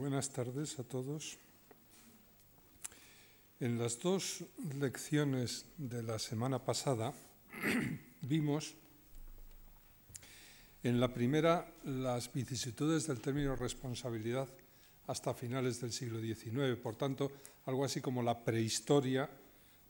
Buenas 0.00 0.30
tardes 0.30 0.78
a 0.78 0.82
todos. 0.82 1.36
En 3.60 3.78
las 3.78 4.00
dos 4.00 4.42
lecciones 4.80 5.66
de 5.76 6.02
la 6.02 6.18
semana 6.18 6.64
pasada 6.64 7.12
vimos 8.22 8.72
en 10.82 11.00
la 11.00 11.12
primera 11.12 11.70
las 11.84 12.32
vicisitudes 12.32 13.08
del 13.08 13.20
término 13.20 13.56
responsabilidad 13.56 14.48
hasta 15.06 15.34
finales 15.34 15.82
del 15.82 15.92
siglo 15.92 16.18
XIX, 16.18 16.80
por 16.82 16.96
tanto, 16.96 17.30
algo 17.66 17.84
así 17.84 18.00
como 18.00 18.22
la 18.22 18.42
prehistoria 18.42 19.28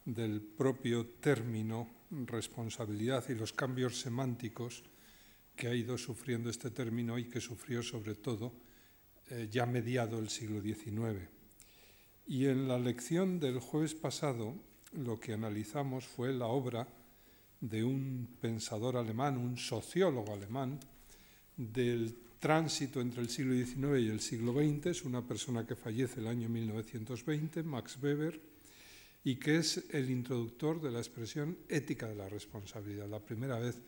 del 0.04 0.40
propio 0.40 1.06
término 1.20 1.88
responsabilidad 2.10 3.28
y 3.28 3.36
los 3.36 3.52
cambios 3.52 4.00
semánticos 4.00 4.82
que 5.54 5.68
ha 5.68 5.74
ido 5.76 5.96
sufriendo 5.96 6.50
este 6.50 6.72
término 6.72 7.16
y 7.16 7.26
que 7.26 7.40
sufrió 7.40 7.80
sobre 7.84 8.16
todo 8.16 8.50
eh, 9.30 9.48
ya 9.50 9.64
mediado 9.66 10.18
el 10.18 10.28
siglo 10.28 10.60
XIX. 10.60 11.28
Y 12.26 12.46
en 12.46 12.68
la 12.68 12.78
lección 12.78 13.40
del 13.40 13.60
jueves 13.60 13.94
pasado 13.94 14.54
lo 14.92 15.20
que 15.20 15.32
analizamos 15.32 16.04
fue 16.04 16.32
la 16.32 16.46
obra 16.46 16.86
de 17.60 17.84
un 17.84 18.28
pensador 18.40 18.96
alemán, 18.96 19.36
un 19.36 19.56
sociólogo 19.56 20.32
alemán, 20.32 20.80
del 21.56 22.16
tránsito 22.38 23.00
entre 23.00 23.20
el 23.20 23.28
siglo 23.28 23.54
XIX 23.54 24.00
y 24.00 24.08
el 24.08 24.20
siglo 24.20 24.52
XX. 24.54 24.86
Es 24.86 25.04
una 25.04 25.26
persona 25.26 25.66
que 25.66 25.76
fallece 25.76 26.20
el 26.20 26.26
año 26.26 26.48
1920, 26.48 27.62
Max 27.62 27.98
Weber, 28.02 28.40
y 29.22 29.36
que 29.36 29.58
es 29.58 29.84
el 29.90 30.10
introductor 30.10 30.80
de 30.80 30.90
la 30.90 30.98
expresión 30.98 31.56
ética 31.68 32.08
de 32.08 32.16
la 32.16 32.28
responsabilidad, 32.28 33.08
la 33.08 33.20
primera 33.20 33.58
vez 33.58 33.80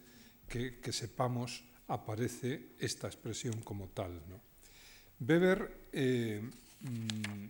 que, 0.48 0.78
que 0.78 0.92
sepamos 0.92 1.64
aparece 1.88 2.74
esta 2.78 3.06
expresión 3.06 3.62
como 3.62 3.88
tal. 3.88 4.22
¿no? 4.28 4.52
Weber 5.26 5.88
eh, 5.92 6.42
mm, 6.80 7.46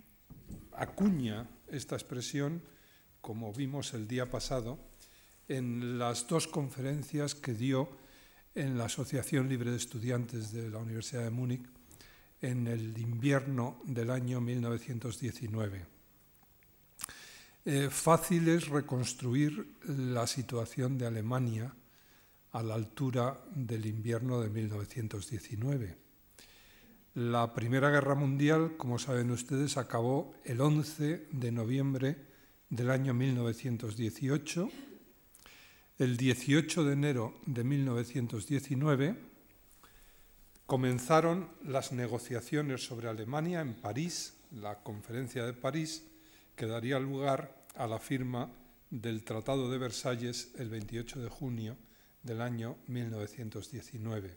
acuña 0.74 1.48
esta 1.68 1.96
expresión, 1.96 2.62
como 3.20 3.52
vimos 3.52 3.94
el 3.94 4.06
día 4.06 4.30
pasado, 4.30 4.78
en 5.48 5.98
las 5.98 6.26
dos 6.26 6.46
conferencias 6.46 7.34
que 7.34 7.54
dio 7.54 7.88
en 8.54 8.76
la 8.76 8.86
Asociación 8.86 9.48
Libre 9.48 9.70
de 9.70 9.78
Estudiantes 9.78 10.52
de 10.52 10.68
la 10.68 10.78
Universidad 10.78 11.24
de 11.24 11.30
Múnich 11.30 11.62
en 12.42 12.66
el 12.66 12.98
invierno 12.98 13.80
del 13.84 14.10
año 14.10 14.40
1919. 14.40 15.86
Eh, 17.64 17.88
fácil 17.90 18.48
es 18.48 18.68
reconstruir 18.68 19.76
la 19.86 20.26
situación 20.26 20.98
de 20.98 21.06
Alemania 21.06 21.74
a 22.50 22.62
la 22.62 22.74
altura 22.74 23.40
del 23.54 23.86
invierno 23.86 24.40
de 24.40 24.50
1919. 24.50 26.01
La 27.14 27.52
Primera 27.52 27.90
Guerra 27.90 28.14
Mundial, 28.14 28.78
como 28.78 28.98
saben 28.98 29.30
ustedes, 29.32 29.76
acabó 29.76 30.32
el 30.44 30.62
11 30.62 31.26
de 31.30 31.52
noviembre 31.52 32.16
del 32.70 32.90
año 32.90 33.12
1918. 33.12 34.70
El 35.98 36.16
18 36.16 36.84
de 36.84 36.92
enero 36.94 37.34
de 37.44 37.64
1919 37.64 39.16
comenzaron 40.64 41.50
las 41.66 41.92
negociaciones 41.92 42.86
sobre 42.86 43.10
Alemania 43.10 43.60
en 43.60 43.74
París, 43.74 44.38
la 44.50 44.82
conferencia 44.82 45.44
de 45.44 45.52
París, 45.52 46.04
que 46.56 46.64
daría 46.64 46.98
lugar 46.98 47.66
a 47.74 47.86
la 47.86 47.98
firma 47.98 48.50
del 48.88 49.22
Tratado 49.22 49.70
de 49.70 49.76
Versalles 49.76 50.52
el 50.56 50.70
28 50.70 51.20
de 51.20 51.28
junio 51.28 51.76
del 52.22 52.40
año 52.40 52.78
1919. 52.86 54.34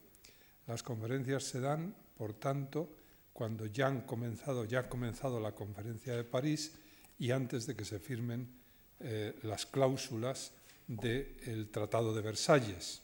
Las 0.67 0.83
conferencias 0.83 1.45
se 1.45 1.61
dan 1.61 1.95
por 2.17 2.33
tanto, 2.33 2.89
cuando 3.33 3.65
ya, 3.65 3.87
han 3.87 4.01
comenzado, 4.01 4.65
ya 4.65 4.79
ha 4.79 4.89
comenzado 4.89 5.39
la 5.39 5.53
conferencia 5.53 6.15
de 6.15 6.23
París 6.23 6.73
y 7.19 7.31
antes 7.31 7.65
de 7.65 7.75
que 7.75 7.85
se 7.85 7.99
firmen 7.99 8.47
eh, 8.99 9.35
las 9.43 9.65
cláusulas 9.65 10.53
del 10.87 11.69
Tratado 11.69 12.13
de 12.13 12.21
Versalles. 12.21 13.01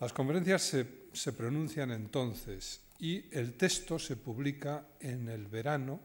Las 0.00 0.12
conferencias 0.12 0.62
se, 0.62 0.86
se 1.12 1.32
pronuncian 1.32 1.90
entonces 1.90 2.80
y 2.98 3.24
el 3.30 3.54
texto 3.54 3.98
se 3.98 4.16
publica 4.16 4.86
en 5.00 5.28
el 5.28 5.46
verano 5.46 6.00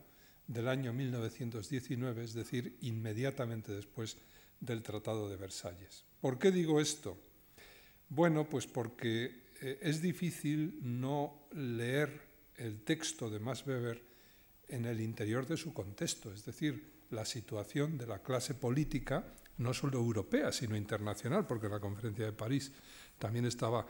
del 0.48 0.68
año 0.68 0.94
1919, 0.94 2.24
es 2.24 2.34
decir, 2.34 2.78
inmediatamente 2.82 3.72
después 3.72 4.18
del 4.60 4.84
Tratado 4.84 5.30
de 5.30 5.38
Versalles. 5.38 6.06
¿Por 6.22 6.38
qué 6.38 6.52
digo 6.52 6.80
esto? 6.80 7.18
Bueno, 8.10 8.48
pues 8.48 8.68
porque 8.68 9.43
eh, 9.63 9.79
es 9.81 10.01
difícil 10.01 10.78
no 10.81 11.47
leer 11.53 12.22
el 12.57 12.84
texto 12.84 13.29
de 13.29 13.40
Max 13.40 13.63
Weber 13.66 14.03
en 14.68 14.85
el 14.85 15.00
interior 15.00 15.47
de 15.47 15.56
su 15.56 15.74
contexto, 15.74 16.34
es 16.34 16.44
decir, 16.44 17.06
la 17.12 17.24
situación 17.24 17.97
de 17.97 18.07
la 18.07 18.19
clase 18.19 18.56
política, 18.56 19.24
no 19.59 19.74
solo 19.74 20.00
europea, 20.00 20.51
sino 20.51 20.75
internacional, 20.75 21.47
porque 21.47 21.68
en 21.68 21.74
la 21.74 21.79
conferencia 21.79 22.25
de 22.25 22.34
París 22.34 22.74
también 23.18 23.46
estaba, 23.46 23.88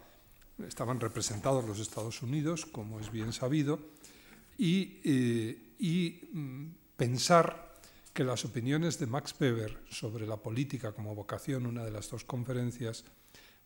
estaban 0.68 1.00
representados 1.00 1.66
los 1.66 1.80
Estados 1.80 2.22
Unidos, 2.22 2.68
como 2.68 3.00
es 3.00 3.12
bien 3.12 3.34
sabido, 3.34 3.80
y, 4.58 5.02
eh, 5.04 5.74
y 5.80 6.30
mm, 6.34 6.68
pensar 6.96 7.80
que 8.14 8.24
las 8.24 8.46
opiniones 8.46 9.00
de 9.00 9.08
Max 9.08 9.34
Weber 9.40 9.80
sobre 9.90 10.28
la 10.28 10.38
política 10.38 10.92
como 10.92 11.16
vocación, 11.16 11.66
una 11.66 11.84
de 11.84 11.90
las 11.90 12.12
dos 12.12 12.24
conferencias, 12.26 13.06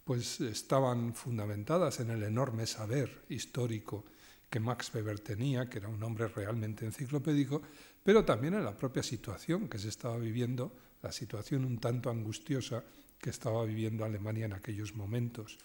pues 0.08 0.40
estaban 0.40 1.14
fundamentadas 1.14 2.00
en 2.00 2.12
el 2.12 2.24
enorme 2.24 2.66
saber 2.66 3.26
histórico 3.28 4.06
que 4.50 4.62
Max 4.62 4.90
Weber 4.96 5.20
tenía, 5.20 5.70
que 5.70 5.80
era 5.80 5.90
un 5.90 6.02
hombre 6.02 6.30
realmente 6.30 6.86
enciclopédico, 6.86 7.62
pero 8.06 8.24
también 8.24 8.54
en 8.54 8.64
la 8.64 8.78
propia 8.78 9.04
situación 9.04 9.68
que 9.68 9.78
se 9.78 9.90
estaba 9.90 10.18
viviendo, 10.18 10.72
la 11.04 11.12
situación 11.12 11.66
un 11.66 11.78
tanto 11.80 12.10
angustiosa 12.10 12.86
que 13.20 13.32
estaba 13.32 13.66
viviendo 13.66 14.06
Alemania 14.06 14.46
en 14.46 14.54
aquellos 14.54 14.96
momentos. 14.96 15.58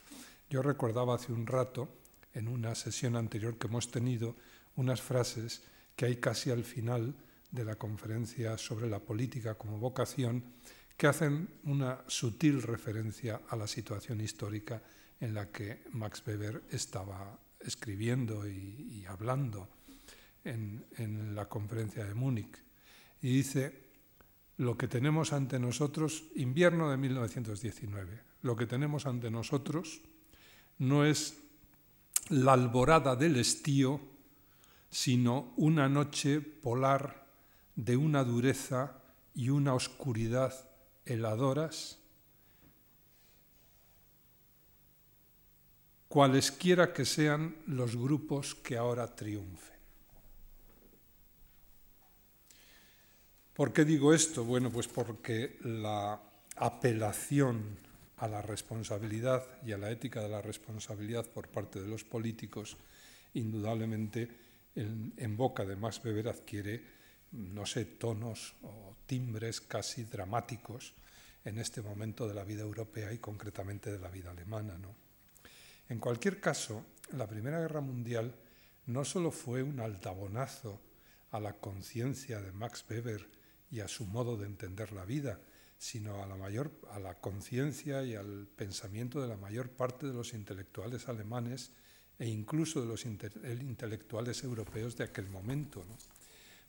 Yo 0.50 0.60
recordaba 0.60 1.14
hace 1.14 1.32
un 1.32 1.46
rato, 1.46 1.88
en 2.34 2.48
una 2.48 2.74
sesión 2.74 3.14
anterior 3.14 3.58
que 3.58 3.68
hemos 3.68 3.92
tenido, 3.92 4.34
unas 4.74 5.00
frases 5.00 5.62
que 5.94 6.06
hay 6.06 6.16
casi 6.16 6.50
al 6.50 6.64
final 6.64 7.14
de 7.52 7.64
la 7.64 7.76
conferencia 7.76 8.58
sobre 8.58 8.88
la 8.90 8.98
política 8.98 9.54
como 9.54 9.78
vocación, 9.78 10.42
que 11.02 11.08
hacen 11.08 11.48
una 11.64 11.98
sutil 12.06 12.62
referencia 12.62 13.40
a 13.48 13.56
la 13.56 13.66
situación 13.66 14.20
histórica 14.20 14.80
en 15.18 15.34
la 15.34 15.50
que 15.50 15.82
Max 15.90 16.22
Weber 16.24 16.62
estaba 16.70 17.40
escribiendo 17.58 18.48
y, 18.48 19.04
hablando 19.08 19.68
en, 20.44 21.34
la 21.34 21.48
conferencia 21.48 22.04
de 22.04 22.14
Múnich. 22.14 22.56
Y 23.20 23.34
dice, 23.34 23.82
lo 24.58 24.78
que 24.78 24.86
tenemos 24.86 25.32
ante 25.32 25.58
nosotros, 25.58 26.22
invierno 26.36 26.88
de 26.88 26.96
1919, 26.98 28.20
lo 28.42 28.54
que 28.54 28.66
tenemos 28.66 29.04
ante 29.04 29.28
nosotros 29.28 30.02
no 30.78 31.04
es 31.04 31.36
la 32.28 32.52
alborada 32.52 33.16
del 33.16 33.38
estío, 33.38 34.00
sino 34.88 35.52
una 35.56 35.88
noche 35.88 36.40
polar 36.40 37.26
de 37.74 37.96
una 37.96 38.22
dureza 38.22 39.02
y 39.34 39.48
una 39.48 39.74
oscuridad 39.74 40.68
heladoras, 41.04 41.98
cualesquiera 46.08 46.92
que 46.92 47.04
sean 47.04 47.56
los 47.66 47.96
grupos 47.96 48.54
que 48.54 48.76
ahora 48.76 49.14
triunfen. 49.14 49.72
¿Por 53.54 53.72
qué 53.72 53.84
digo 53.84 54.14
esto? 54.14 54.44
Bueno, 54.44 54.70
pues 54.70 54.88
porque 54.88 55.58
la 55.62 56.20
apelación 56.56 57.76
a 58.18 58.28
la 58.28 58.40
responsabilidad 58.40 59.44
y 59.66 59.72
a 59.72 59.78
la 59.78 59.90
ética 59.90 60.22
de 60.22 60.28
la 60.28 60.40
responsabilidad 60.40 61.26
por 61.26 61.48
parte 61.48 61.80
de 61.80 61.88
los 61.88 62.04
políticos, 62.04 62.76
indudablemente 63.34 64.28
en, 64.74 65.36
boca 65.36 65.64
de 65.64 65.76
Max 65.76 66.00
Weber 66.04 66.28
adquiere, 66.28 66.82
no 67.32 67.66
sé, 67.66 67.84
tonos 67.84 68.54
o 68.62 68.96
timbres 69.06 69.60
casi 69.60 70.04
dramáticos 70.04 70.94
en 71.44 71.58
este 71.58 71.82
momento 71.82 72.28
de 72.28 72.34
la 72.34 72.44
vida 72.44 72.62
europea 72.62 73.12
y 73.12 73.18
concretamente 73.18 73.90
de 73.90 73.98
la 73.98 74.08
vida 74.08 74.30
alemana. 74.30 74.78
¿no? 74.78 74.94
En 75.88 75.98
cualquier 75.98 76.40
caso, 76.40 76.84
la 77.12 77.26
Primera 77.26 77.60
Guerra 77.60 77.80
Mundial 77.80 78.34
no 78.86 79.04
solo 79.04 79.30
fue 79.30 79.62
un 79.62 79.80
altabonazo 79.80 80.80
a 81.30 81.40
la 81.40 81.54
conciencia 81.54 82.40
de 82.40 82.52
Max 82.52 82.84
Weber 82.88 83.26
y 83.70 83.80
a 83.80 83.88
su 83.88 84.04
modo 84.04 84.36
de 84.36 84.46
entender 84.46 84.92
la 84.92 85.04
vida, 85.04 85.40
sino 85.78 86.22
a 86.22 86.26
la, 86.26 86.36
mayor, 86.36 86.70
la 87.00 87.14
conciencia 87.14 88.04
y 88.04 88.14
al 88.14 88.46
pensamiento 88.46 89.20
de 89.20 89.28
la 89.28 89.36
mayor 89.36 89.70
parte 89.70 90.06
de 90.06 90.12
los 90.12 90.34
intelectuales 90.34 91.08
alemanes 91.08 91.72
e 92.18 92.28
incluso 92.28 92.80
de 92.80 92.86
los 92.86 93.04
intelectuales 93.04 94.44
europeos 94.44 94.96
de 94.96 95.04
aquel 95.04 95.28
momento. 95.28 95.84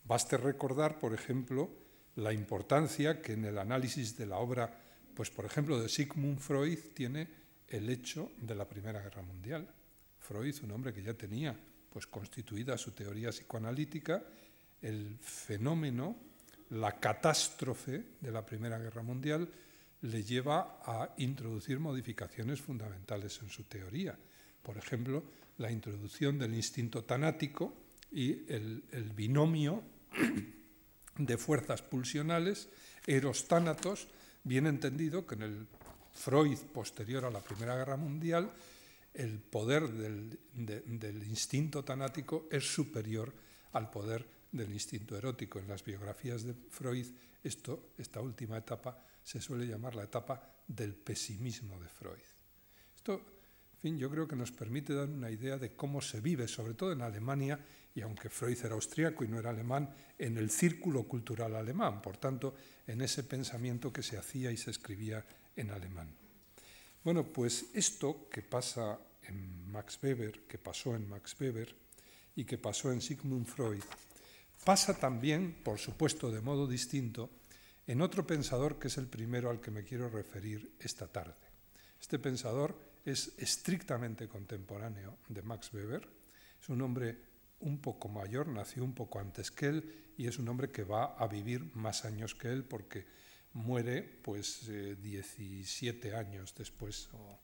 Baste 0.05 0.37
recordar, 0.37 0.99
por 0.99 1.13
ejemplo, 1.13 1.69
la 2.15 2.33
importancia 2.33 3.21
que 3.21 3.33
en 3.33 3.45
el 3.45 3.57
análisis 3.57 4.17
de 4.17 4.25
la 4.25 4.37
obra, 4.37 4.69
pues 5.15 5.29
por 5.29 5.45
ejemplo, 5.45 5.79
de 5.79 5.89
Sigmund 5.89 6.39
Freud 6.39 6.79
tiene 6.93 7.27
el 7.67 7.89
hecho 7.89 8.31
de 8.37 8.55
la 8.55 8.67
Primera 8.67 9.01
Guerra 9.01 9.21
Mundial. 9.21 9.67
Freud, 10.19 10.55
un 10.63 10.71
hombre 10.71 10.93
que 10.93 11.03
ya 11.03 11.13
tenía 11.13 11.57
pues 11.89 12.07
constituida 12.07 12.77
su 12.77 12.91
teoría 12.91 13.29
psicoanalítica, 13.29 14.23
el 14.81 15.17
fenómeno, 15.21 16.17
la 16.71 16.99
catástrofe 16.99 18.03
de 18.19 18.31
la 18.31 18.45
Primera 18.45 18.79
Guerra 18.79 19.03
Mundial 19.03 19.47
le 20.01 20.23
lleva 20.23 20.79
a 20.83 21.13
introducir 21.17 21.79
modificaciones 21.79 22.59
fundamentales 22.59 23.39
en 23.41 23.49
su 23.49 23.63
teoría. 23.63 24.17
Por 24.61 24.77
ejemplo, 24.77 25.23
la 25.59 25.71
introducción 25.71 26.39
del 26.39 26.55
instinto 26.55 27.03
tanático 27.03 27.73
y 28.11 28.51
el, 28.51 28.83
el 28.91 29.11
binomio 29.11 29.83
de 31.17 31.37
fuerzas 31.37 31.81
pulsionales, 31.81 32.69
eros-tánatos, 33.05 34.07
bien 34.43 34.67
entendido 34.67 35.25
que 35.25 35.35
en 35.35 35.41
el 35.43 35.67
Freud 36.13 36.57
posterior 36.73 37.25
a 37.25 37.31
la 37.31 37.41
Primera 37.41 37.75
Guerra 37.75 37.97
Mundial, 37.97 38.51
el 39.13 39.39
poder 39.39 39.87
del, 39.89 40.39
del, 40.53 41.23
instinto 41.23 41.83
tanático 41.83 42.47
es 42.51 42.63
superior 42.65 43.31
al 43.73 43.89
poder 43.89 44.25
del 44.51 44.71
instinto 44.71 45.17
erótico. 45.17 45.59
En 45.59 45.67
las 45.67 45.83
biografías 45.83 46.43
de 46.43 46.53
Freud, 46.53 47.07
esto, 47.43 47.93
esta 47.97 48.21
última 48.21 48.57
etapa 48.57 48.97
se 49.23 49.41
suele 49.41 49.67
llamar 49.67 49.95
la 49.95 50.03
etapa 50.03 50.41
del 50.67 50.95
pesimismo 50.95 51.79
de 51.79 51.89
Freud. 51.89 52.23
Esto, 52.95 53.13
en 53.13 53.79
fin, 53.79 53.97
yo 53.97 54.09
creo 54.09 54.27
que 54.27 54.35
nos 54.35 54.51
permite 54.51 54.93
dar 54.93 55.09
una 55.09 55.29
idea 55.29 55.57
de 55.57 55.75
cómo 55.75 56.01
se 56.01 56.21
vive, 56.21 56.47
sobre 56.47 56.73
todo 56.73 56.91
en 56.91 57.01
Alemania, 57.01 57.59
y 57.95 58.01
aunque 58.01 58.29
Freud 58.29 58.57
era 58.63 58.73
austriaco 58.73 59.23
y 59.23 59.27
no 59.27 59.39
era 59.39 59.51
alemán, 59.51 59.93
en 60.17 60.37
el 60.37 60.49
círculo 60.49 61.03
cultural 61.03 61.55
alemán, 61.55 62.01
por 62.01 62.17
tanto, 62.17 62.55
en 62.87 63.01
ese 63.01 63.23
pensamiento 63.23 63.93
que 63.93 64.03
se 64.03 64.17
hacía 64.17 64.51
y 64.51 64.57
se 64.57 64.71
escribía 64.71 65.23
en 65.55 65.69
alemán. 65.71 66.09
Bueno, 67.03 67.31
pues 67.31 67.65
esto 67.73 68.27
que 68.29 68.41
pasa 68.41 68.97
en 69.23 69.71
Max 69.71 69.99
Weber, 70.01 70.41
que 70.47 70.57
pasó 70.57 70.95
en 70.95 71.07
Max 71.07 71.35
Weber 71.39 71.75
y 72.35 72.45
que 72.45 72.57
pasó 72.57 72.91
en 72.91 73.01
Sigmund 73.01 73.45
Freud, 73.45 73.83
pasa 74.63 74.97
también, 74.97 75.53
por 75.63 75.77
supuesto 75.77 76.31
de 76.31 76.41
modo 76.41 76.67
distinto, 76.67 77.29
en 77.85 78.01
otro 78.01 78.25
pensador 78.25 78.79
que 78.79 78.87
es 78.87 78.97
el 78.97 79.07
primero 79.07 79.49
al 79.49 79.59
que 79.59 79.71
me 79.71 79.83
quiero 79.83 80.09
referir 80.09 80.73
esta 80.79 81.07
tarde. 81.07 81.35
Este 81.99 82.17
pensador 82.17 82.75
es 83.05 83.33
estrictamente 83.37 84.27
contemporáneo 84.27 85.17
de 85.27 85.41
Max 85.41 85.73
Weber, 85.73 86.07
es 86.61 86.69
un 86.69 86.81
hombre 86.81 87.32
un 87.63 87.79
poco 87.79 88.09
mayor, 88.09 88.47
nació 88.47 88.83
un 88.83 88.93
poco 88.93 89.19
antes 89.19 89.51
que 89.51 89.67
él 89.67 90.13
y 90.17 90.27
es 90.27 90.37
un 90.37 90.47
hombre 90.47 90.69
que 90.69 90.83
va 90.83 91.15
a 91.17 91.27
vivir 91.27 91.75
más 91.75 92.05
años 92.05 92.35
que 92.35 92.49
él 92.49 92.63
porque 92.63 93.05
muere 93.53 94.01
pues 94.01 94.67
17 94.67 96.07
eh, 96.07 96.15
años 96.15 96.53
después, 96.55 97.09
o 97.13 97.39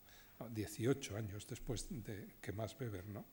18 0.50 1.18
años 1.18 1.48
después 1.48 1.88
de 1.89 2.36
que 2.42 2.51
Max 2.51 2.75
Weber, 2.80 3.07
¿no? 3.07 3.25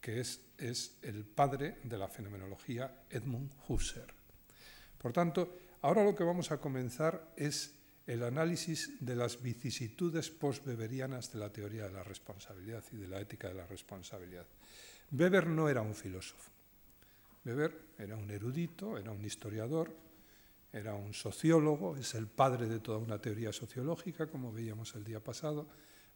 que 0.00 0.20
es, 0.20 0.40
es 0.58 0.98
el 1.02 1.24
padre 1.24 1.78
de 1.82 1.98
la 1.98 2.08
fenomenología 2.08 3.02
Edmund 3.10 3.50
Husserl. 3.66 4.12
Por 4.98 5.12
tanto, 5.12 5.58
ahora 5.82 6.04
lo 6.04 6.14
que 6.14 6.24
vamos 6.24 6.50
a 6.50 6.58
comenzar 6.58 7.32
es 7.36 7.74
el 8.06 8.22
análisis 8.22 8.92
de 9.00 9.16
las 9.16 9.42
vicisitudes 9.42 10.30
post-weberianas 10.30 11.32
de 11.32 11.38
la 11.40 11.52
teoría 11.52 11.86
de 11.86 11.92
la 11.92 12.04
responsabilidad 12.04 12.84
y 12.92 12.96
de 12.96 13.08
la 13.08 13.20
ética 13.20 13.48
de 13.48 13.54
la 13.54 13.66
responsabilidad. 13.66 14.46
Weber 15.12 15.46
no 15.46 15.68
era 15.68 15.82
un 15.82 15.94
filósofo. 15.94 16.50
Weber 17.44 17.94
era 17.98 18.16
un 18.16 18.30
erudito, 18.30 18.98
era 18.98 19.12
un 19.12 19.24
historiador, 19.24 19.94
era 20.72 20.94
un 20.94 21.14
sociólogo, 21.14 21.96
es 21.96 22.14
el 22.14 22.26
padre 22.26 22.66
de 22.66 22.80
toda 22.80 22.98
una 22.98 23.20
teoría 23.20 23.52
sociológica, 23.52 24.26
como 24.26 24.52
veíamos 24.52 24.94
el 24.94 25.04
día 25.04 25.20
pasado, 25.20 25.68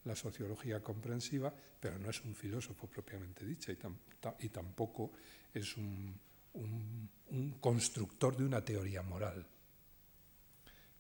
la 0.05 0.17
sociología 0.17 0.83
comprensiva, 0.83 1.53
pero 1.79 1.99
no 1.99 2.11
es 2.11 2.25
un 2.25 2.35
filósofo 2.35 2.87
propiamente 2.87 3.45
dicha 3.45 3.73
y, 3.73 4.49
tampoco 4.49 5.13
es 5.55 5.77
un 5.77 6.19
constructor 7.61 8.37
de 8.37 8.45
una 8.45 8.65
teoría 8.65 9.03
moral. 9.03 9.47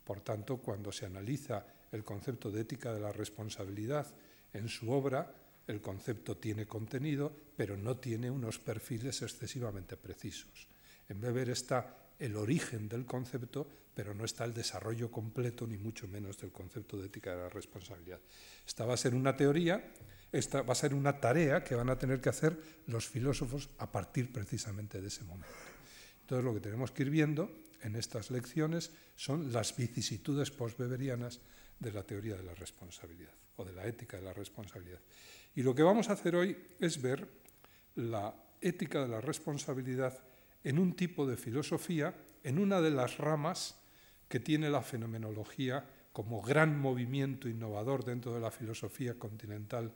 Por 0.04 0.20
tanto, 0.20 0.58
cuando 0.58 0.92
se 0.92 1.06
analiza 1.06 1.64
el 1.92 2.04
concepto 2.04 2.50
de 2.50 2.62
ética 2.62 2.92
de 2.92 3.00
la 3.00 3.12
responsabilidad 3.12 4.06
en 4.52 4.68
su 4.68 4.90
obra, 4.90 5.32
el 5.70 5.80
concepto 5.80 6.36
tiene 6.36 6.66
contenido, 6.66 7.32
pero 7.56 7.76
no 7.76 7.96
tiene 7.96 8.30
unos 8.30 8.58
perfiles 8.58 9.22
excesivamente 9.22 9.96
precisos. 9.96 10.68
En 11.08 11.22
Weber 11.22 11.50
está 11.50 11.96
el 12.18 12.36
origen 12.36 12.88
del 12.88 13.06
concepto, 13.06 13.66
pero 13.94 14.14
no 14.14 14.24
está 14.24 14.44
el 14.44 14.54
desarrollo 14.54 15.10
completo, 15.10 15.66
ni 15.66 15.76
mucho 15.76 16.06
menos 16.06 16.38
del 16.38 16.52
concepto 16.52 16.98
de 16.98 17.06
ética 17.06 17.34
de 17.34 17.42
la 17.42 17.48
responsabilidad. 17.48 18.20
Esta 18.66 18.84
va 18.84 18.94
a 18.94 18.98
ser 18.98 19.14
una 19.14 19.36
teoría, 19.36 19.92
esta 20.30 20.62
va 20.62 20.72
a 20.72 20.76
ser 20.76 20.94
una 20.94 21.18
tarea 21.18 21.64
que 21.64 21.74
van 21.74 21.90
a 21.90 21.98
tener 21.98 22.20
que 22.20 22.28
hacer 22.28 22.56
los 22.86 23.08
filósofos 23.08 23.70
a 23.78 23.90
partir 23.90 24.32
precisamente 24.32 25.00
de 25.00 25.08
ese 25.08 25.24
momento. 25.24 25.54
Entonces 26.20 26.44
lo 26.44 26.54
que 26.54 26.60
tenemos 26.60 26.92
que 26.92 27.02
ir 27.02 27.10
viendo 27.10 27.50
en 27.82 27.96
estas 27.96 28.30
lecciones 28.30 28.92
son 29.16 29.52
las 29.52 29.74
vicisitudes 29.74 30.50
post-weberianas 30.50 31.40
de 31.78 31.92
la 31.92 32.02
teoría 32.02 32.36
de 32.36 32.44
la 32.44 32.54
responsabilidad 32.54 33.32
o 33.56 33.64
de 33.64 33.72
la 33.72 33.86
ética 33.86 34.18
de 34.18 34.24
la 34.24 34.32
responsabilidad. 34.32 35.00
Y 35.54 35.62
lo 35.62 35.74
que 35.74 35.82
vamos 35.82 36.08
a 36.08 36.14
hacer 36.14 36.36
hoy 36.36 36.56
es 36.78 37.00
ver 37.00 37.28
la 37.96 38.34
ética 38.60 39.02
de 39.02 39.08
la 39.08 39.20
responsabilidad 39.20 40.18
en 40.64 40.78
un 40.78 40.94
tipo 40.94 41.26
de 41.26 41.36
filosofía, 41.36 42.14
en 42.44 42.58
una 42.58 42.80
de 42.80 42.90
las 42.90 43.18
ramas 43.18 43.76
que 44.28 44.40
tiene 44.40 44.70
la 44.70 44.82
fenomenología 44.82 45.84
como 46.12 46.42
gran 46.42 46.78
movimiento 46.78 47.48
innovador 47.48 48.04
dentro 48.04 48.34
de 48.34 48.40
la 48.40 48.50
filosofía 48.50 49.18
continental 49.18 49.92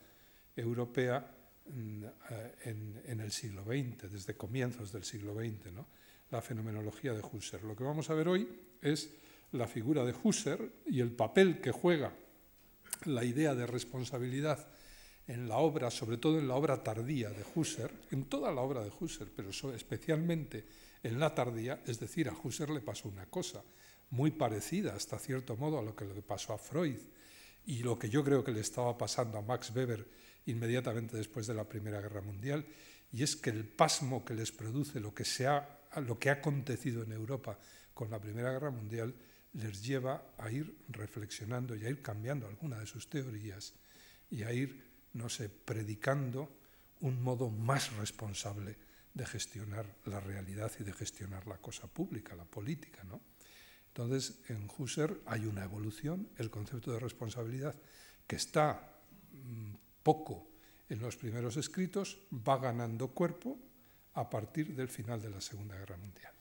europea 0.57 1.31
mm, 1.67 2.05
eh, 2.31 3.03
en, 3.07 3.21
el 3.21 3.33
siglo 3.33 3.65
XX, 3.65 4.11
desde 4.11 4.37
comienzos 4.37 4.93
del 4.93 5.05
siglo 5.05 5.35
XX, 5.35 5.73
¿no? 5.73 5.87
la 6.31 6.41
fenomenología 6.41 7.13
de 7.13 7.21
Husserl. 7.21 7.67
Lo 7.67 7.77
que 7.77 7.85
vamos 7.85 8.11
a 8.11 8.15
ver 8.15 8.29
hoy 8.29 8.49
es 8.81 9.11
la 9.53 9.67
figura 9.67 10.05
de 10.05 10.15
Husserl 10.23 10.73
y 10.87 11.01
el 11.01 11.13
papel 11.13 11.61
que 11.61 11.71
juega 11.71 12.13
la 13.05 13.25
idea 13.25 13.55
de 13.55 13.67
responsabilidad 13.67 14.67
en 15.27 15.49
la 15.49 15.57
obra, 15.57 15.91
sobre 15.91 16.19
todo 16.19 16.39
en 16.39 16.49
la 16.49 16.55
obra 16.55 16.83
tardía 16.83 17.31
de 17.31 17.45
Husserl, 17.55 17.95
en 18.11 18.25
toda 18.25 18.53
la 18.53 18.61
obra 18.61 18.83
de 18.83 18.93
Husserl, 18.99 19.31
pero 19.35 19.51
especialmente 19.75 20.67
en 21.03 21.19
la 21.19 21.35
tardía, 21.35 21.83
es 21.87 21.99
decir, 21.99 22.29
a 22.29 22.35
Husserl 22.35 22.75
le 22.75 22.81
pasó 22.81 23.09
una 23.09 23.27
cosa 23.27 23.63
muy 24.11 24.31
parecida 24.31 24.95
hasta 24.95 25.19
cierto 25.19 25.57
modo 25.57 25.79
a 25.79 25.83
lo 25.83 25.97
que 25.97 26.05
le 26.05 26.23
pasó 26.23 26.53
a 26.53 26.59
Freud. 26.59 26.99
Y 27.67 27.83
lo 27.83 27.99
que 27.99 28.11
yo 28.11 28.23
creo 28.23 28.45
que 28.45 28.53
le 28.53 28.61
estaba 28.61 28.97
pasando 28.97 29.39
a 29.39 29.43
Max 29.43 29.73
Weber 29.75 30.07
inmediatamente 30.47 31.17
después 31.17 31.47
de 31.47 31.55
la 31.55 31.67
Primera 31.67 32.01
Guerra 32.01 32.21
Mundial, 32.21 32.67
y 33.13 33.23
es 33.23 33.37
que 33.37 33.51
el 33.51 33.65
pasmo 33.65 34.25
que 34.25 34.35
les 34.35 34.53
produce 34.53 35.01
lo 35.01 35.15
que, 35.15 35.25
se 35.25 35.47
ha, 35.47 35.81
lo 36.07 36.19
que 36.19 36.29
ha 36.29 36.35
acontecido 36.35 37.03
en 37.03 37.13
Europa 37.13 37.59
con 37.95 38.11
la 38.11 38.21
Primera 38.21 38.53
Guerra 38.53 38.71
Mundial 38.71 39.15
les 39.55 39.83
lleva 39.83 40.35
a 40.37 40.51
ir 40.51 40.77
reflexionando 40.89 41.77
y 41.77 41.87
a 41.87 41.89
ir 41.89 42.03
cambiando 42.03 42.47
alguna 42.47 42.79
de 42.79 42.87
sus 42.87 43.09
teorías 43.09 43.73
y 44.31 44.43
a 44.43 44.53
ir 44.53 44.94
no 45.15 45.29
sé, 45.29 45.49
predicando 45.49 46.51
un 47.01 47.23
modo 47.23 47.51
más 47.51 47.97
responsable 47.97 48.77
de 49.15 49.27
gestionar 49.27 49.87
la 50.07 50.21
realidad 50.21 50.73
y 50.79 50.85
de 50.85 50.93
gestionar 50.93 51.47
la 51.47 51.59
cosa 51.59 51.87
pública, 51.87 52.35
la 52.35 52.45
política. 52.45 53.05
¿no? 53.05 53.21
Entonces, 53.89 54.41
en 54.49 54.69
Husserl 54.77 55.21
hay 55.27 55.47
una 55.47 55.65
evolución, 55.65 56.29
el 56.37 56.51
concepto 56.51 56.93
de 56.93 56.99
responsabilidad, 56.99 57.75
que 58.27 58.37
está 58.37 58.99
mm, 59.33 59.75
poco 60.03 60.51
en 60.89 61.01
los 61.01 61.17
primeros 61.17 61.57
escritos, 61.57 62.19
va 62.33 62.59
ganando 62.59 63.09
cuerpo 63.09 63.59
a 64.15 64.29
partir 64.29 64.75
del 64.75 64.89
final 64.89 65.23
de 65.23 65.31
la 65.31 65.41
Segunda 65.41 65.77
Guerra 65.77 65.97
Mundial. 65.97 66.33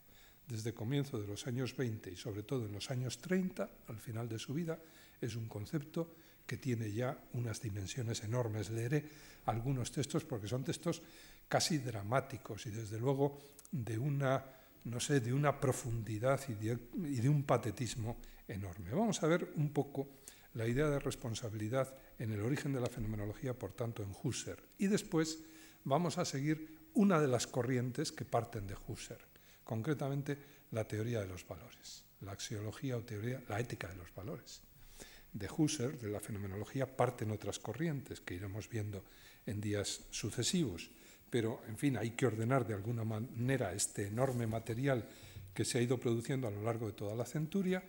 Desde 0.47 0.73
comienzo 0.73 1.19
de 1.19 1.27
los 1.27 1.45
años 1.47 1.77
20 1.77 2.11
y 2.11 2.15
sobre 2.15 2.43
todo 2.43 2.65
en 2.65 2.73
los 2.73 2.89
años 2.91 3.19
30, 3.19 3.69
al 3.87 3.99
final 3.99 4.27
de 4.27 4.39
su 4.39 4.53
vida, 4.53 4.79
es 5.21 5.35
un 5.35 5.47
concepto 5.47 6.15
que 6.45 6.57
tiene 6.57 6.91
ya 6.91 7.17
unas 7.33 7.61
dimensiones 7.61 8.23
enormes. 8.23 8.69
Leeré 8.69 9.09
algunos 9.45 9.91
textos 9.91 10.23
porque 10.23 10.47
son 10.47 10.63
textos 10.63 11.01
casi 11.47 11.77
dramáticos 11.77 12.65
y 12.65 12.71
desde 12.71 12.99
luego 12.99 13.39
de 13.71 13.97
una, 13.97 14.43
no 14.85 14.99
sé, 14.99 15.19
de 15.19 15.33
una 15.33 15.59
profundidad 15.59 16.39
y 16.47 16.53
de, 16.53 16.77
y 17.09 17.21
de 17.21 17.29
un 17.29 17.43
patetismo 17.43 18.17
enorme. 18.47 18.91
Vamos 18.91 19.21
a 19.23 19.27
ver 19.27 19.53
un 19.55 19.71
poco 19.71 20.07
la 20.53 20.67
idea 20.67 20.87
de 20.89 20.99
responsabilidad 20.99 21.95
en 22.19 22.31
el 22.31 22.41
origen 22.41 22.73
de 22.73 22.81
la 22.81 22.89
fenomenología, 22.89 23.57
por 23.57 23.73
tanto, 23.73 24.03
en 24.03 24.13
Husserl. 24.21 24.61
Y 24.77 24.87
después 24.87 25.39
vamos 25.83 26.17
a 26.17 26.25
seguir 26.25 26.89
una 26.93 27.19
de 27.19 27.27
las 27.27 27.47
corrientes 27.47 28.11
que 28.11 28.25
parten 28.25 28.67
de 28.67 28.75
Husserl, 28.87 29.25
concretamente 29.63 30.37
la 30.71 30.87
teoría 30.87 31.21
de 31.21 31.27
los 31.27 31.47
valores, 31.47 32.03
la 32.21 32.33
axiología 32.33 32.97
o 32.97 33.01
teoría, 33.01 33.41
la 33.47 33.59
ética 33.59 33.87
de 33.87 33.95
los 33.95 34.13
valores 34.13 34.61
de 35.33 35.49
Husserl, 35.49 35.99
de 35.99 36.09
la 36.09 36.19
fenomenología, 36.19 36.95
parten 36.95 37.31
otras 37.31 37.59
corrientes 37.59 38.21
que 38.21 38.35
iremos 38.35 38.69
viendo 38.69 39.03
en 39.45 39.59
días 39.59 40.01
sucesivos. 40.11 40.89
Pero, 41.29 41.63
en 41.67 41.77
fin, 41.77 41.97
hay 41.97 42.11
que 42.11 42.27
ordenar 42.27 42.65
de 42.65 42.75
alguna 42.75 43.03
manera 43.03 43.73
este 43.73 44.07
enorme 44.07 44.45
material 44.45 45.07
que 45.53 45.65
se 45.65 45.79
ha 45.79 45.81
ido 45.81 45.99
produciendo 45.99 46.47
a 46.47 46.51
lo 46.51 46.61
largo 46.61 46.87
de 46.87 46.93
toda 46.93 47.15
la 47.15 47.25
centuria 47.25 47.83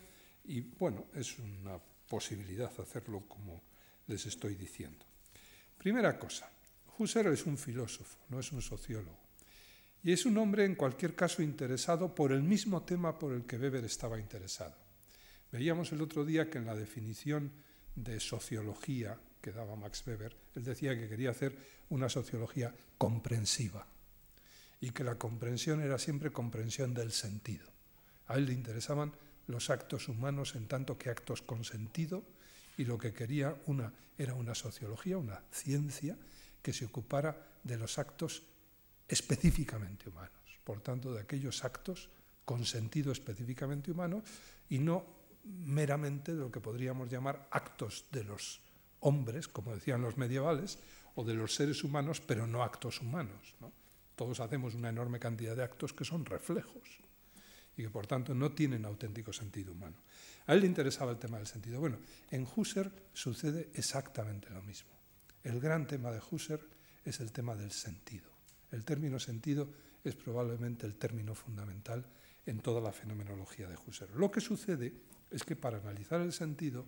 y, 0.44 0.60
bueno, 0.60 1.06
es 1.14 1.38
una 1.38 1.78
posibilidad 2.08 2.72
hacerlo 2.80 3.24
como 3.28 3.62
les 4.06 4.24
estoy 4.26 4.54
diciendo. 4.54 5.04
Primera 5.76 6.18
cosa, 6.18 6.50
Husserl 6.98 7.32
es 7.32 7.44
un 7.46 7.58
filósofo, 7.58 8.18
no 8.28 8.40
es 8.40 8.52
un 8.52 8.62
sociólogo. 8.62 9.18
Y 10.02 10.12
es 10.12 10.26
un 10.26 10.36
hombre, 10.36 10.64
en 10.64 10.74
cualquier 10.74 11.14
caso, 11.14 11.42
interesado 11.42 12.14
por 12.14 12.32
el 12.32 12.42
mismo 12.42 12.82
tema 12.82 13.18
por 13.18 13.32
el 13.32 13.44
que 13.44 13.56
Weber 13.56 13.84
estaba 13.84 14.20
interesado. 14.20 14.83
Veíamos 15.54 15.92
el 15.92 16.02
otro 16.02 16.24
día 16.24 16.50
que 16.50 16.58
en 16.58 16.66
la 16.66 16.74
definición 16.74 17.52
de 17.94 18.18
sociología 18.18 19.16
que 19.40 19.52
daba 19.52 19.76
Max 19.76 20.02
Weber, 20.04 20.34
él 20.56 20.64
decía 20.64 20.98
que 20.98 21.08
quería 21.08 21.30
hacer 21.30 21.56
una 21.90 22.08
sociología 22.08 22.74
comprensiva 22.98 23.86
y 24.80 24.90
que 24.90 25.04
la 25.04 25.14
comprensión 25.14 25.80
era 25.80 25.96
siempre 25.96 26.32
comprensión 26.32 26.92
del 26.92 27.12
sentido. 27.12 27.68
A 28.26 28.34
él 28.34 28.46
le 28.46 28.52
interesaban 28.52 29.12
los 29.46 29.70
actos 29.70 30.08
humanos 30.08 30.56
en 30.56 30.66
tanto 30.66 30.98
que 30.98 31.08
actos 31.08 31.40
con 31.40 31.62
sentido 31.62 32.24
y 32.76 32.84
lo 32.84 32.98
que 32.98 33.12
quería 33.12 33.54
una, 33.66 33.92
era 34.18 34.34
una 34.34 34.56
sociología, 34.56 35.18
una 35.18 35.40
ciencia 35.52 36.18
que 36.62 36.72
se 36.72 36.86
ocupara 36.86 37.46
de 37.62 37.78
los 37.78 38.00
actos 38.00 38.42
específicamente 39.06 40.08
humanos, 40.08 40.58
por 40.64 40.80
tanto 40.80 41.14
de 41.14 41.20
aquellos 41.20 41.62
actos 41.62 42.08
con 42.44 42.64
sentido 42.64 43.12
específicamente 43.12 43.92
humano 43.92 44.20
y 44.68 44.80
no 44.80 45.22
meramente 45.44 46.32
de 46.32 46.40
lo 46.40 46.50
que 46.50 46.60
podríamos 46.60 47.10
llamar 47.10 47.48
actos 47.50 48.06
de 48.10 48.24
los 48.24 48.60
hombres, 49.00 49.48
como 49.48 49.74
decían 49.74 50.02
los 50.02 50.16
medievales, 50.16 50.78
o 51.14 51.24
de 51.24 51.34
los 51.34 51.54
seres 51.54 51.84
humanos, 51.84 52.20
pero 52.20 52.46
no 52.46 52.62
actos 52.62 53.00
humanos. 53.00 53.54
Todos 54.16 54.40
hacemos 54.40 54.74
una 54.74 54.88
enorme 54.88 55.18
cantidad 55.18 55.54
de 55.54 55.62
actos 55.62 55.92
que 55.92 56.04
son 56.04 56.24
reflejos 56.24 56.98
y 57.76 57.82
que 57.82 57.90
por 57.90 58.06
tanto 58.06 58.34
no 58.34 58.52
tienen 58.52 58.84
auténtico 58.84 59.32
sentido 59.32 59.72
humano. 59.72 59.96
A 60.46 60.54
él 60.54 60.60
le 60.60 60.66
interesaba 60.66 61.10
el 61.10 61.18
tema 61.18 61.38
del 61.38 61.46
sentido. 61.46 61.80
Bueno, 61.80 61.98
en 62.30 62.46
Husserl 62.54 62.92
sucede 63.12 63.70
exactamente 63.74 64.50
lo 64.50 64.62
mismo. 64.62 64.90
El 65.42 65.60
gran 65.60 65.86
tema 65.86 66.10
de 66.10 66.20
Husserl 66.30 66.66
es 67.04 67.20
el 67.20 67.32
tema 67.32 67.54
del 67.54 67.72
sentido. 67.72 68.30
El 68.70 68.84
término 68.84 69.18
sentido 69.18 69.68
es 70.02 70.14
probablemente 70.14 70.86
el 70.86 70.96
término 70.96 71.34
fundamental 71.34 72.04
en 72.46 72.60
toda 72.60 72.80
la 72.80 72.92
fenomenología 72.92 73.68
de 73.68 73.76
Husserl. 73.76 74.18
Lo 74.18 74.30
que 74.30 74.40
sucede 74.40 74.92
es 75.34 75.42
que 75.42 75.56
para 75.56 75.78
analizar 75.78 76.20
el 76.20 76.32
sentido, 76.32 76.86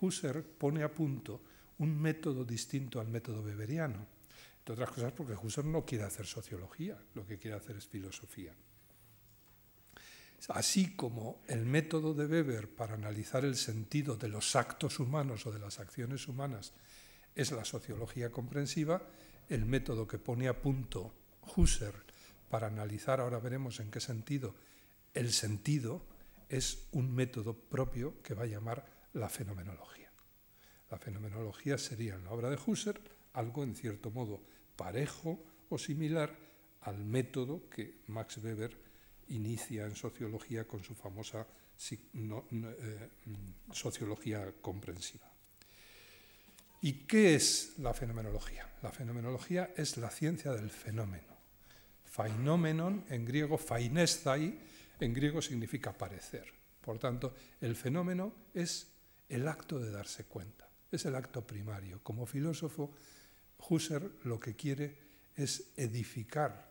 Husserl 0.00 0.44
pone 0.44 0.82
a 0.82 0.92
punto 0.92 1.40
un 1.78 1.98
método 1.98 2.44
distinto 2.44 3.00
al 3.00 3.08
método 3.08 3.42
weberiano. 3.42 4.06
Entre 4.58 4.74
otras 4.74 4.90
cosas 4.90 5.12
porque 5.12 5.34
Husserl 5.34 5.72
no 5.72 5.84
quiere 5.84 6.04
hacer 6.04 6.26
sociología, 6.26 6.98
lo 7.14 7.26
que 7.26 7.38
quiere 7.38 7.56
hacer 7.56 7.76
es 7.76 7.86
filosofía. 7.86 8.54
Así 10.48 10.94
como 10.94 11.42
el 11.48 11.64
método 11.64 12.14
de 12.14 12.26
Weber 12.26 12.68
para 12.68 12.94
analizar 12.94 13.44
el 13.44 13.56
sentido 13.56 14.16
de 14.16 14.28
los 14.28 14.54
actos 14.54 15.00
humanos 15.00 15.46
o 15.46 15.52
de 15.52 15.58
las 15.58 15.80
acciones 15.80 16.28
humanas 16.28 16.74
es 17.34 17.50
la 17.50 17.64
sociología 17.64 18.30
comprensiva, 18.30 19.02
el 19.48 19.64
método 19.64 20.06
que 20.06 20.18
pone 20.18 20.46
a 20.46 20.60
punto 20.60 21.14
Husserl 21.56 22.04
para 22.50 22.68
analizar, 22.68 23.20
ahora 23.20 23.40
veremos 23.40 23.80
en 23.80 23.90
qué 23.90 24.00
sentido, 24.00 24.54
el 25.14 25.32
sentido 25.32 26.02
es 26.48 26.88
un 26.92 27.14
método 27.14 27.54
propio 27.54 28.22
que 28.22 28.34
va 28.34 28.44
a 28.44 28.46
llamar 28.46 28.84
la 29.12 29.28
fenomenología. 29.28 30.10
La 30.90 30.98
fenomenología 30.98 31.76
sería 31.76 32.14
en 32.14 32.24
la 32.24 32.32
obra 32.32 32.50
de 32.50 32.58
Husserl 32.64 33.00
algo 33.34 33.62
en 33.62 33.74
cierto 33.74 34.10
modo 34.10 34.42
parejo 34.76 35.38
o 35.68 35.78
similar 35.78 36.34
al 36.82 37.04
método 37.04 37.68
que 37.68 38.00
Max 38.06 38.38
Weber 38.38 38.76
inicia 39.28 39.84
en 39.84 39.94
sociología 39.94 40.66
con 40.66 40.82
su 40.82 40.94
famosa 40.94 41.46
eh, 41.90 43.10
sociología 43.70 44.54
comprensiva. 44.60 45.30
¿Y 46.80 47.06
qué 47.06 47.34
es 47.34 47.74
la 47.78 47.92
fenomenología? 47.92 48.68
La 48.82 48.90
fenomenología 48.90 49.72
es 49.76 49.96
la 49.96 50.10
ciencia 50.10 50.52
del 50.52 50.70
fenómeno. 50.70 51.36
Fainomenon, 52.04 53.04
en 53.10 53.24
griego, 53.24 53.58
fainestai, 53.58 54.58
en 55.00 55.14
griego 55.14 55.42
significa 55.42 55.96
parecer. 55.96 56.52
Por 56.80 56.98
tanto, 56.98 57.34
el 57.60 57.76
fenómeno 57.76 58.34
es 58.54 58.88
el 59.28 59.46
acto 59.46 59.78
de 59.78 59.90
darse 59.90 60.24
cuenta, 60.24 60.68
es 60.90 61.04
el 61.04 61.14
acto 61.14 61.46
primario. 61.46 62.02
Como 62.02 62.26
filósofo, 62.26 62.94
Husserl 63.68 64.18
lo 64.24 64.40
que 64.40 64.54
quiere 64.56 64.98
es 65.36 65.70
edificar 65.76 66.68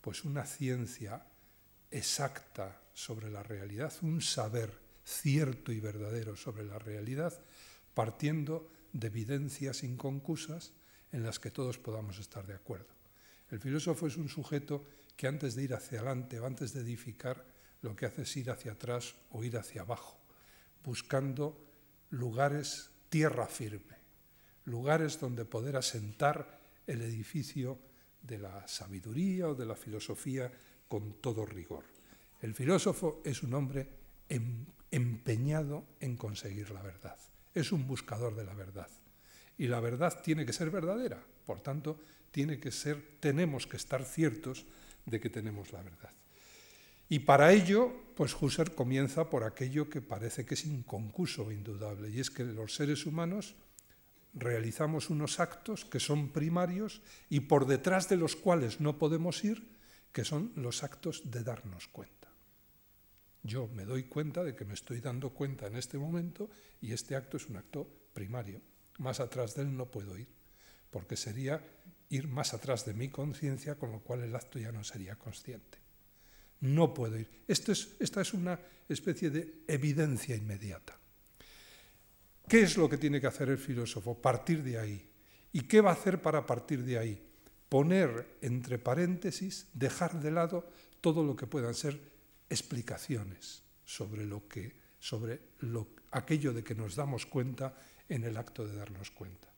pues 0.00 0.24
una 0.24 0.44
ciencia 0.44 1.24
exacta 1.90 2.80
sobre 2.92 3.30
la 3.30 3.42
realidad, 3.42 3.92
un 4.02 4.20
saber 4.20 4.70
cierto 5.04 5.72
y 5.72 5.80
verdadero 5.80 6.36
sobre 6.36 6.64
la 6.64 6.78
realidad, 6.78 7.32
partiendo 7.94 8.70
de 8.92 9.06
evidencias 9.06 9.82
inconcusas 9.82 10.72
en 11.12 11.22
las 11.22 11.38
que 11.38 11.50
todos 11.50 11.78
podamos 11.78 12.18
estar 12.18 12.46
de 12.46 12.54
acuerdo. 12.54 12.92
El 13.50 13.60
filósofo 13.60 14.06
es 14.06 14.16
un 14.16 14.28
sujeto 14.28 14.84
que 15.16 15.26
antes 15.26 15.54
de 15.54 15.62
ir 15.62 15.74
hacia 15.74 16.00
adelante 16.00 16.40
o 16.40 16.46
antes 16.46 16.72
de 16.72 16.80
edificar, 16.80 17.44
lo 17.84 17.94
que 17.94 18.06
hace 18.06 18.22
es 18.22 18.36
ir 18.38 18.50
hacia 18.50 18.72
atrás 18.72 19.14
o 19.30 19.44
ir 19.44 19.58
hacia 19.58 19.82
abajo, 19.82 20.18
buscando 20.82 21.54
lugares 22.08 22.90
tierra 23.10 23.46
firme, 23.46 23.98
lugares 24.64 25.20
donde 25.20 25.44
poder 25.44 25.76
asentar 25.76 26.60
el 26.86 27.02
edificio 27.02 27.78
de 28.22 28.38
la 28.38 28.66
sabiduría 28.66 29.48
o 29.48 29.54
de 29.54 29.66
la 29.66 29.76
filosofía 29.76 30.50
con 30.88 31.20
todo 31.20 31.44
rigor. 31.44 31.84
El 32.40 32.54
filósofo 32.54 33.20
es 33.22 33.42
un 33.42 33.52
hombre 33.52 33.86
em, 34.30 34.64
empeñado 34.90 35.84
en 36.00 36.16
conseguir 36.16 36.70
la 36.70 36.80
verdad, 36.80 37.18
es 37.52 37.70
un 37.70 37.86
buscador 37.86 38.34
de 38.34 38.44
la 38.46 38.54
verdad. 38.54 38.88
Y 39.58 39.66
la 39.66 39.80
verdad 39.80 40.22
tiene 40.22 40.46
que 40.46 40.54
ser 40.54 40.70
verdadera, 40.70 41.22
por 41.44 41.60
tanto, 41.60 42.00
tiene 42.30 42.58
que 42.58 42.72
ser, 42.72 43.18
tenemos 43.20 43.66
que 43.66 43.76
estar 43.76 44.06
ciertos 44.06 44.64
de 45.04 45.20
que 45.20 45.28
tenemos 45.28 45.70
la 45.70 45.82
verdad. 45.82 46.10
Y 47.14 47.20
para 47.20 47.52
ello, 47.52 47.92
pues 48.16 48.34
Husserl 48.34 48.74
comienza 48.74 49.30
por 49.30 49.44
aquello 49.44 49.88
que 49.88 50.02
parece 50.02 50.44
que 50.44 50.54
es 50.54 50.64
inconcuso, 50.64 51.52
indudable, 51.52 52.10
y 52.10 52.18
es 52.18 52.28
que 52.28 52.42
los 52.42 52.74
seres 52.74 53.06
humanos 53.06 53.54
realizamos 54.32 55.10
unos 55.10 55.38
actos 55.38 55.84
que 55.84 56.00
son 56.00 56.30
primarios 56.30 57.02
y 57.30 57.38
por 57.38 57.68
detrás 57.68 58.08
de 58.08 58.16
los 58.16 58.34
cuales 58.34 58.80
no 58.80 58.98
podemos 58.98 59.44
ir 59.44 59.78
que 60.10 60.24
son 60.24 60.50
los 60.56 60.82
actos 60.82 61.30
de 61.30 61.44
darnos 61.44 61.86
cuenta. 61.86 62.32
Yo 63.44 63.68
me 63.68 63.84
doy 63.84 64.08
cuenta 64.08 64.42
de 64.42 64.56
que 64.56 64.64
me 64.64 64.74
estoy 64.74 65.00
dando 65.00 65.30
cuenta 65.30 65.68
en 65.68 65.76
este 65.76 65.98
momento 65.98 66.50
y 66.80 66.94
este 66.94 67.14
acto 67.14 67.36
es 67.36 67.46
un 67.48 67.58
acto 67.58 67.86
primario. 68.12 68.60
Más 68.98 69.20
atrás 69.20 69.54
de 69.54 69.62
él 69.62 69.76
no 69.76 69.88
puedo 69.88 70.18
ir, 70.18 70.26
porque 70.90 71.14
sería 71.14 71.64
ir 72.08 72.26
más 72.26 72.54
atrás 72.54 72.84
de 72.84 72.94
mi 72.94 73.08
conciencia, 73.08 73.76
con 73.76 73.92
lo 73.92 74.00
cual 74.00 74.24
el 74.24 74.34
acto 74.34 74.58
ya 74.58 74.72
no 74.72 74.82
sería 74.82 75.14
consciente. 75.14 75.83
No 76.64 76.92
puedo 76.92 77.18
ir. 77.18 77.28
Esta 77.46 77.72
es 77.72 78.34
una 78.34 78.58
especie 78.88 79.30
de 79.30 79.62
evidencia 79.66 80.36
inmediata. 80.36 80.98
¿Qué 82.48 82.62
es 82.62 82.76
lo 82.76 82.88
que 82.88 82.98
tiene 82.98 83.20
que 83.20 83.26
hacer 83.26 83.48
el 83.48 83.58
filósofo? 83.58 84.20
Partir 84.20 84.62
de 84.62 84.78
ahí. 84.78 85.08
¿Y 85.52 85.62
qué 85.62 85.80
va 85.80 85.90
a 85.90 85.94
hacer 85.94 86.20
para 86.20 86.44
partir 86.44 86.82
de 86.82 86.98
ahí? 86.98 87.20
poner 87.74 88.38
entre 88.40 88.78
paréntesis, 88.78 89.66
dejar 89.74 90.22
de 90.22 90.30
lado 90.30 90.70
todo 91.00 91.24
lo 91.24 91.34
que 91.34 91.48
puedan 91.48 91.74
ser 91.74 91.98
explicaciones 92.48 93.64
sobre 93.84 94.24
lo 94.24 94.46
que 94.46 94.78
sobre 95.00 95.40
lo, 95.58 95.88
aquello 96.12 96.52
de 96.52 96.62
que 96.62 96.76
nos 96.76 96.94
damos 96.94 97.26
cuenta 97.26 97.74
en 98.08 98.22
el 98.22 98.36
acto 98.36 98.64
de 98.64 98.76
darnos 98.76 99.10
cuenta. 99.10 99.50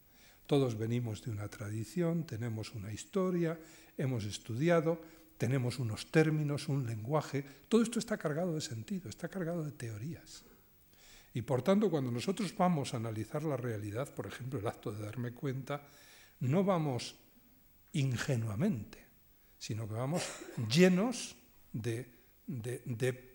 Todos 0.47 0.79
venimos 0.79 1.23
de 1.23 1.31
una 1.31 1.49
tradición, 1.49 2.25
tenemos 2.25 2.73
una 2.73 2.91
historia, 2.91 3.61
hemos 3.99 4.25
estudiado, 4.25 4.99
tenemos 5.39 5.79
unos 5.79 6.11
términos, 6.11 6.69
un 6.69 6.87
lenguaje, 6.87 7.45
todo 7.69 7.83
esto 7.83 7.99
está 7.99 8.17
cargado 8.17 8.55
de 8.55 8.61
sentido, 8.61 9.09
está 9.09 9.29
cargado 9.29 9.65
de 9.65 9.73
teorías. 9.73 10.45
Y 11.35 11.43
por 11.43 11.63
tanto, 11.63 11.91
cuando 11.91 12.11
nosotros 12.11 12.55
vamos 12.57 12.95
a 12.95 12.97
analizar 12.97 13.43
la 13.43 13.57
realidad, 13.57 14.13
por 14.15 14.27
ejemplo, 14.27 14.59
el 14.59 14.67
acto 14.67 14.91
de 14.91 15.05
darme 15.05 15.33
cuenta, 15.33 15.83
no 16.41 16.65
vamos 16.65 17.17
ingenuamente, 17.93 19.05
sino 19.59 19.87
que 19.87 19.95
vamos 19.95 20.23
llenos 20.71 21.37
de, 21.73 22.09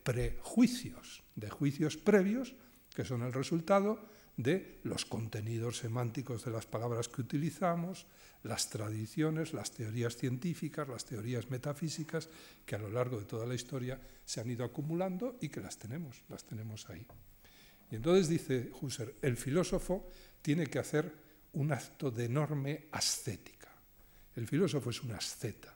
prejuicios, 0.04 1.24
de 1.36 1.50
juicios 1.50 1.98
previos 1.98 2.56
que 2.96 3.06
son 3.06 3.22
el 3.22 3.34
resultado 3.34 4.10
de 4.38 4.80
los 4.84 5.06
contenidos 5.06 5.78
semánticos 5.78 6.46
de 6.46 6.52
las 6.52 6.66
palabras 6.66 7.10
que 7.10 7.22
utilizamos, 7.22 8.08
las 8.44 8.70
tradiciones, 8.70 9.54
las 9.54 9.72
teorías 9.72 10.16
científicas, 10.16 10.88
las 10.88 11.06
teorías 11.06 11.50
metafísicas 11.50 12.30
que 12.66 12.76
a 12.76 12.80
lo 12.80 12.90
largo 12.90 13.20
de 13.20 13.26
toda 13.26 13.46
la 13.46 13.56
historia 13.56 14.00
se 14.26 14.42
han 14.42 14.50
ido 14.50 14.66
acumulando 14.66 15.38
y 15.42 15.50
que 15.50 15.62
las 15.62 15.78
tenemos, 15.78 16.24
las 16.30 16.44
tenemos 16.44 16.90
ahí. 16.90 17.06
Y 17.92 17.96
entonces 17.96 18.30
dice 18.30 18.72
Husserl, 18.82 19.16
el 19.22 19.38
filósofo 19.38 20.10
tiene 20.42 20.68
que 20.68 20.80
hacer 20.80 21.12
un 21.54 21.72
acto 21.72 22.10
de 22.10 22.26
enorme 22.26 22.88
ascética. 22.92 23.70
El 24.36 24.48
filósofo 24.48 24.90
es 24.90 25.04
un 25.04 25.12
asceta. 25.12 25.76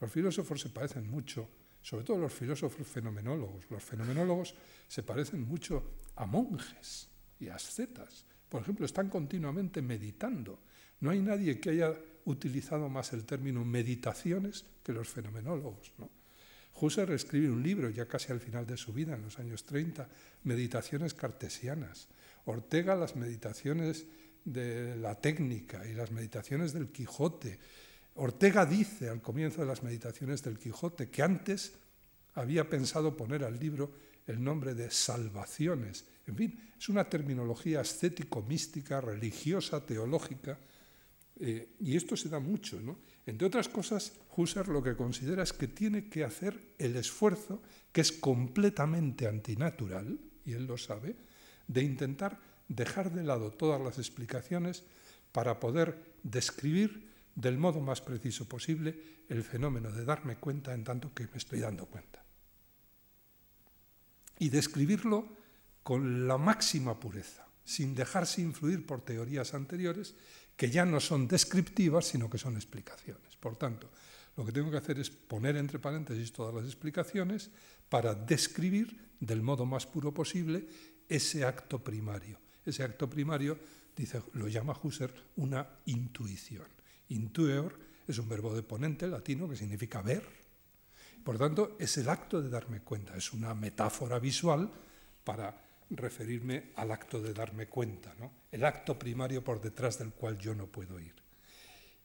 Los 0.00 0.10
filósofos 0.10 0.60
se 0.60 0.70
parecen 0.70 1.08
mucho, 1.08 1.48
sobre 1.82 2.04
todo 2.04 2.18
los 2.18 2.32
filósofos 2.32 2.86
fenomenólogos. 2.86 3.70
Los 3.70 3.84
fenomenólogos 3.84 4.54
se 4.88 5.02
parecen 5.02 5.42
mucho 5.42 5.98
a 6.16 6.26
monjes 6.26 7.13
y 7.44 7.48
ascetas. 7.48 8.24
Por 8.48 8.62
ejemplo, 8.62 8.86
están 8.86 9.08
continuamente 9.08 9.82
meditando. 9.82 10.60
No 11.00 11.10
hay 11.10 11.20
nadie 11.20 11.60
que 11.60 11.70
haya 11.70 11.92
utilizado 12.24 12.88
más 12.88 13.12
el 13.12 13.24
término 13.24 13.64
meditaciones 13.64 14.64
que 14.82 14.92
los 14.92 15.08
fenomenólogos. 15.08 15.92
¿no? 15.98 16.10
Husserl 16.80 17.12
escribe 17.12 17.50
un 17.50 17.62
libro 17.62 17.90
ya 17.90 18.06
casi 18.06 18.32
al 18.32 18.40
final 18.40 18.66
de 18.66 18.76
su 18.76 18.92
vida, 18.92 19.14
en 19.14 19.22
los 19.22 19.38
años 19.38 19.64
30, 19.64 20.08
Meditaciones 20.44 21.14
cartesianas. 21.14 22.08
Ortega 22.44 22.94
las 22.96 23.16
meditaciones 23.16 24.06
de 24.44 24.94
la 24.96 25.14
técnica 25.14 25.86
y 25.86 25.94
las 25.94 26.10
meditaciones 26.10 26.72
del 26.72 26.88
Quijote. 26.88 27.58
Ortega 28.16 28.66
dice 28.66 29.08
al 29.08 29.22
comienzo 29.22 29.62
de 29.62 29.66
las 29.66 29.82
meditaciones 29.82 30.42
del 30.42 30.58
Quijote 30.58 31.08
que 31.08 31.22
antes 31.22 31.72
había 32.34 32.68
pensado 32.68 33.16
poner 33.16 33.44
al 33.44 33.58
libro 33.58 33.92
el 34.26 34.42
nombre 34.42 34.74
de 34.74 34.90
salvaciones. 34.90 36.04
En 36.26 36.36
fin, 36.36 36.60
es 36.78 36.88
una 36.88 37.04
terminología 37.04 37.80
estético-mística, 37.80 39.00
religiosa, 39.00 39.84
teológica, 39.84 40.58
eh, 41.36 41.74
y 41.80 41.96
esto 41.96 42.16
se 42.16 42.28
da 42.28 42.38
mucho. 42.38 42.80
¿no? 42.80 42.98
Entre 43.26 43.46
otras 43.46 43.68
cosas, 43.68 44.12
Husserl 44.36 44.72
lo 44.72 44.82
que 44.82 44.96
considera 44.96 45.42
es 45.42 45.52
que 45.52 45.68
tiene 45.68 46.08
que 46.08 46.24
hacer 46.24 46.74
el 46.78 46.96
esfuerzo, 46.96 47.62
que 47.92 48.00
es 48.00 48.12
completamente 48.12 49.26
antinatural, 49.26 50.18
y 50.44 50.52
él 50.52 50.66
lo 50.66 50.78
sabe, 50.78 51.16
de 51.66 51.82
intentar 51.82 52.38
dejar 52.68 53.12
de 53.12 53.24
lado 53.24 53.52
todas 53.52 53.80
las 53.80 53.98
explicaciones 53.98 54.84
para 55.32 55.60
poder 55.60 56.14
describir 56.22 57.12
del 57.34 57.58
modo 57.58 57.80
más 57.80 58.00
preciso 58.00 58.48
posible 58.48 59.24
el 59.28 59.42
fenómeno 59.42 59.90
de 59.90 60.04
darme 60.04 60.36
cuenta 60.36 60.72
en 60.72 60.84
tanto 60.84 61.12
que 61.12 61.24
me 61.24 61.36
estoy 61.36 61.60
dando 61.60 61.86
cuenta. 61.86 62.24
Y 64.38 64.48
describirlo 64.50 65.43
con 65.84 66.26
la 66.26 66.38
máxima 66.38 66.98
pureza, 66.98 67.46
sin 67.62 67.94
dejarse 67.94 68.40
influir 68.40 68.84
por 68.84 69.04
teorías 69.04 69.52
anteriores 69.54 70.14
que 70.56 70.70
ya 70.70 70.84
no 70.84 70.98
son 70.98 71.28
descriptivas, 71.28 72.06
sino 72.06 72.30
que 72.30 72.38
son 72.38 72.56
explicaciones. 72.56 73.36
Por 73.38 73.56
tanto, 73.56 73.90
lo 74.36 74.44
que 74.44 74.52
tengo 74.52 74.70
que 74.70 74.78
hacer 74.78 74.98
es 74.98 75.10
poner 75.10 75.56
entre 75.56 75.78
paréntesis 75.78 76.32
todas 76.32 76.54
las 76.54 76.64
explicaciones 76.64 77.50
para 77.88 78.14
describir 78.14 79.12
del 79.20 79.42
modo 79.42 79.66
más 79.66 79.86
puro 79.86 80.12
posible 80.12 80.66
ese 81.08 81.44
acto 81.44 81.84
primario. 81.84 82.40
Ese 82.64 82.82
acto 82.82 83.08
primario, 83.08 83.58
dice, 83.94 84.22
lo 84.32 84.48
llama 84.48 84.78
Husserl, 84.82 85.14
una 85.36 85.68
intuición. 85.84 86.66
Intueor 87.10 87.78
es 88.08 88.18
un 88.18 88.28
verbo 88.28 88.54
de 88.54 88.62
ponente 88.62 89.06
latino 89.06 89.48
que 89.48 89.56
significa 89.56 90.00
ver. 90.00 90.24
Por 91.22 91.36
tanto, 91.36 91.76
es 91.78 91.96
el 91.98 92.08
acto 92.08 92.40
de 92.40 92.48
darme 92.48 92.80
cuenta, 92.80 93.16
es 93.16 93.32
una 93.32 93.54
metáfora 93.54 94.18
visual 94.18 94.70
para 95.24 95.63
referirme 95.90 96.72
al 96.76 96.90
acto 96.90 97.20
de 97.20 97.34
darme 97.34 97.66
cuenta, 97.66 98.14
¿no? 98.18 98.32
el 98.50 98.64
acto 98.64 98.98
primario 98.98 99.42
por 99.42 99.60
detrás 99.60 99.98
del 99.98 100.12
cual 100.12 100.38
yo 100.38 100.54
no 100.54 100.66
puedo 100.66 100.98
ir. 100.98 101.14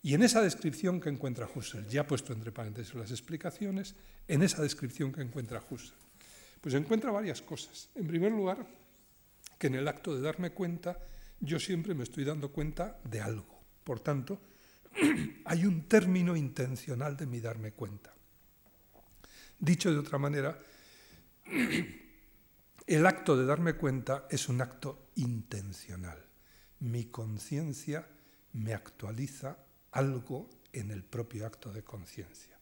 Y 0.01 0.13
en 0.13 0.23
esa 0.23 0.41
descripción 0.41 1.01
que 1.01 1.09
encuentra 1.09 1.49
Husserl, 1.53 1.87
ya 1.87 2.07
puesto 2.07 2.31
entre 2.31 2.51
paréntesis 2.51 2.95
las 2.95 3.11
explicaciones, 3.11 3.95
en 4.27 4.43
esa 4.43 4.61
descripción 4.61 5.11
que 5.11 5.21
encuentra 5.21 5.63
Husserl, 5.69 5.97
pues 6.61 6.75
encuentra 6.75 7.11
varias 7.11 7.41
cosas. 7.41 7.89
En 7.95 8.07
primer 8.07 8.31
lugar, 8.31 8.65
que 9.57 9.67
en 9.67 9.75
el 9.75 9.87
acto 9.87 10.15
de 10.15 10.21
darme 10.21 10.51
cuenta 10.51 10.97
yo 11.41 11.59
siempre 11.59 11.93
me 11.93 12.03
estoy 12.03 12.23
dando 12.23 12.51
cuenta 12.51 12.99
de 13.03 13.21
algo. 13.21 13.59
Por 13.83 13.99
tanto, 13.99 14.41
hay 15.45 15.65
un 15.65 15.87
término 15.87 16.35
intencional 16.35 17.15
de 17.15 17.25
mi 17.25 17.39
darme 17.39 17.71
cuenta. 17.71 18.13
Dicho 19.57 19.91
de 19.91 19.99
otra 19.99 20.17
manera, 20.17 20.57
el 22.89 23.05
acto 23.05 23.37
de 23.37 23.45
darme 23.45 23.75
cuenta 23.75 24.25
es 24.31 24.49
un 24.49 24.61
acto 24.61 25.11
intencional. 25.13 26.25
Mi 26.79 27.05
conciencia 27.05 28.07
me 28.53 28.73
actualiza 28.73 29.59
algo 29.91 30.49
en 30.73 30.89
el 30.89 31.03
propio 31.03 31.45
acto 31.45 31.71
de 31.71 31.83
conciencia. 31.83 32.57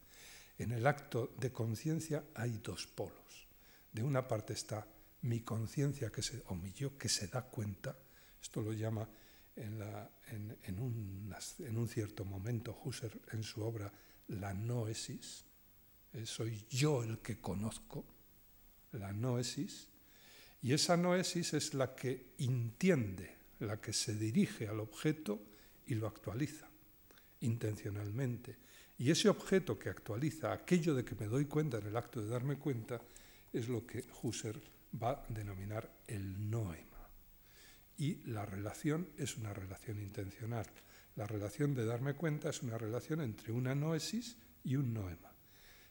En 0.57 0.73
el 0.73 0.85
acto 0.85 1.33
de 1.39 1.53
conciencia 1.53 2.25
hay 2.35 2.59
dos 2.61 2.87
polos. 2.87 3.47
De 3.93 4.03
una 4.03 4.27
parte 4.27 4.51
está 4.51 4.85
mi 5.21 5.39
conciencia 5.39 6.11
que 6.11 6.21
se, 6.21 6.43
o 6.47 6.55
mi 6.55 6.73
yo 6.73 6.97
que 6.97 7.07
se 7.07 7.29
da 7.29 7.43
cuenta, 7.43 7.95
esto 8.41 8.61
lo 8.61 8.73
llama 8.73 9.07
en, 9.55 10.77
un, 10.77 11.87
cierto 11.87 12.25
momento 12.25 12.77
Husserl 12.83 13.21
en 13.31 13.43
su 13.43 13.61
obra 13.61 13.93
la 14.27 14.53
noesis, 14.53 15.45
eh, 16.11 16.25
soy 16.25 16.65
yo 16.69 17.01
el 17.01 17.19
que 17.19 17.39
conozco, 17.39 18.03
la 18.91 19.13
noesis, 19.13 19.87
y 20.61 20.73
esa 20.73 20.97
noesis 20.97 21.53
es 21.53 21.73
la 21.73 21.95
que 21.95 22.33
entiende, 22.39 23.35
la 23.59 23.79
que 23.79 23.93
se 23.93 24.15
dirige 24.15 24.67
al 24.67 24.79
objeto 24.79 25.39
y 25.85 25.95
lo 25.95 26.07
actualiza 26.07 26.67
intencionalmente. 27.41 28.57
Y 28.97 29.11
ese 29.11 29.29
objeto 29.29 29.77
que 29.77 29.89
actualiza 29.89 30.51
aquello 30.51 30.95
de 30.95 31.05
que 31.05 31.15
me 31.15 31.27
doy 31.27 31.45
cuenta 31.45 31.77
en 31.77 31.87
el 31.87 31.97
acto 31.97 32.21
de 32.21 32.29
darme 32.29 32.57
cuenta 32.57 32.99
es 33.53 33.69
lo 33.69 33.85
que 33.85 34.03
Husserl 34.21 34.61
va 35.01 35.11
a 35.11 35.25
denominar 35.29 36.01
el 36.07 36.49
noema. 36.49 37.09
Y 37.97 38.23
la 38.29 38.45
relación 38.45 39.09
es 39.17 39.37
una 39.37 39.53
relación 39.53 39.99
intencional. 39.99 40.65
La 41.15 41.25
relación 41.25 41.73
de 41.73 41.85
darme 41.85 42.15
cuenta 42.15 42.49
es 42.49 42.61
una 42.61 42.77
relación 42.77 43.21
entre 43.21 43.51
una 43.51 43.75
noesis 43.75 44.37
y 44.63 44.75
un 44.75 44.93
noema. 44.93 45.31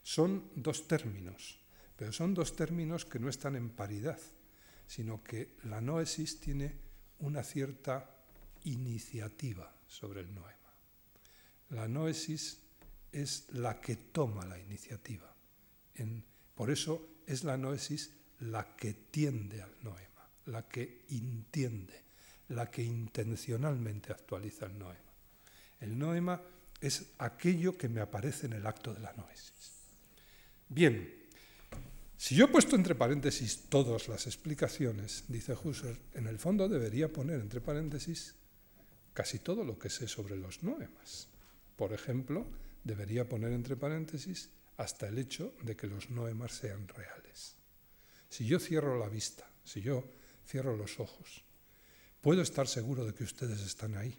Son 0.03 0.51
dos 0.55 0.87
términos, 0.87 1.59
pero 1.97 2.13
son 2.13 2.35
dos 2.35 2.55
términos 2.55 3.05
que 3.05 3.19
no 3.19 3.29
están 3.29 3.57
en 3.57 3.71
paridad, 3.71 4.21
sino 4.87 5.23
que 5.23 5.57
la 5.65 5.81
noesis 5.81 6.41
tiene 6.41 6.73
una 7.19 7.43
cierta 7.43 8.11
iniciativa 8.65 9.73
sobre 9.87 10.21
el 10.21 10.35
noema. 10.35 10.53
La 11.71 11.89
noesis 11.89 12.59
es 13.13 13.47
la 13.53 13.81
que 13.81 13.97
toma 13.97 14.45
la 14.45 14.59
iniciativa. 14.59 15.35
por 16.55 16.71
eso 16.71 17.23
es 17.27 17.45
la 17.45 17.57
noesis 17.57 18.13
la 18.41 18.77
que 18.77 18.93
tiende 18.95 19.63
al 19.63 19.73
noema, 19.83 20.29
la 20.47 20.69
que 20.69 21.05
entiende, 21.11 22.05
la 22.49 22.71
que 22.71 22.83
intencionalmente 22.83 24.13
actualiza 24.13 24.67
el 24.67 24.79
noema. 24.79 25.13
El 25.81 25.99
noema 25.99 26.41
es 26.81 27.11
aquello 27.19 27.77
que 27.77 27.89
me 27.89 28.01
aparece 28.01 28.47
en 28.47 28.55
el 28.55 28.67
acto 28.67 28.93
de 28.95 29.01
la 29.01 29.13
noesis. 29.15 29.73
Bien, 30.69 31.16
si 32.17 32.35
yo 32.35 32.47
he 32.47 32.49
puesto 32.49 32.77
entre 32.77 32.95
paréntesis 32.95 33.69
todas 33.69 34.09
las 34.09 34.27
explicaciones, 34.27 35.25
dice 35.29 35.53
Husserl, 35.53 35.99
en 36.15 36.27
el 36.27 36.39
fondo 36.39 36.69
debería 36.69 37.13
poner 37.13 37.41
entre 37.41 37.61
paréntesis 37.61 38.35
casi 39.13 39.39
todo 39.39 39.65
lo 39.65 39.79
que 39.79 39.91
sé 39.91 40.09
sobre 40.09 40.37
los 40.37 40.63
noemas. 40.63 41.29
Por 41.77 41.93
ejemplo, 41.93 42.47
debería 42.85 43.29
poner 43.29 43.53
entre 43.53 43.77
paréntesis 43.77 44.51
hasta 44.77 45.09
el 45.09 45.19
hecho 45.19 45.55
de 45.63 45.77
que 45.77 45.87
los 45.87 46.11
noemas 46.11 46.53
sean 46.53 46.89
reales. 46.89 47.57
Si 48.29 48.47
yo 48.47 48.59
cierro 48.59 48.99
la 48.99 49.09
vista, 49.09 49.51
si 49.65 49.81
yo 49.81 50.05
cierro 50.47 50.77
los 50.77 51.01
ojos, 51.01 51.45
puedo 52.21 52.43
estar 52.43 52.67
seguro 52.67 53.05
de 53.05 53.15
que 53.15 53.25
ustedes 53.25 53.61
están 53.61 53.97
ahí. 53.97 54.19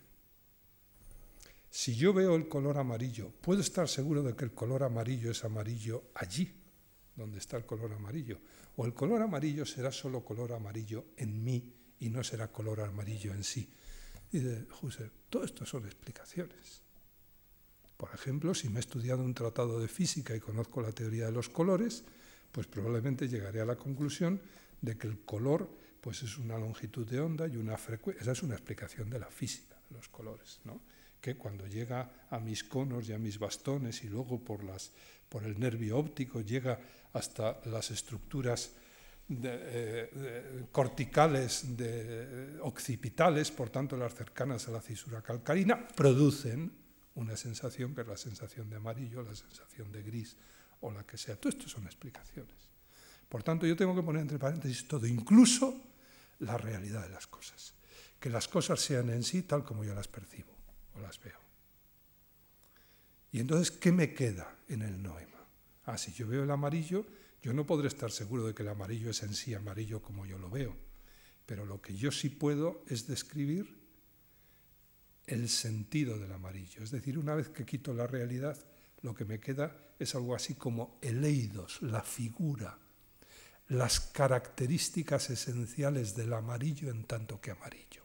Si 1.70 1.96
yo 1.96 2.14
veo 2.14 2.36
el 2.36 2.48
color 2.48 2.78
amarillo, 2.78 3.32
puedo 3.42 3.62
estar 3.62 3.88
seguro 3.88 4.24
de 4.24 4.36
que 4.36 4.46
el 4.46 4.54
color 4.54 4.84
amarillo 4.84 5.32
es 5.32 5.44
amarillo 5.44 6.06
allí, 6.16 6.57
donde 7.18 7.40
está 7.40 7.58
el 7.58 7.66
color 7.66 7.92
amarillo. 7.92 8.40
O 8.78 8.86
el 8.86 8.94
color 8.94 9.22
amarillo 9.22 9.66
será 9.66 9.92
solo 9.92 10.24
color 10.24 10.54
amarillo 10.54 11.08
en 11.18 11.44
mí 11.44 11.74
y 12.00 12.10
no 12.10 12.24
será 12.24 12.48
color 12.48 12.80
amarillo 12.80 13.34
en 13.34 13.44
sí. 13.44 13.70
De 14.32 14.66
Husserl, 14.82 15.12
todo 15.30 15.44
esto 15.44 15.66
son 15.66 15.86
explicaciones. 15.86 16.82
Por 17.98 18.14
ejemplo, 18.14 18.54
si 18.54 18.70
me 18.70 18.78
he 18.78 18.80
estudiado 18.80 19.24
un 19.24 19.34
tratado 19.34 19.80
de 19.80 19.88
física 19.88 20.36
y 20.36 20.40
conozco 20.40 20.82
la 20.82 20.92
teoría 20.92 21.26
de 21.26 21.32
los 21.32 21.50
colores, 21.50 22.06
pues 22.52 22.68
probablemente 22.68 23.28
llegaré 23.28 23.60
a 23.60 23.66
la 23.66 23.76
conclusión 23.76 24.40
de 24.82 24.98
que 24.98 25.08
el 25.08 25.20
color 25.22 25.70
pues 26.00 26.22
es 26.24 26.38
una 26.38 26.58
longitud 26.58 27.06
de 27.06 27.20
onda 27.20 27.48
y 27.48 27.58
una 27.58 27.76
frecuencia. 27.78 28.22
Esa 28.22 28.32
es 28.34 28.44
una 28.44 28.54
explicación 28.54 29.10
de 29.10 29.20
la 29.20 29.32
física 29.32 29.78
los 29.90 30.10
colores, 30.10 30.60
¿no? 30.64 30.82
Que 31.28 31.36
cuando 31.36 31.68
llega 31.68 32.10
a 32.30 32.40
mis 32.40 32.64
conos 32.64 33.10
y 33.10 33.12
a 33.12 33.20
mis 33.20 33.38
bastones 33.38 34.02
y 34.06 34.08
luego 34.08 34.40
por, 34.40 34.64
el 35.44 35.60
nervio 35.60 35.98
óptico 35.98 36.40
llega 36.40 36.80
hasta 37.12 37.60
las 37.66 37.92
estructuras 37.92 38.72
eh, 39.30 40.64
corticales 40.72 41.66
occipitales, 42.62 43.52
por 43.52 43.70
tanto 43.70 43.98
las 43.98 44.16
cercanas 44.16 44.70
a 44.70 44.72
la 44.72 44.80
cisura 44.80 45.22
calcarina, 45.22 45.86
producen 45.86 46.72
una 47.16 47.36
sensación 47.36 47.94
que 47.94 48.02
es 48.02 48.08
la 48.08 48.16
sensación 48.16 48.70
de 48.70 48.78
amarillo, 48.78 49.22
la 49.22 49.36
sensación 49.36 49.92
de 49.92 50.04
gris 50.04 50.38
o 50.80 50.94
la 50.94 51.04
que 51.04 51.18
sea. 51.18 51.36
Todo 51.36 51.50
esto 51.50 51.68
son 51.68 51.84
explicaciones. 51.88 52.56
Por 53.28 53.44
tanto, 53.44 53.66
yo 53.66 53.76
tengo 53.76 53.94
que 53.94 54.02
poner 54.02 54.22
entre 54.22 54.40
paréntesis 54.40 54.88
todo, 54.88 55.06
incluso 55.06 55.76
la 56.40 56.58
realidad 56.58 57.04
de 57.04 57.10
las 57.10 57.28
cosas. 57.28 57.74
Que 58.18 58.30
las 58.30 58.48
cosas 58.48 58.80
sean 58.80 59.10
en 59.10 59.24
sí 59.24 59.42
tal 59.42 59.66
como 59.66 59.84
yo 59.84 59.94
las 59.94 60.08
percibo 60.08 60.57
las 61.00 61.20
veo. 61.20 61.40
Y 63.32 63.40
entonces, 63.40 63.72
¿qué 63.72 63.92
me 63.92 64.14
queda 64.14 64.58
en 64.68 64.82
el 64.82 65.02
noema? 65.02 65.46
Ah, 65.86 65.98
si 65.98 66.12
yo 66.12 66.28
veo 66.28 66.44
el 66.44 66.52
amarillo, 66.52 67.06
yo 67.42 67.54
no 67.54 67.66
podré 67.66 67.88
estar 67.88 68.12
seguro 68.12 68.46
de 68.46 68.54
que 68.54 68.64
el 68.64 68.70
amarillo 68.70 69.10
es 69.10 69.24
en 69.24 69.34
sí 69.34 69.54
amarillo 69.54 70.02
como 70.02 70.26
yo 70.26 70.38
lo 70.38 70.50
veo. 70.50 70.76
Pero 71.46 71.66
lo 71.66 71.82
que 71.82 71.96
yo 71.96 72.12
sí 72.12 72.30
puedo 72.30 72.84
es 72.88 73.08
describir 73.08 73.78
el 75.28 75.50
sentido 75.50 76.18
del 76.18 76.32
amarillo. 76.32 76.84
Es 76.84 76.92
decir, 76.92 77.18
una 77.18 77.36
vez 77.36 77.50
que 77.50 77.66
quito 77.66 77.94
la 77.94 78.08
realidad, 78.08 78.58
lo 79.02 79.14
que 79.14 79.26
me 79.26 79.40
queda 79.40 79.76
es 80.00 80.16
algo 80.16 80.36
así 80.36 80.56
como 80.56 80.98
el 81.02 81.24
eidos, 81.24 81.82
la 81.82 82.02
figura, 82.02 82.78
las 83.70 84.00
características 84.00 85.30
esenciales 85.30 86.16
del 86.16 86.34
amarillo 86.34 86.90
en 86.90 87.04
tanto 87.04 87.40
que 87.42 87.52
amarillo. 87.52 88.04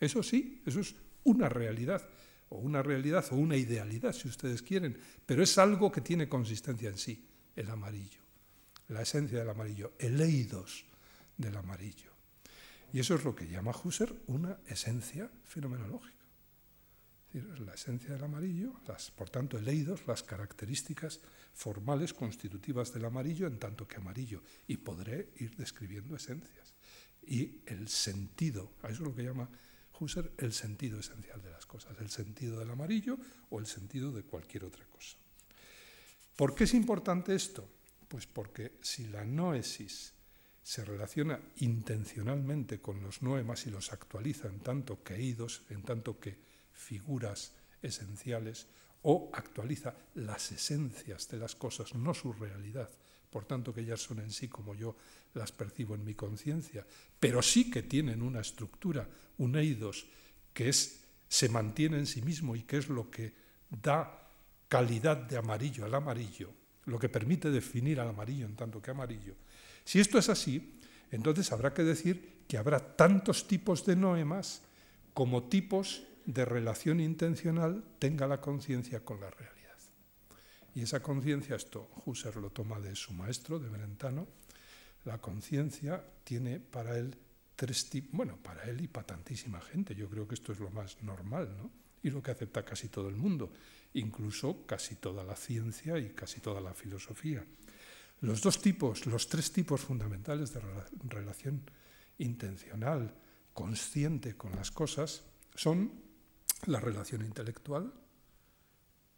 Eso 0.00 0.22
sí, 0.22 0.62
eso 0.66 0.80
es 0.80 0.94
una 1.24 1.48
realidad, 1.48 2.08
o 2.48 2.56
una 2.56 2.82
realidad 2.82 3.24
o 3.30 3.36
una 3.36 3.56
idealidad, 3.56 4.12
si 4.12 4.28
ustedes 4.28 4.62
quieren, 4.62 4.98
pero 5.24 5.42
es 5.42 5.56
algo 5.58 5.90
que 5.90 6.00
tiene 6.00 6.28
consistencia 6.28 6.88
en 6.88 6.98
sí, 6.98 7.26
el 7.56 7.70
amarillo, 7.70 8.20
la 8.88 9.02
esencia 9.02 9.38
del 9.38 9.50
amarillo, 9.50 9.92
el 9.98 10.20
eidos 10.20 10.84
del 11.36 11.56
amarillo. 11.56 12.12
Y 12.92 13.00
eso 13.00 13.14
es 13.14 13.24
lo 13.24 13.34
que 13.34 13.48
llama 13.48 13.72
Husserl 13.72 14.20
una 14.26 14.58
esencia 14.66 15.30
fenomenológica. 15.44 16.22
Es 17.32 17.60
la 17.60 17.72
esencia 17.72 18.10
del 18.10 18.24
amarillo, 18.24 18.74
las, 18.86 19.10
por 19.10 19.30
tanto, 19.30 19.56
el 19.56 19.66
eidos, 19.66 20.06
las 20.06 20.22
características 20.22 21.20
formales 21.54 22.12
constitutivas 22.12 22.92
del 22.92 23.06
amarillo 23.06 23.46
en 23.46 23.58
tanto 23.58 23.88
que 23.88 23.96
amarillo. 23.96 24.42
Y 24.66 24.76
podré 24.76 25.30
ir 25.36 25.56
describiendo 25.56 26.14
esencias. 26.14 26.74
Y 27.22 27.62
el 27.64 27.88
sentido, 27.88 28.74
a 28.82 28.88
eso 28.88 29.02
es 29.02 29.08
lo 29.08 29.14
que 29.14 29.22
llama 29.22 29.48
El 30.38 30.52
sentido 30.52 30.98
esencial 30.98 31.40
de 31.42 31.50
las 31.50 31.64
cosas, 31.64 31.96
el 32.00 32.10
sentido 32.10 32.58
del 32.58 32.70
amarillo 32.70 33.18
o 33.50 33.60
el 33.60 33.66
sentido 33.66 34.10
de 34.10 34.24
cualquier 34.24 34.64
otra 34.64 34.84
cosa. 34.86 35.16
¿Por 36.34 36.56
qué 36.56 36.64
es 36.64 36.74
importante 36.74 37.34
esto? 37.34 37.68
Pues 38.08 38.26
porque 38.26 38.78
si 38.80 39.06
la 39.06 39.24
noesis 39.24 40.12
se 40.60 40.84
relaciona 40.84 41.38
intencionalmente 41.56 42.80
con 42.80 43.00
los 43.00 43.22
noemas 43.22 43.66
y 43.66 43.70
los 43.70 43.92
actualiza 43.92 44.48
en 44.48 44.60
tanto 44.60 45.04
que 45.04 45.14
eidos, 45.14 45.62
en 45.70 45.82
tanto 45.82 46.18
que 46.18 46.36
figuras 46.72 47.52
esenciales, 47.80 48.66
o 49.02 49.30
actualiza 49.32 49.94
las 50.14 50.50
esencias 50.50 51.28
de 51.28 51.38
las 51.38 51.54
cosas, 51.54 51.94
no 51.94 52.12
su 52.12 52.32
realidad, 52.32 52.90
por 53.30 53.44
tanto 53.44 53.72
que 53.72 53.82
ellas 53.82 54.00
son 54.00 54.18
en 54.18 54.30
sí 54.30 54.48
como 54.48 54.74
yo 54.74 54.96
las 55.34 55.52
percibo 55.52 55.94
en 55.94 56.04
mi 56.04 56.14
conciencia, 56.14 56.86
pero 57.18 57.42
sí 57.42 57.70
que 57.70 57.82
tienen 57.82 58.22
una 58.22 58.40
estructura, 58.40 59.08
un 59.38 59.56
eidos, 59.56 60.06
que 60.52 60.68
es, 60.68 61.04
se 61.28 61.48
mantiene 61.48 61.98
en 61.98 62.06
sí 62.06 62.22
mismo 62.22 62.54
y 62.56 62.62
que 62.62 62.76
es 62.76 62.88
lo 62.88 63.10
que 63.10 63.34
da 63.68 64.28
calidad 64.68 65.16
de 65.16 65.36
amarillo 65.36 65.84
al 65.84 65.94
amarillo, 65.94 66.50
lo 66.86 66.98
que 66.98 67.08
permite 67.08 67.50
definir 67.50 68.00
al 68.00 68.08
amarillo 68.08 68.46
en 68.46 68.56
tanto 68.56 68.82
que 68.82 68.90
amarillo, 68.90 69.34
si 69.84 70.00
esto 70.00 70.18
es 70.18 70.28
así, 70.28 70.78
entonces 71.10 71.50
habrá 71.52 71.74
que 71.74 71.82
decir 71.82 72.44
que 72.46 72.58
habrá 72.58 72.96
tantos 72.96 73.46
tipos 73.46 73.84
de 73.84 73.96
noemas 73.96 74.62
como 75.14 75.44
tipos 75.44 76.02
de 76.24 76.44
relación 76.44 77.00
intencional 77.00 77.84
tenga 77.98 78.26
la 78.26 78.40
conciencia 78.40 79.04
con 79.04 79.20
la 79.20 79.30
realidad. 79.30 79.52
Y 80.74 80.82
esa 80.82 81.02
conciencia, 81.02 81.56
esto 81.56 81.90
Husserl 82.06 82.40
lo 82.40 82.50
toma 82.50 82.80
de 82.80 82.94
su 82.94 83.12
maestro, 83.12 83.58
de 83.58 83.68
Brentano, 83.68 84.26
la 85.04 85.18
conciencia 85.18 86.04
tiene 86.24 86.60
para 86.60 86.96
él 86.96 87.16
tres 87.56 87.88
tipos, 87.88 88.10
bueno, 88.12 88.36
para 88.42 88.64
él 88.64 88.80
y 88.80 88.88
para 88.88 89.06
tantísima 89.06 89.60
gente, 89.60 89.94
yo 89.94 90.08
creo 90.08 90.26
que 90.26 90.34
esto 90.34 90.52
es 90.52 90.60
lo 90.60 90.70
más 90.70 91.02
normal, 91.02 91.54
¿no? 91.56 91.70
Y 92.02 92.10
lo 92.10 92.22
que 92.22 92.32
acepta 92.32 92.64
casi 92.64 92.88
todo 92.88 93.08
el 93.08 93.16
mundo, 93.16 93.52
incluso 93.94 94.66
casi 94.66 94.96
toda 94.96 95.22
la 95.22 95.36
ciencia 95.36 95.98
y 95.98 96.10
casi 96.10 96.40
toda 96.40 96.60
la 96.60 96.74
filosofía. 96.74 97.44
Los 98.20 98.40
dos 98.40 98.60
tipos, 98.60 99.06
los 99.06 99.28
tres 99.28 99.52
tipos 99.52 99.80
fundamentales 99.80 100.52
de 100.52 100.60
relación 101.08 101.62
intencional, 102.18 103.14
consciente 103.52 104.36
con 104.36 104.52
las 104.56 104.70
cosas, 104.70 105.24
son 105.54 105.92
la 106.66 106.80
relación 106.80 107.24
intelectual, 107.24 107.92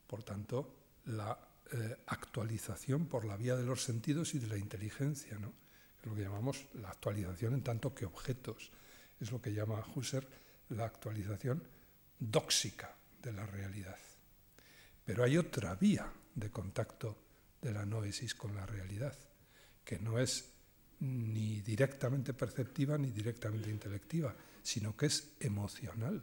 por 0.06 0.22
tanto, 0.22 0.74
la 1.06 1.38
eh, 1.72 1.96
actualización 2.06 3.06
por 3.06 3.24
la 3.24 3.36
vía 3.36 3.56
de 3.56 3.64
los 3.64 3.82
sentidos 3.82 4.34
y 4.34 4.38
de 4.38 4.48
la 4.48 4.58
inteligencia, 4.58 5.38
¿no? 5.38 5.63
Es 6.04 6.10
lo 6.10 6.14
que 6.14 6.22
llamamos 6.22 6.66
la 6.74 6.90
actualización 6.90 7.54
en 7.54 7.62
tanto 7.62 7.94
que 7.94 8.04
objetos, 8.04 8.70
es 9.20 9.32
lo 9.32 9.40
que 9.40 9.54
llama 9.54 9.82
Husserl 9.94 10.26
la 10.68 10.84
actualización 10.84 11.62
dóxica 12.18 12.94
de 13.22 13.32
la 13.32 13.46
realidad. 13.46 13.96
Pero 15.04 15.24
hay 15.24 15.38
otra 15.38 15.74
vía 15.76 16.12
de 16.34 16.50
contacto 16.50 17.16
de 17.62 17.72
la 17.72 17.86
noesis 17.86 18.34
con 18.34 18.54
la 18.54 18.66
realidad, 18.66 19.16
que 19.82 19.98
no 19.98 20.18
es 20.18 20.50
ni 21.00 21.62
directamente 21.62 22.34
perceptiva 22.34 22.98
ni 22.98 23.10
directamente 23.10 23.70
intelectiva, 23.70 24.34
sino 24.62 24.94
que 24.94 25.06
es 25.06 25.32
emocional. 25.40 26.22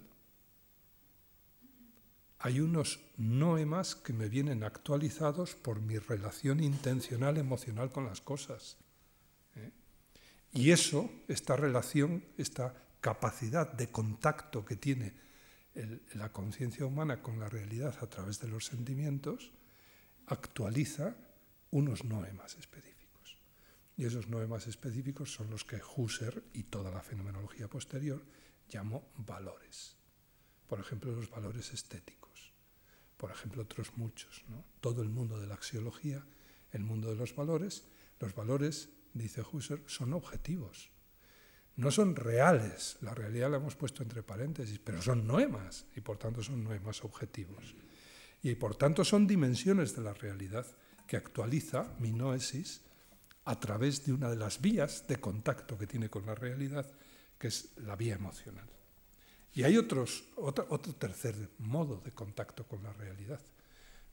Hay 2.38 2.60
unos 2.60 3.00
noemas 3.18 3.96
que 3.96 4.14
me 4.14 4.30
vienen 4.30 4.64
actualizados 4.64 5.56
por 5.56 5.82
mi 5.82 5.98
relación 5.98 6.64
intencional 6.64 7.38
emocional 7.38 7.92
con 7.92 8.06
las 8.06 8.22
cosas. 8.22 8.78
Y 10.54 10.72
eso, 10.72 11.10
esta 11.28 11.56
relación, 11.56 12.24
esta 12.38 12.74
capacidad 13.00 13.72
de 13.72 13.90
contacto 13.90 14.66
que 14.66 14.76
tiene 14.76 15.14
la 16.14 16.32
conciencia 16.32 16.86
humana 16.86 17.22
con 17.22 17.40
la 17.40 17.50
realidad 17.50 17.96
a 18.02 18.08
través 18.08 18.40
de 18.40 18.50
los 18.50 18.66
sentimientos, 18.66 19.52
actualiza 20.28 21.16
unos 21.72 22.04
noemas 22.04 22.56
específicos. 22.56 23.38
Y 23.96 24.06
esos 24.06 24.28
noemas 24.28 24.68
específicos 24.68 25.32
son 25.32 25.50
los 25.50 25.64
que 25.64 25.80
Husserl 25.96 26.44
y 26.54 26.64
toda 26.64 26.92
la 26.92 27.02
fenomenología 27.02 27.68
posterior 27.68 28.22
llamó 28.70 29.12
valores. 29.18 29.96
Por 30.68 30.80
ejemplo, 30.80 31.12
los 31.12 31.30
valores 31.30 31.74
estéticos. 31.74 32.54
Por 33.18 33.32
ejemplo, 33.32 33.62
otros 33.64 33.96
muchos. 33.98 34.44
Todo 34.80 35.02
el 35.04 35.10
mundo 35.10 35.40
de 35.40 35.48
la 35.48 35.56
axiología, 35.56 36.26
el 36.72 36.84
mundo 36.84 37.10
de 37.10 37.16
los 37.16 37.36
valores. 37.36 37.86
Los 38.20 38.34
valores, 38.34 38.90
dice 39.14 39.42
Husserl, 39.42 39.84
son 39.88 40.14
objetivos. 40.14 40.92
No 41.76 41.92
son 41.92 42.16
reales. 42.16 42.98
La 43.02 43.14
realidad 43.14 43.50
la 43.50 43.58
hemos 43.58 43.76
puesto 43.76 44.04
entre 44.04 44.24
paréntesis, 44.24 44.80
pero 44.80 45.02
son 45.02 45.26
noemas 45.26 45.86
y 45.96 46.02
por 46.02 46.18
tanto 46.18 46.44
son 46.44 46.64
noemas 46.64 47.04
objetivos. 47.04 47.76
Y 48.44 48.56
por 48.56 48.76
tanto 48.76 49.04
son 49.06 49.28
dimensiones 49.28 49.96
de 49.96 50.02
la 50.02 50.14
realidad 50.14 50.66
que 51.08 51.18
actualiza 51.18 51.94
mi 52.00 52.12
noesis 52.12 52.82
a 53.46 53.60
través 53.60 54.06
de 54.06 54.14
una 54.14 54.30
de 54.30 54.36
las 54.36 54.62
vías 54.62 55.06
de 55.08 55.20
contacto 55.20 55.78
que 55.78 55.88
tiene 55.88 56.10
con 56.10 56.26
la 56.26 56.36
realidad, 56.36 56.86
que 57.38 57.48
es 57.48 57.78
la 57.78 57.96
vía 57.96 58.16
emocional. 58.16 58.68
Y 59.54 59.64
hay 59.64 59.78
otros, 59.78 60.24
otro, 60.38 60.66
otro 60.70 60.94
tercer 60.94 61.36
modo 61.58 61.98
de 61.98 62.12
contacto 62.12 62.66
con 62.66 62.84
la 62.84 62.94
realidad. 62.94 63.42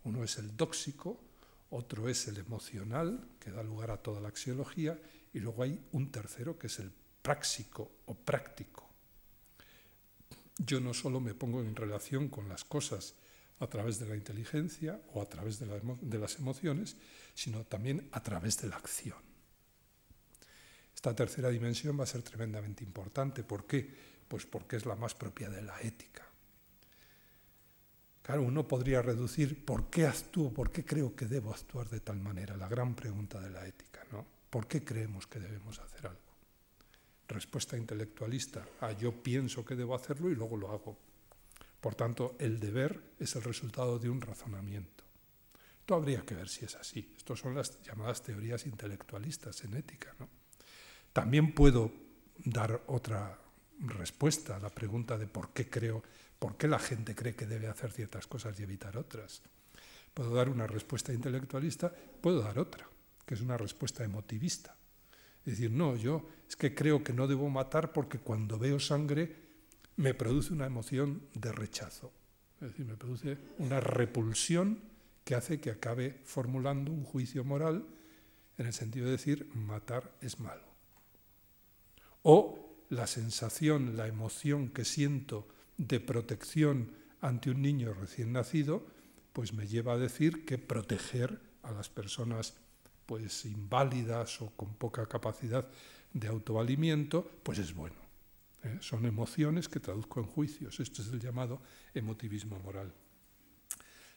Uno 0.04 0.24
es 0.24 0.38
el 0.38 0.56
dóxico, 0.56 1.20
otro 1.70 2.08
es 2.08 2.28
el 2.28 2.38
emocional, 2.38 3.28
que 3.38 3.50
da 3.50 3.62
lugar 3.62 3.90
a 3.90 4.02
toda 4.02 4.20
la 4.20 4.28
axiología, 4.28 4.98
y 5.32 5.40
luego 5.40 5.62
hay 5.62 5.80
un 5.92 6.10
tercero 6.10 6.58
que 6.58 6.68
es 6.68 6.78
el 6.78 6.90
práxico 7.22 7.90
o 8.06 8.14
práctico. 8.14 8.88
Yo 10.56 10.80
no 10.80 10.94
solo 10.94 11.20
me 11.20 11.34
pongo 11.34 11.60
en 11.60 11.76
relación 11.76 12.28
con 12.28 12.48
las 12.48 12.64
cosas 12.64 13.14
a 13.60 13.66
través 13.66 13.98
de 13.98 14.06
la 14.06 14.16
inteligencia 14.16 15.00
o 15.12 15.22
a 15.22 15.28
través 15.28 15.58
de, 15.58 16.18
las 16.18 16.38
emociones, 16.38 16.96
sino 17.34 17.64
también 17.64 18.08
a 18.12 18.22
través 18.22 18.60
de 18.60 18.68
la 18.68 18.76
acción. 18.76 19.18
Esta 20.94 21.14
tercera 21.14 21.50
dimensión 21.50 21.98
va 21.98 22.04
a 22.04 22.08
ser 22.08 22.22
tremendamente 22.22 22.82
importante. 22.82 23.44
¿Por 23.44 23.66
qué? 23.66 23.88
Pues 24.26 24.46
porque 24.46 24.76
es 24.76 24.86
la 24.86 24.96
más 24.96 25.14
propia 25.14 25.48
de 25.48 25.62
la 25.62 25.80
ética. 25.80 26.27
Claro, 28.28 28.42
uno 28.42 28.68
podría 28.68 29.00
reducir 29.00 29.64
por 29.64 29.88
qué 29.88 30.06
actúo, 30.06 30.52
por 30.52 30.70
qué 30.70 30.84
creo 30.84 31.16
que 31.16 31.24
debo 31.24 31.50
actuar 31.50 31.88
de 31.88 32.00
tal 32.00 32.20
manera, 32.20 32.58
la 32.58 32.68
gran 32.68 32.94
pregunta 32.94 33.40
de 33.40 33.48
la 33.48 33.66
ética, 33.66 34.04
¿no? 34.12 34.22
¿Por 34.50 34.68
qué 34.68 34.84
creemos 34.84 35.26
que 35.26 35.40
debemos 35.40 35.78
hacer 35.78 36.08
algo? 36.08 36.20
Respuesta 37.26 37.78
intelectualista, 37.78 38.66
ah, 38.82 38.92
yo 38.92 39.22
pienso 39.22 39.64
que 39.64 39.76
debo 39.76 39.94
hacerlo 39.94 40.28
y 40.28 40.34
luego 40.34 40.58
lo 40.58 40.68
hago. 40.70 40.98
Por 41.80 41.94
tanto, 41.94 42.36
el 42.38 42.60
deber 42.60 43.14
es 43.18 43.34
el 43.34 43.44
resultado 43.44 43.98
de 43.98 44.10
un 44.10 44.20
razonamiento. 44.20 45.04
Esto 45.80 45.94
habría 45.94 46.20
que 46.20 46.34
ver 46.34 46.50
si 46.50 46.66
es 46.66 46.74
así. 46.74 47.14
Estas 47.16 47.38
son 47.38 47.54
las 47.54 47.80
llamadas 47.80 48.22
teorías 48.22 48.66
intelectualistas 48.66 49.64
en 49.64 49.72
ética. 49.72 50.14
También 51.14 51.54
puedo 51.54 51.90
dar 52.44 52.82
otra 52.88 53.38
respuesta 53.80 54.56
a 54.56 54.60
la 54.60 54.68
pregunta 54.68 55.16
de 55.16 55.28
por 55.28 55.54
qué 55.54 55.70
creo, 55.70 56.02
por 56.38 56.56
qué 56.56 56.68
la 56.68 56.78
gente 56.78 57.14
cree 57.14 57.34
que 57.34 57.46
debe 57.46 57.68
hacer 57.68 57.92
ciertas 57.92 58.26
cosas 58.26 58.58
y 58.58 58.62
evitar 58.62 58.96
otras. 58.96 59.42
Puedo 60.14 60.34
dar 60.34 60.48
una 60.48 60.66
respuesta 60.66 61.12
intelectualista, 61.12 61.92
puedo 62.20 62.40
dar 62.40 62.58
otra, 62.58 62.88
que 63.24 63.34
es 63.34 63.40
una 63.40 63.56
respuesta 63.56 64.04
emotivista. 64.04 64.76
Es 65.44 65.54
decir, 65.54 65.70
no, 65.70 65.96
yo 65.96 66.28
es 66.48 66.56
que 66.56 66.74
creo 66.74 67.02
que 67.02 67.12
no 67.12 67.26
debo 67.26 67.48
matar 67.48 67.92
porque 67.92 68.18
cuando 68.18 68.58
veo 68.58 68.78
sangre 68.80 69.48
me 69.96 70.14
produce 70.14 70.52
una 70.52 70.66
emoción 70.66 71.22
de 71.34 71.52
rechazo. 71.52 72.12
Es 72.60 72.68
decir, 72.68 72.86
me 72.86 72.96
produce 72.96 73.38
una 73.58 73.80
repulsión 73.80 74.80
que 75.24 75.34
hace 75.34 75.60
que 75.60 75.70
acabe 75.70 76.20
formulando 76.24 76.92
un 76.92 77.04
juicio 77.04 77.44
moral 77.44 77.86
en 78.56 78.66
el 78.66 78.72
sentido 78.72 79.06
de 79.06 79.12
decir 79.12 79.50
matar 79.54 80.12
es 80.20 80.40
malo. 80.40 80.66
O 82.22 82.84
la 82.90 83.06
sensación, 83.06 83.96
la 83.96 84.06
emoción 84.06 84.68
que 84.68 84.84
siento 84.84 85.48
de 85.78 86.00
protección 86.00 86.92
ante 87.20 87.50
un 87.50 87.62
niño 87.62 87.94
recién 87.94 88.32
nacido, 88.32 88.86
pues 89.32 89.52
me 89.52 89.66
lleva 89.66 89.94
a 89.94 89.98
decir 89.98 90.44
que 90.44 90.58
proteger 90.58 91.40
a 91.62 91.72
las 91.72 91.88
personas 91.88 92.54
pues 93.06 93.46
inválidas 93.46 94.42
o 94.42 94.50
con 94.50 94.74
poca 94.74 95.06
capacidad 95.06 95.66
de 96.12 96.28
autovalimiento, 96.28 97.40
pues 97.42 97.58
es 97.58 97.74
bueno. 97.74 97.96
¿eh? 98.64 98.78
Son 98.80 99.06
emociones 99.06 99.68
que 99.68 99.80
traduzco 99.80 100.20
en 100.20 100.26
juicios. 100.26 100.80
Esto 100.80 101.02
es 101.02 101.08
el 101.08 101.20
llamado 101.20 101.62
emotivismo 101.94 102.58
moral. 102.58 102.92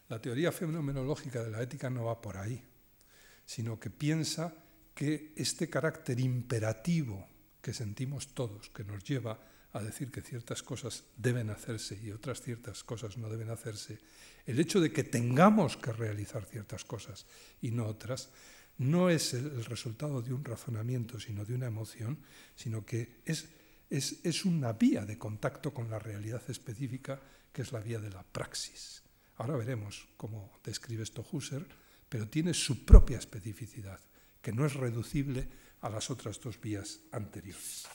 La 0.09 0.19
teoría 0.19 0.51
fenomenológica 0.51 1.43
de 1.43 1.51
la 1.51 1.61
ética 1.61 1.89
no 1.89 2.05
va 2.05 2.19
por 2.19 2.37
ahí, 2.37 2.61
sino 3.45 3.79
que 3.79 3.89
piensa 3.89 4.53
que 4.93 5.33
este 5.37 5.69
carácter 5.69 6.19
imperativo 6.19 7.27
que 7.61 7.73
sentimos 7.73 8.33
todos, 8.33 8.69
que 8.69 8.83
nos 8.83 9.03
lleva 9.03 9.39
a 9.73 9.79
decir 9.79 10.11
que 10.11 10.21
ciertas 10.21 10.63
cosas 10.63 11.03
deben 11.17 11.49
hacerse 11.49 11.99
y 12.01 12.11
otras 12.11 12.41
ciertas 12.41 12.83
cosas 12.83 13.17
no 13.17 13.29
deben 13.29 13.49
hacerse, 13.49 13.99
el 14.45 14.59
hecho 14.59 14.81
de 14.81 14.91
que 14.91 15.03
tengamos 15.03 15.77
que 15.77 15.93
realizar 15.93 16.45
ciertas 16.45 16.83
cosas 16.83 17.25
y 17.61 17.71
no 17.71 17.85
otras, 17.87 18.29
no 18.77 19.09
es 19.09 19.33
el 19.33 19.63
resultado 19.65 20.21
de 20.21 20.33
un 20.33 20.43
razonamiento, 20.43 21.19
sino 21.19 21.45
de 21.45 21.53
una 21.53 21.67
emoción, 21.67 22.17
sino 22.55 22.85
que 22.85 23.21
es, 23.25 23.47
es, 23.89 24.17
es 24.23 24.45
una 24.45 24.73
vía 24.73 25.05
de 25.05 25.17
contacto 25.17 25.73
con 25.73 25.89
la 25.89 25.99
realidad 25.99 26.41
específica, 26.47 27.21
que 27.53 27.61
es 27.61 27.71
la 27.71 27.79
vía 27.79 27.99
de 27.99 28.09
la 28.09 28.23
praxis. 28.23 29.03
Ahora 29.37 29.55
veremos 29.57 30.07
cómo 30.17 30.59
describe 30.63 31.03
esto 31.03 31.25
Husserl, 31.31 31.67
pero 32.09 32.27
tiene 32.27 32.53
su 32.53 32.83
propia 32.83 33.17
especificidad, 33.17 33.99
que 34.41 34.51
no 34.51 34.65
es 34.65 34.73
reducible 34.73 35.47
a 35.81 35.89
las 35.89 36.09
otras 36.09 36.39
dos 36.39 36.59
vías 36.59 36.99
anteriores. 37.11 37.87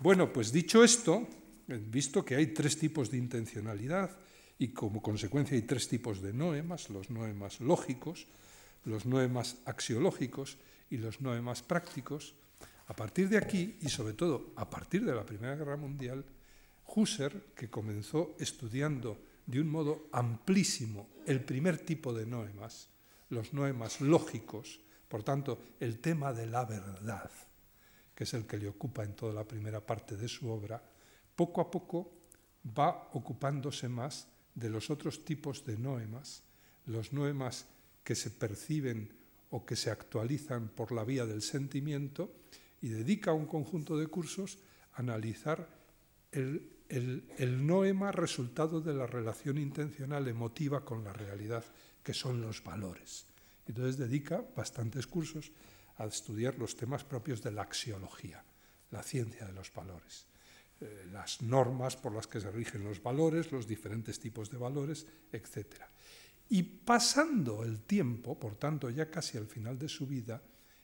Bueno, 0.00 0.32
pues 0.32 0.50
dicho 0.50 0.82
esto, 0.82 1.26
visto 1.68 2.24
que 2.24 2.34
hay 2.34 2.48
tres 2.48 2.78
tipos 2.78 3.10
de 3.10 3.18
intencionalidad 3.18 4.10
y 4.58 4.68
como 4.68 5.00
consecuencia 5.00 5.56
hay 5.56 5.62
tres 5.62 5.88
tipos 5.88 6.20
de 6.20 6.32
noemas, 6.32 6.90
los 6.90 7.10
noemas 7.10 7.60
lógicos, 7.60 8.26
los 8.84 9.06
noemas 9.06 9.56
axiológicos 9.64 10.58
y 10.90 10.96
los 10.96 11.20
noemas 11.20 11.62
prácticos, 11.62 12.34
a 12.86 12.94
partir 12.94 13.28
de 13.28 13.38
aquí 13.38 13.78
y 13.80 13.88
sobre 13.88 14.14
todo 14.14 14.52
a 14.56 14.68
partir 14.68 15.04
de 15.04 15.14
la 15.14 15.24
Primera 15.24 15.54
Guerra 15.54 15.76
Mundial, 15.76 16.24
Husserl, 16.86 17.54
que 17.54 17.70
comenzó 17.70 18.36
estudiando 18.38 19.18
de 19.46 19.60
un 19.60 19.70
modo 19.70 20.08
amplísimo 20.12 21.08
el 21.26 21.42
primer 21.42 21.78
tipo 21.78 22.12
de 22.12 22.26
noemas, 22.26 22.88
los 23.30 23.54
noemas 23.54 24.00
lógicos, 24.00 24.80
por 25.08 25.22
tanto, 25.22 25.62
el 25.80 26.00
tema 26.00 26.32
de 26.32 26.46
la 26.46 26.64
verdad, 26.64 27.30
que 28.14 28.24
es 28.24 28.34
el 28.34 28.46
que 28.46 28.58
le 28.58 28.68
ocupa 28.68 29.04
en 29.04 29.14
toda 29.14 29.32
la 29.34 29.44
primera 29.44 29.80
parte 29.80 30.16
de 30.16 30.28
su 30.28 30.48
obra, 30.48 30.82
poco 31.34 31.60
a 31.60 31.70
poco 31.70 32.12
va 32.78 33.10
ocupándose 33.12 33.88
más 33.88 34.28
de 34.54 34.70
los 34.70 34.90
otros 34.90 35.24
tipos 35.24 35.66
de 35.66 35.76
noemas, 35.76 36.42
los 36.86 37.12
noemas 37.12 37.66
que 38.04 38.14
se 38.14 38.30
perciben 38.30 39.12
o 39.50 39.66
que 39.66 39.76
se 39.76 39.90
actualizan 39.90 40.68
por 40.68 40.92
la 40.92 41.04
vía 41.04 41.26
del 41.26 41.42
sentimiento, 41.42 42.32
y 42.80 42.88
dedica 42.88 43.32
un 43.32 43.46
conjunto 43.46 43.96
de 43.96 44.08
cursos 44.08 44.58
a 44.92 45.00
analizar 45.00 45.66
el, 46.32 46.70
el 46.88 47.66
noema 47.66 48.12
resultado 48.12 48.80
de 48.80 48.92
la 48.92 49.06
relación 49.06 49.56
intencional 49.56 50.28
emotiva 50.28 50.84
con 50.84 51.02
la 51.02 51.12
realidad, 51.12 51.64
que 52.02 52.12
son 52.12 52.42
los 52.42 52.62
valores. 52.62 53.26
Entonces 53.66 53.96
dedica 53.96 54.44
bastantes 54.54 55.06
cursos 55.06 55.50
a 55.98 56.06
estudiar 56.06 56.58
los 56.58 56.76
temas 56.76 57.04
propios 57.04 57.42
de 57.42 57.52
la 57.52 57.62
axiología, 57.62 58.44
la 58.90 59.02
ciencia 59.02 59.46
de 59.46 59.52
los 59.52 59.72
valores, 59.72 60.26
eh, 60.80 61.06
las 61.12 61.42
normas 61.42 61.96
por 61.96 62.14
las 62.14 62.26
que 62.26 62.40
se 62.40 62.50
rigen 62.50 62.84
los 62.84 63.02
valores, 63.02 63.52
los 63.52 63.66
diferentes 63.66 64.18
tipos 64.18 64.50
de 64.50 64.58
valores, 64.58 65.06
etc. 65.32 65.82
Y 66.48 66.62
pasando 66.62 67.64
el 67.64 67.80
tiempo, 67.82 68.38
por 68.38 68.56
tanto 68.56 68.90
ya 68.90 69.10
casi 69.10 69.38
al 69.38 69.46
final 69.46 69.78
de 69.78 69.88
su 69.88 70.06
vida, 70.06 70.42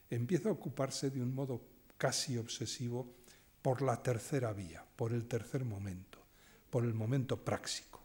empieza 0.09 0.49
a 0.49 0.53
ocuparse 0.53 1.11
de 1.11 1.23
un 1.23 1.35
modo 1.35 1.61
casi 1.97 2.39
obsesivo 2.39 3.15
por 3.63 3.83
la 3.83 4.03
tercera 4.03 4.53
vía, 4.53 4.85
por 4.97 5.13
el 5.13 5.27
tercer 5.27 5.65
momento, 5.65 6.19
por 6.71 6.85
el 6.85 6.95
momento 6.95 7.45
práctico. 7.45 8.01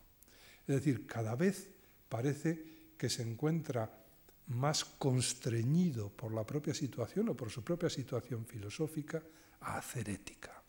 Es 0.68 0.76
decir, 0.76 1.06
cada 1.06 1.36
vez 1.36 1.70
parece 2.10 2.94
que 2.98 3.10
se 3.10 3.22
encuentra 3.22 4.05
más 4.48 4.86
constreñido 4.86 6.10
por 6.10 6.34
la 6.34 6.46
propia 6.46 6.74
situación 6.74 7.30
o 7.30 7.36
por 7.36 7.50
su 7.50 7.64
propia 7.64 7.90
situación 7.90 8.46
filosófica 8.46 9.24
a 9.62 9.78
hacer 9.78 10.10
ética 10.10 10.64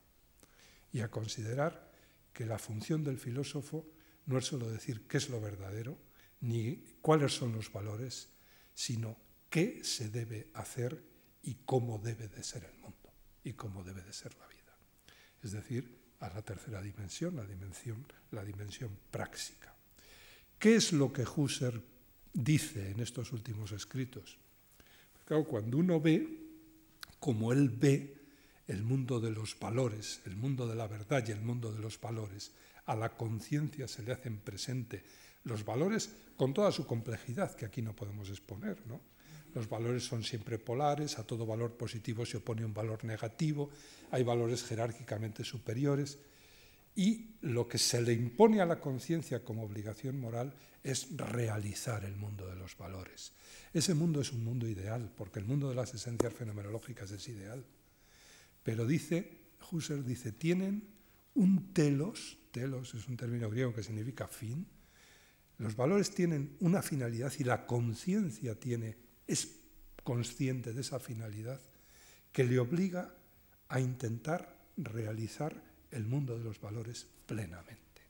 y 0.93 1.01
a 1.01 1.11
considerar 1.11 1.93
que 2.33 2.47
la 2.47 2.59
función 2.59 3.05
del 3.05 3.19
filósofo 3.19 3.87
no 4.27 4.39
es 4.39 4.47
solo 4.47 4.71
decir 4.71 5.07
qué 5.07 5.19
es 5.19 5.29
lo 5.29 5.41
verdadero, 5.41 5.99
ni 6.41 6.97
cuáles 7.01 7.35
son 7.35 7.53
los 7.53 7.73
valores, 7.73 8.29
sino 8.75 9.17
qué 9.51 9.85
se 9.85 10.11
debe 10.11 10.51
hacer 10.55 11.03
y 11.43 11.55
cómo 11.65 11.99
debe 11.99 12.29
de 12.29 12.43
ser 12.43 12.65
el 12.65 12.79
mundo 12.81 13.12
y 13.45 13.53
cómo 13.53 13.85
debe 13.85 14.03
de 14.03 14.12
ser 14.12 14.37
la 14.39 14.47
vida. 14.49 14.77
Es 15.43 15.53
decir, 15.53 15.97
a 16.21 16.29
la 16.29 16.43
tercera 16.43 16.81
dimensión, 16.81 17.37
la 17.37 17.45
dimensión, 17.45 18.07
la 18.31 18.45
dimensión 18.45 18.99
práctica. 19.11 19.75
¿Qué 20.59 20.77
es 20.77 20.93
lo 20.93 21.12
que 21.12 21.25
Husserl 21.25 21.83
dice 22.37 22.90
en 22.90 23.01
estos 23.01 23.33
últimos 23.33 23.72
escritos. 23.72 24.38
Claro, 25.25 25.44
cuando 25.44 25.79
uno 25.79 26.01
ve 26.01 26.29
como 27.18 27.53
él 27.53 27.70
ve 27.70 28.14
el 28.68 28.83
mundo 28.83 29.20
de 29.20 29.31
los 29.31 29.59
valores, 29.59 30.20
el 30.27 30.37
mundo 30.37 30.66
de 30.66 30.75
la 30.75 30.87
verdad 30.87 31.25
y 31.27 31.33
el 31.33 31.40
mundo 31.40 31.72
de 31.72 31.81
los 31.81 32.01
valores, 32.01 32.53
a 32.85 32.94
la 32.94 33.16
conciencia 33.16 33.88
se 33.88 34.03
le 34.03 34.12
hacen 34.12 34.38
presente 34.38 35.03
los 35.44 35.64
valores 35.64 36.11
con 36.37 36.53
toda 36.53 36.70
su 36.70 36.87
complejidad 36.87 37.55
que 37.55 37.64
aquí 37.64 37.81
no 37.81 37.96
podemos 37.96 38.29
exponer. 38.29 38.77
Los 39.55 39.68
valores 39.68 40.05
son 40.05 40.22
siempre 40.22 40.59
polares, 40.59 41.18
a 41.18 41.25
todo 41.25 41.46
valor 41.46 41.72
positivo 41.72 42.27
se 42.27 42.37
opone 42.37 42.64
un 42.64 42.75
valor 42.75 43.05
negativo, 43.05 43.70
hay 44.11 44.22
valores 44.22 44.62
jerárquicamente 44.62 45.42
superiores 45.42 46.18
y 46.96 47.37
lo 47.42 47.68
que 47.68 47.78
se 47.78 48.00
le 48.00 48.14
impone 48.14 48.61
a 48.61 48.66
la 48.66 48.80
conciencia 48.80 49.44
como 49.44 49.62
obligación 49.62 50.18
moral 50.18 50.54
es 50.82 51.09
realizar 51.14 52.04
el 52.04 52.16
mundo 52.16 52.48
de 52.48 52.56
los 52.56 52.76
valores. 52.76 53.35
Ese 53.72 53.94
mundo 53.94 54.20
es 54.20 54.32
un 54.32 54.42
mundo 54.42 54.66
ideal, 54.66 55.12
porque 55.14 55.38
el 55.38 55.44
mundo 55.44 55.68
de 55.68 55.74
las 55.74 55.92
esencias 55.92 56.32
fenomenológicas 56.32 57.11
es 57.11 57.28
ideal. 57.28 57.64
Pero 58.62 58.87
dice, 58.87 59.40
Husserl 59.70 60.06
dice, 60.06 60.32
tienen 60.32 60.88
un 61.35 61.74
telos, 61.74 62.38
telos 62.50 62.94
es 62.94 63.06
un 63.09 63.16
término 63.16 63.50
griego 63.50 63.74
que 63.74 63.82
significa 63.82 64.26
fin, 64.26 64.66
los 65.59 65.76
valores 65.76 66.11
tienen 66.11 66.56
una 66.61 66.82
finalidad 66.82 67.32
y 67.38 67.44
la 67.44 67.66
conciencia 67.66 68.59
tiene, 68.59 68.96
es 69.26 69.61
consciente 70.02 70.72
de 70.72 70.80
esa 70.80 70.98
finalidad 70.98 71.61
que 72.32 72.44
le 72.44 72.59
obliga 72.59 73.14
a 73.68 73.80
intentar 73.80 74.56
realizar 74.76 75.62
el 75.96 76.06
mundo 76.06 76.38
de 76.38 76.44
los 76.44 76.61
valores 76.61 77.06
plenamente. 77.26 78.02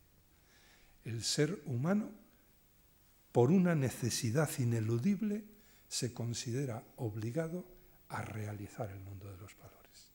El 1.05 1.22
ser 1.22 1.62
humano 1.66 2.27
por 3.37 3.51
una 3.51 3.75
necesidad 3.75 4.49
ineludible, 4.59 5.44
se 5.87 6.14
considera 6.14 6.83
obligado 6.96 7.66
a 8.09 8.22
realizar 8.22 8.90
el 8.90 9.01
mundo 9.01 9.31
de 9.31 9.37
los 9.37 9.55
valores. 9.59 10.11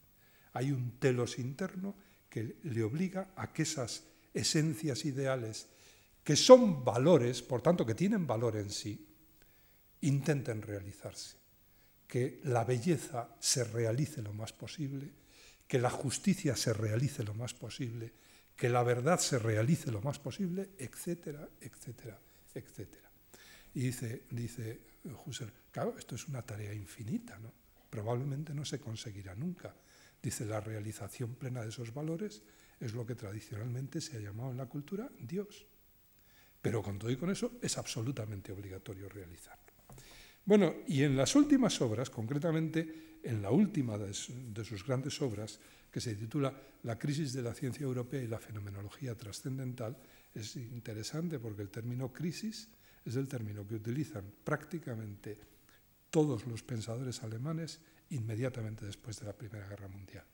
Hay 0.53 0.71
un 0.71 0.97
telos 0.97 1.37
interno 1.37 1.93
que 2.27 2.55
le 2.63 2.81
obliga 2.81 3.29
a 3.35 3.53
que 3.53 3.61
esas 3.61 4.05
esencias 4.33 5.05
ideales, 5.05 5.67
que 6.23 6.35
son 6.35 6.83
valores, 6.83 7.43
por 7.43 7.61
tanto 7.61 7.85
que 7.85 7.93
tienen 7.93 8.25
valor 8.25 8.55
en 8.55 8.71
sí, 8.71 9.07
intenten 10.01 10.63
realizarse, 10.63 11.37
que 12.07 12.41
la 12.45 12.63
belleza 12.63 13.35
se 13.39 13.65
realice 13.65 14.23
lo 14.23 14.33
más 14.33 14.51
posible, 14.51 15.11
que 15.71 15.79
la 15.79 15.89
justicia 15.89 16.53
se 16.57 16.73
realice 16.73 17.23
lo 17.23 17.33
más 17.33 17.53
posible, 17.53 18.11
que 18.57 18.67
la 18.67 18.83
verdad 18.83 19.17
se 19.21 19.39
realice 19.39 19.89
lo 19.89 20.01
más 20.01 20.19
posible, 20.19 20.71
etcétera, 20.77 21.47
etcétera, 21.61 22.19
etcétera. 22.53 23.09
Y 23.73 23.83
dice, 23.83 24.23
dice 24.31 24.81
Husserl, 25.25 25.53
claro, 25.71 25.95
esto 25.97 26.15
es 26.15 26.27
una 26.27 26.41
tarea 26.41 26.73
infinita, 26.73 27.39
¿no? 27.39 27.53
probablemente 27.89 28.53
no 28.53 28.65
se 28.65 28.81
conseguirá 28.81 29.33
nunca. 29.33 29.73
Dice, 30.21 30.43
la 30.43 30.59
realización 30.59 31.35
plena 31.35 31.61
de 31.61 31.69
esos 31.69 31.93
valores 31.93 32.43
es 32.77 32.93
lo 32.93 33.05
que 33.05 33.15
tradicionalmente 33.15 34.01
se 34.01 34.17
ha 34.17 34.19
llamado 34.19 34.51
en 34.51 34.57
la 34.57 34.65
cultura 34.65 35.09
Dios. 35.21 35.65
Pero 36.61 36.83
con 36.83 36.99
todo 36.99 37.11
y 37.11 37.15
con 37.15 37.29
eso 37.29 37.59
es 37.61 37.77
absolutamente 37.77 38.51
obligatorio 38.51 39.07
realizarlo. 39.07 39.71
Bueno, 40.43 40.73
y 40.85 41.03
en 41.03 41.15
las 41.15 41.33
últimas 41.33 41.79
obras, 41.79 42.09
concretamente 42.09 43.10
en 43.23 43.41
la 43.41 43.51
última 43.51 43.97
de, 43.97 44.13
sus 44.13 44.85
grandes 44.85 45.21
obras, 45.21 45.59
que 45.91 46.01
se 46.01 46.15
titula 46.15 46.53
La 46.83 46.97
crisis 46.97 47.33
de 47.33 47.41
la 47.41 47.53
ciencia 47.53 47.83
europea 47.83 48.21
y 48.21 48.27
la 48.27 48.39
fenomenología 48.39 49.15
trascendental, 49.15 49.97
es 50.33 50.55
interesante 50.55 51.39
porque 51.39 51.61
el 51.61 51.69
término 51.69 52.11
crisis 52.11 52.69
es 53.03 53.15
el 53.15 53.27
término 53.27 53.67
que 53.67 53.75
utilizan 53.75 54.23
prácticamente 54.43 55.37
todos 56.09 56.45
los 56.47 56.63
pensadores 56.63 57.23
alemanes 57.23 57.79
inmediatamente 58.09 58.85
después 58.85 59.19
de 59.19 59.25
la 59.25 59.33
Primera 59.33 59.67
Guerra 59.67 59.87
Mundial. 59.87 60.25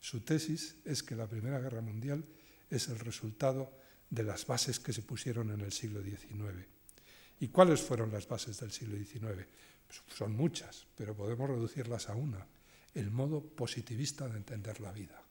Su 0.00 0.20
tesis 0.20 0.76
es 0.84 1.02
que 1.02 1.16
la 1.16 1.26
Primera 1.26 1.58
Guerra 1.60 1.80
Mundial 1.80 2.24
es 2.70 2.88
el 2.88 2.98
resultado 2.98 3.72
de 4.10 4.22
las 4.22 4.46
bases 4.46 4.78
que 4.78 4.92
se 4.92 5.02
pusieron 5.02 5.50
en 5.50 5.60
el 5.60 5.72
siglo 5.72 6.02
XIX. 6.02 6.66
¿Y 7.40 7.48
cuáles 7.48 7.80
fueron 7.80 8.12
las 8.12 8.28
bases 8.28 8.60
del 8.60 8.70
siglo 8.70 8.96
XIX? 8.96 9.46
Son 10.08 10.36
muchas, 10.36 10.86
pero 10.96 11.16
podemos 11.16 11.48
reducirlas 11.48 12.08
a 12.08 12.14
una, 12.14 12.46
el 12.94 13.10
modo 13.10 13.42
positivista 13.42 14.28
de 14.28 14.36
entender 14.36 14.80
la 14.80 14.92
vida. 14.92 15.22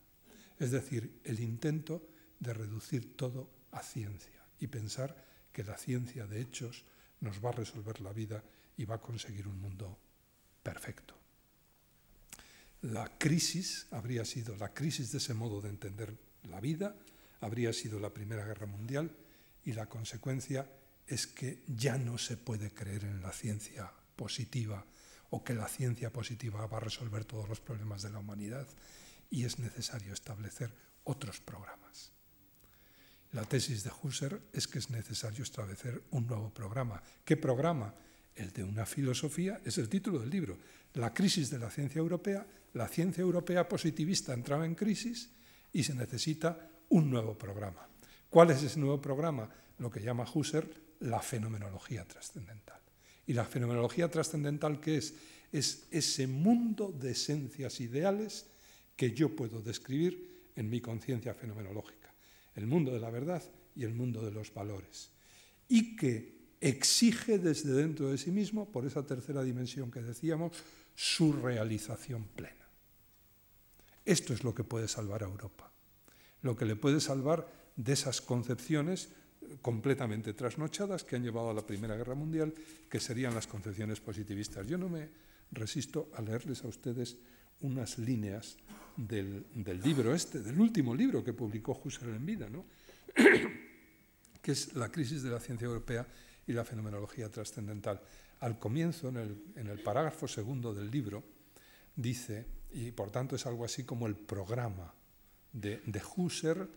Es 0.60 0.72
decir, 0.72 1.20
el 1.24 1.40
intento 1.40 2.08
de 2.40 2.54
reducir 2.54 3.16
todo 3.16 3.50
a 3.72 3.82
ciencia 3.82 4.46
y 4.60 4.68
pensar 4.68 5.16
que 5.52 5.64
la 5.64 5.78
ciencia 5.78 6.28
de 6.28 6.42
hechos 6.42 6.84
nos 7.22 7.44
va 7.44 7.50
a 7.50 7.54
resolver 7.54 8.02
la 8.02 8.14
vida 8.14 8.44
y 8.78 8.86
va 8.86 8.96
a 8.96 9.02
conseguir 9.02 9.48
un 9.48 9.60
mundo 9.60 9.98
perfecto. 10.62 11.16
La 12.82 13.18
crisis 13.18 13.88
habría 13.92 14.26
sido, 14.26 14.58
la 14.58 14.74
crisis 14.74 15.12
de 15.12 15.20
ese 15.20 15.34
modo 15.34 15.62
de 15.62 15.70
entender 15.70 16.18
la 16.50 16.60
vida, 16.60 16.96
habría 17.40 17.72
sido 17.72 18.00
la 18.00 18.14
Primera 18.14 18.46
Guerra 18.46 18.66
Mundial 18.66 19.16
y 19.64 19.74
la 19.74 19.88
consecuencia 19.88 20.70
es 21.08 21.28
que 21.28 21.64
ya 21.68 21.98
no 21.98 22.18
se 22.18 22.38
puede 22.38 22.72
creer 22.72 23.06
en 23.06 23.22
la 23.22 23.32
ciencia 23.32 23.92
positiva 24.24 24.86
o 25.36 25.44
que 25.44 25.54
la 25.54 25.68
ciencia 25.68 26.08
positiva 26.08 26.66
va 26.72 26.78
a 26.78 26.88
resolver 26.88 27.26
todos 27.26 27.50
los 27.50 27.60
problemas 27.60 28.04
de 28.04 28.12
la 28.12 28.20
humanidad 28.20 28.66
y 29.30 29.44
es 29.44 29.60
necesario 29.60 30.14
establecer 30.14 30.72
otros 31.04 31.42
programas. 31.42 32.14
La 33.34 33.44
tesis 33.44 33.84
de 33.84 33.92
Husserl 33.92 34.40
es 34.54 34.70
que 34.70 34.80
es 34.80 34.90
necesario 34.90 35.44
establecer 35.44 36.02
un 36.12 36.26
nuevo 36.28 36.54
programa. 36.54 37.04
¿Qué 37.26 37.36
programa? 37.36 37.94
El 38.34 38.54
de 38.54 38.64
una 38.64 38.86
filosofía, 38.86 39.60
es 39.66 39.78
el 39.78 39.90
título 39.90 40.20
del 40.20 40.30
libro. 40.30 40.58
La 40.94 41.14
crisis 41.14 41.50
de 41.50 41.60
la 41.60 41.70
ciencia 41.70 42.00
europea, 42.00 42.48
la 42.74 42.88
ciencia 42.88 43.22
europea 43.22 43.68
positivista 43.68 44.34
entraba 44.34 44.66
en 44.66 44.76
crisis 44.76 45.32
y 45.74 45.84
se 45.84 45.96
necesita 45.96 46.70
un 46.90 47.10
nuevo 47.10 47.38
programa. 47.38 47.90
¿Cuál 48.30 48.52
es 48.52 48.64
ese 48.64 48.80
nuevo 48.80 49.02
programa? 49.02 49.50
Lo 49.80 49.92
que 49.92 50.00
llama 50.00 50.26
Husserl 50.32 50.70
la 51.02 51.20
fenomenología 51.20 52.06
trascendental. 52.06 52.83
¿Y 53.26 53.34
la 53.34 53.46
fenomenología 53.46 54.10
trascendental 54.10 54.80
qué 54.80 54.98
es? 54.98 55.14
Es 55.52 55.88
ese 55.92 56.28
mundo 56.28 56.92
de 56.92 57.12
esencias 57.12 57.80
ideales 57.80 58.48
que 58.96 59.12
yo 59.12 59.36
puedo 59.36 59.62
describir 59.62 60.52
en 60.56 60.70
mi 60.70 60.82
conciencia 60.82 61.34
fenomenológica. 61.34 62.14
El 62.56 62.68
mundo 62.68 62.92
de 62.92 63.00
la 63.00 63.10
verdad 63.10 63.44
y 63.76 63.84
el 63.84 63.94
mundo 63.94 64.24
de 64.24 64.32
los 64.32 64.54
valores. 64.54 65.10
Y 65.68 65.96
que 65.96 66.34
exige 66.62 67.40
desde 67.40 67.74
dentro 67.74 68.10
de 68.10 68.18
sí 68.18 68.32
mismo, 68.32 68.72
por 68.72 68.86
esa 68.86 69.06
tercera 69.06 69.44
dimensión 69.44 69.92
que 69.92 70.02
decíamos, 70.02 70.54
su 70.96 71.34
realización 71.34 72.26
plena. 72.36 72.68
Esto 74.06 74.34
es 74.34 74.44
lo 74.44 74.54
que 74.54 74.64
puede 74.64 74.88
salvar 74.88 75.24
a 75.24 75.28
Europa. 75.28 75.72
Lo 76.42 76.56
que 76.56 76.66
le 76.66 76.76
puede 76.76 77.00
salvar 77.00 77.48
de 77.76 77.94
esas 77.94 78.22
concepciones 78.22 79.10
completamente 79.62 80.34
trasnochadas 80.34 81.04
que 81.04 81.16
han 81.16 81.24
llevado 81.24 81.50
a 81.50 81.54
la 81.54 81.66
Primera 81.66 81.96
Guerra 81.96 82.16
Mundial, 82.16 82.54
que 82.90 83.00
serían 83.00 83.34
las 83.34 83.48
concepciones 83.48 84.00
positivistas. 84.00 84.68
Yo 84.68 84.78
no 84.78 84.90
me 84.90 85.10
resisto 85.52 86.10
a 86.16 86.22
leerles 86.22 86.64
a 86.64 86.68
ustedes 86.68 87.18
unas 87.62 87.98
líneas 87.98 88.58
del, 88.98 89.46
libro 89.84 90.14
este, 90.14 90.42
del 90.42 90.60
último 90.60 90.94
libro 90.94 91.24
que 91.24 91.34
publicó 91.34 91.80
Husserl 91.84 92.16
en 92.16 92.26
vida, 92.26 92.50
¿no? 92.50 92.66
que 94.42 94.52
es 94.52 94.76
La 94.76 94.92
crisis 94.92 95.24
de 95.24 95.30
la 95.30 95.40
ciencia 95.40 95.66
europea 95.66 96.06
y 96.46 96.54
la 96.54 96.66
fenomenología 96.66 97.30
trascendental. 97.30 98.02
Al 98.42 98.60
comienzo, 98.60 99.08
en 99.08 99.18
el, 99.68 99.80
parágrafo 99.80 100.28
segundo 100.28 100.74
del 100.74 100.92
libro, 100.92 101.24
dice, 101.96 102.46
y 102.74 102.92
por 102.92 103.10
tanto 103.10 103.38
es 103.38 103.46
algo 103.46 103.64
así 103.64 103.84
como 103.84 104.06
el 104.06 104.16
programa 104.16 104.94
de, 105.54 105.82
de 105.86 106.02
Husserl 106.16 106.68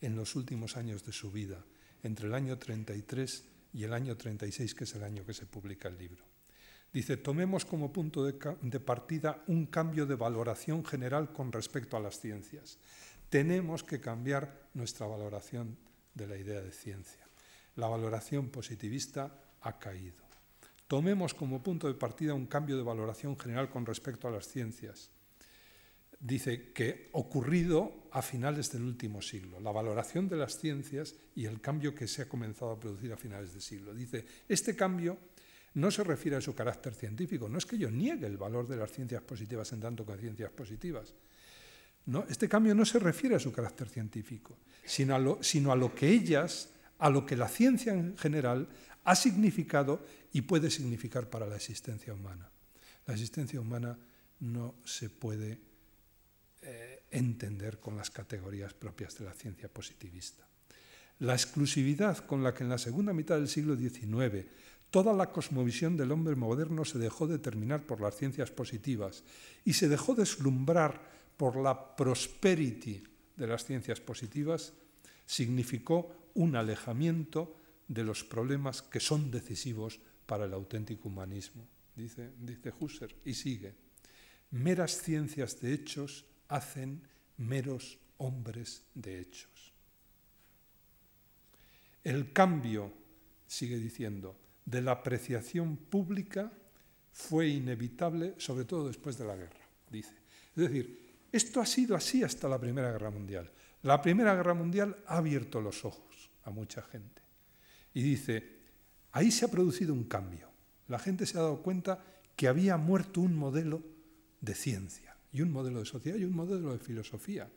en 0.00 0.16
los 0.16 0.34
últimos 0.34 0.76
años 0.76 1.04
de 1.04 1.12
su 1.12 1.30
vida, 1.30 1.64
entre 2.04 2.28
el 2.28 2.34
año 2.34 2.56
33 2.58 3.44
y 3.72 3.84
el 3.84 3.92
año 3.92 4.16
36, 4.16 4.74
que 4.74 4.84
es 4.84 4.94
el 4.94 5.02
año 5.02 5.24
que 5.24 5.34
se 5.34 5.46
publica 5.46 5.88
el 5.88 5.98
libro. 5.98 6.22
Dice, 6.92 7.16
tomemos 7.16 7.64
como 7.64 7.92
punto 7.92 8.24
de, 8.24 8.38
de, 8.62 8.78
partida 8.78 9.42
un 9.48 9.66
cambio 9.66 10.06
de 10.06 10.14
valoración 10.14 10.84
general 10.84 11.32
con 11.32 11.50
respecto 11.50 11.96
a 11.96 12.00
las 12.00 12.20
ciencias. 12.20 12.78
Tenemos 13.28 13.82
que 13.82 14.00
cambiar 14.00 14.68
nuestra 14.74 15.06
valoración 15.06 15.76
de 16.14 16.28
la 16.28 16.36
idea 16.36 16.60
de 16.60 16.70
ciencia. 16.70 17.26
La 17.74 17.88
valoración 17.88 18.50
positivista 18.50 19.42
ha 19.62 19.78
caído. 19.80 20.22
Tomemos 20.86 21.34
como 21.34 21.62
punto 21.62 21.88
de 21.88 21.94
partida 21.94 22.34
un 22.34 22.46
cambio 22.46 22.76
de 22.76 22.84
valoración 22.84 23.36
general 23.36 23.70
con 23.70 23.84
respecto 23.84 24.28
a 24.28 24.30
las 24.30 24.46
ciencias 24.46 25.10
dice 26.24 26.72
que 26.72 27.10
ocurrido 27.12 28.08
a 28.12 28.22
finales 28.22 28.72
del 28.72 28.82
último 28.82 29.20
siglo, 29.20 29.60
la 29.60 29.72
valoración 29.72 30.26
de 30.26 30.36
las 30.36 30.58
ciencias 30.58 31.14
y 31.36 31.44
el 31.44 31.60
cambio 31.60 31.94
que 31.94 32.08
se 32.08 32.22
ha 32.22 32.28
comenzado 32.28 32.72
a 32.72 32.80
producir 32.80 33.12
a 33.12 33.16
finales 33.16 33.52
del 33.52 33.60
siglo. 33.60 33.92
Dice, 33.92 34.24
este 34.48 34.74
cambio 34.74 35.18
no 35.74 35.90
se 35.90 36.02
refiere 36.02 36.36
a 36.36 36.40
su 36.40 36.54
carácter 36.54 36.94
científico, 36.94 37.48
no 37.48 37.58
es 37.58 37.66
que 37.66 37.76
yo 37.76 37.90
niegue 37.90 38.26
el 38.26 38.38
valor 38.38 38.66
de 38.66 38.76
las 38.76 38.90
ciencias 38.90 39.22
positivas 39.22 39.70
en 39.72 39.80
tanto 39.80 40.06
que 40.06 40.16
ciencias 40.16 40.50
positivas. 40.50 41.12
No, 42.06 42.24
este 42.28 42.48
cambio 42.48 42.74
no 42.74 42.86
se 42.86 42.98
refiere 42.98 43.34
a 43.34 43.40
su 43.40 43.52
carácter 43.52 43.88
científico, 43.88 44.56
sino 44.84 45.14
a, 45.14 45.18
lo, 45.18 45.42
sino 45.42 45.72
a 45.72 45.76
lo 45.76 45.94
que 45.94 46.08
ellas, 46.08 46.70
a 46.98 47.10
lo 47.10 47.26
que 47.26 47.36
la 47.36 47.48
ciencia 47.48 47.92
en 47.92 48.16
general 48.16 48.68
ha 49.04 49.14
significado 49.14 50.02
y 50.32 50.42
puede 50.42 50.70
significar 50.70 51.28
para 51.28 51.46
la 51.46 51.56
existencia 51.56 52.14
humana. 52.14 52.50
La 53.06 53.12
existencia 53.12 53.60
humana 53.60 53.98
no 54.40 54.76
se 54.84 55.10
puede 55.10 55.73
eh, 56.64 57.04
entender 57.10 57.78
con 57.78 57.96
las 57.96 58.10
categorías 58.10 58.74
propias 58.74 59.18
de 59.18 59.24
la 59.24 59.32
ciencia 59.32 59.68
positivista. 59.68 60.46
La 61.20 61.34
exclusividad 61.34 62.18
con 62.26 62.42
la 62.42 62.54
que 62.54 62.64
en 62.64 62.70
la 62.70 62.78
segunda 62.78 63.12
mitad 63.12 63.36
del 63.36 63.48
siglo 63.48 63.76
XIX 63.76 64.46
toda 64.90 65.12
la 65.12 65.32
cosmovisión 65.32 65.96
del 65.96 66.12
hombre 66.12 66.36
moderno 66.36 66.84
se 66.84 66.98
dejó 66.98 67.26
determinar 67.26 67.84
por 67.84 68.00
las 68.00 68.16
ciencias 68.16 68.50
positivas 68.50 69.24
y 69.64 69.72
se 69.72 69.88
dejó 69.88 70.14
deslumbrar 70.14 71.02
por 71.36 71.56
la 71.56 71.96
prosperity 71.96 73.02
de 73.36 73.46
las 73.46 73.64
ciencias 73.64 74.00
positivas, 74.00 74.72
significó 75.26 76.30
un 76.34 76.56
alejamiento 76.56 77.56
de 77.88 78.04
los 78.04 78.24
problemas 78.24 78.82
que 78.82 79.00
son 79.00 79.30
decisivos 79.30 80.00
para 80.26 80.44
el 80.44 80.52
auténtico 80.52 81.08
humanismo, 81.08 81.66
dice, 81.96 82.30
dice 82.40 82.72
Husserl, 82.78 83.14
y 83.24 83.34
sigue. 83.34 83.74
Meras 84.52 85.02
ciencias 85.02 85.60
de 85.60 85.74
hechos 85.74 86.24
hacen 86.48 87.02
meros 87.36 87.98
hombres 88.18 88.84
de 88.94 89.20
hechos. 89.20 89.72
El 92.02 92.32
cambio, 92.32 92.92
sigue 93.46 93.78
diciendo, 93.78 94.36
de 94.64 94.82
la 94.82 94.92
apreciación 94.92 95.76
pública 95.76 96.52
fue 97.12 97.48
inevitable, 97.48 98.34
sobre 98.38 98.64
todo 98.64 98.86
después 98.88 99.16
de 99.18 99.24
la 99.24 99.36
guerra, 99.36 99.60
dice. 99.90 100.14
Es 100.56 100.68
decir, 100.68 101.00
esto 101.32 101.60
ha 101.60 101.66
sido 101.66 101.96
así 101.96 102.22
hasta 102.22 102.48
la 102.48 102.60
Primera 102.60 102.92
Guerra 102.92 103.10
Mundial. 103.10 103.50
La 103.82 104.00
Primera 104.00 104.34
Guerra 104.34 104.54
Mundial 104.54 104.96
ha 105.06 105.18
abierto 105.18 105.60
los 105.60 105.84
ojos 105.84 106.30
a 106.44 106.50
mucha 106.50 106.82
gente. 106.82 107.22
Y 107.92 108.02
dice, 108.02 108.58
ahí 109.12 109.30
se 109.30 109.44
ha 109.44 109.50
producido 109.50 109.92
un 109.92 110.04
cambio. 110.04 110.50
La 110.88 110.98
gente 110.98 111.26
se 111.26 111.38
ha 111.38 111.42
dado 111.42 111.62
cuenta 111.62 112.04
que 112.36 112.48
había 112.48 112.76
muerto 112.76 113.20
un 113.20 113.36
modelo 113.36 113.82
de 114.40 114.54
ciencia 114.54 115.13
y 115.34 115.42
un 115.42 115.50
modelo 115.50 115.80
de 115.80 115.84
sociedad 115.84 116.16
y 116.16 116.24
un 116.24 116.34
modelo 116.34 116.72
de 116.72 116.78
filosofía. 116.78 117.50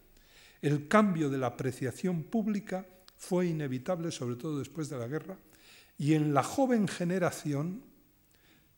El 0.61 0.87
cambio 0.87 1.29
de 1.29 1.37
la 1.37 1.47
apreciación 1.47 2.23
pública 2.23 2.85
fue 3.15 3.45
inevitable, 3.45 4.11
sobre 4.11 4.35
todo 4.35 4.57
después 4.57 4.89
de 4.89 4.97
la 4.97 5.07
guerra, 5.07 5.37
y 5.95 6.15
en 6.15 6.33
la 6.33 6.41
joven 6.41 6.87
generación, 6.87 7.83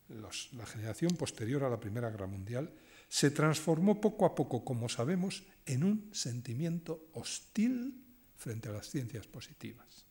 la 0.10 0.66
generación 0.66 1.16
posterior 1.16 1.64
a 1.64 1.70
la 1.70 1.80
Primera 1.80 2.10
Guerra 2.10 2.28
Mundial, 2.28 2.72
se 3.08 3.32
transformó 3.32 4.02
poco 4.02 4.26
a 4.26 4.36
poco, 4.36 4.66
como 4.66 4.90
sabemos, 4.90 5.44
en 5.66 5.86
un 5.86 6.10
sentimiento 6.12 7.08
hostil 7.14 8.04
frente 8.36 8.68
a 8.68 8.74
las 8.74 8.90
ciencias 8.90 9.28
positivas. 9.28 10.06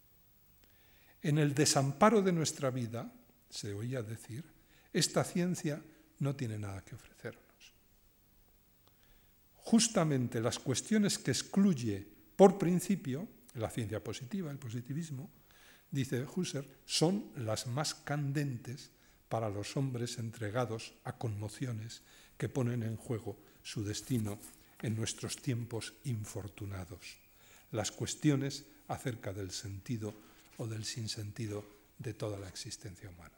En 1.20 1.36
el 1.36 1.54
desamparo 1.54 2.22
de 2.22 2.32
nuestra 2.32 2.70
vida, 2.70 3.12
se 3.50 3.74
oía 3.74 4.02
decir, 4.02 4.44
esta 4.92 5.24
ciencia 5.24 5.82
no 6.20 6.34
tiene 6.34 6.58
nada 6.58 6.82
que 6.84 6.94
ofrecer 6.94 7.47
justamente 9.68 10.40
las 10.40 10.58
cuestiones 10.58 11.18
que 11.18 11.30
excluye 11.30 12.06
por 12.36 12.56
principio 12.56 13.28
la 13.52 13.68
ciencia 13.68 14.02
positiva, 14.02 14.50
el 14.50 14.56
positivismo, 14.56 15.30
dice 15.90 16.24
Husserl, 16.24 16.66
son 16.86 17.26
las 17.36 17.66
más 17.66 17.94
candentes 17.94 18.90
para 19.28 19.50
los 19.50 19.76
hombres 19.76 20.16
entregados 20.16 20.94
a 21.04 21.18
conmociones 21.18 22.00
que 22.38 22.48
ponen 22.48 22.82
en 22.82 22.96
juego 22.96 23.36
su 23.62 23.84
destino 23.84 24.38
en 24.80 24.96
nuestros 24.96 25.36
tiempos 25.36 25.92
infortunados. 26.04 27.18
Las 27.70 27.92
cuestiones 27.92 28.64
acerca 28.88 29.34
del 29.34 29.50
sentido 29.50 30.14
o 30.56 30.66
del 30.66 30.86
sinsentido 30.86 31.62
de 31.98 32.14
toda 32.14 32.38
la 32.38 32.48
existencia 32.48 33.10
humana. 33.10 33.36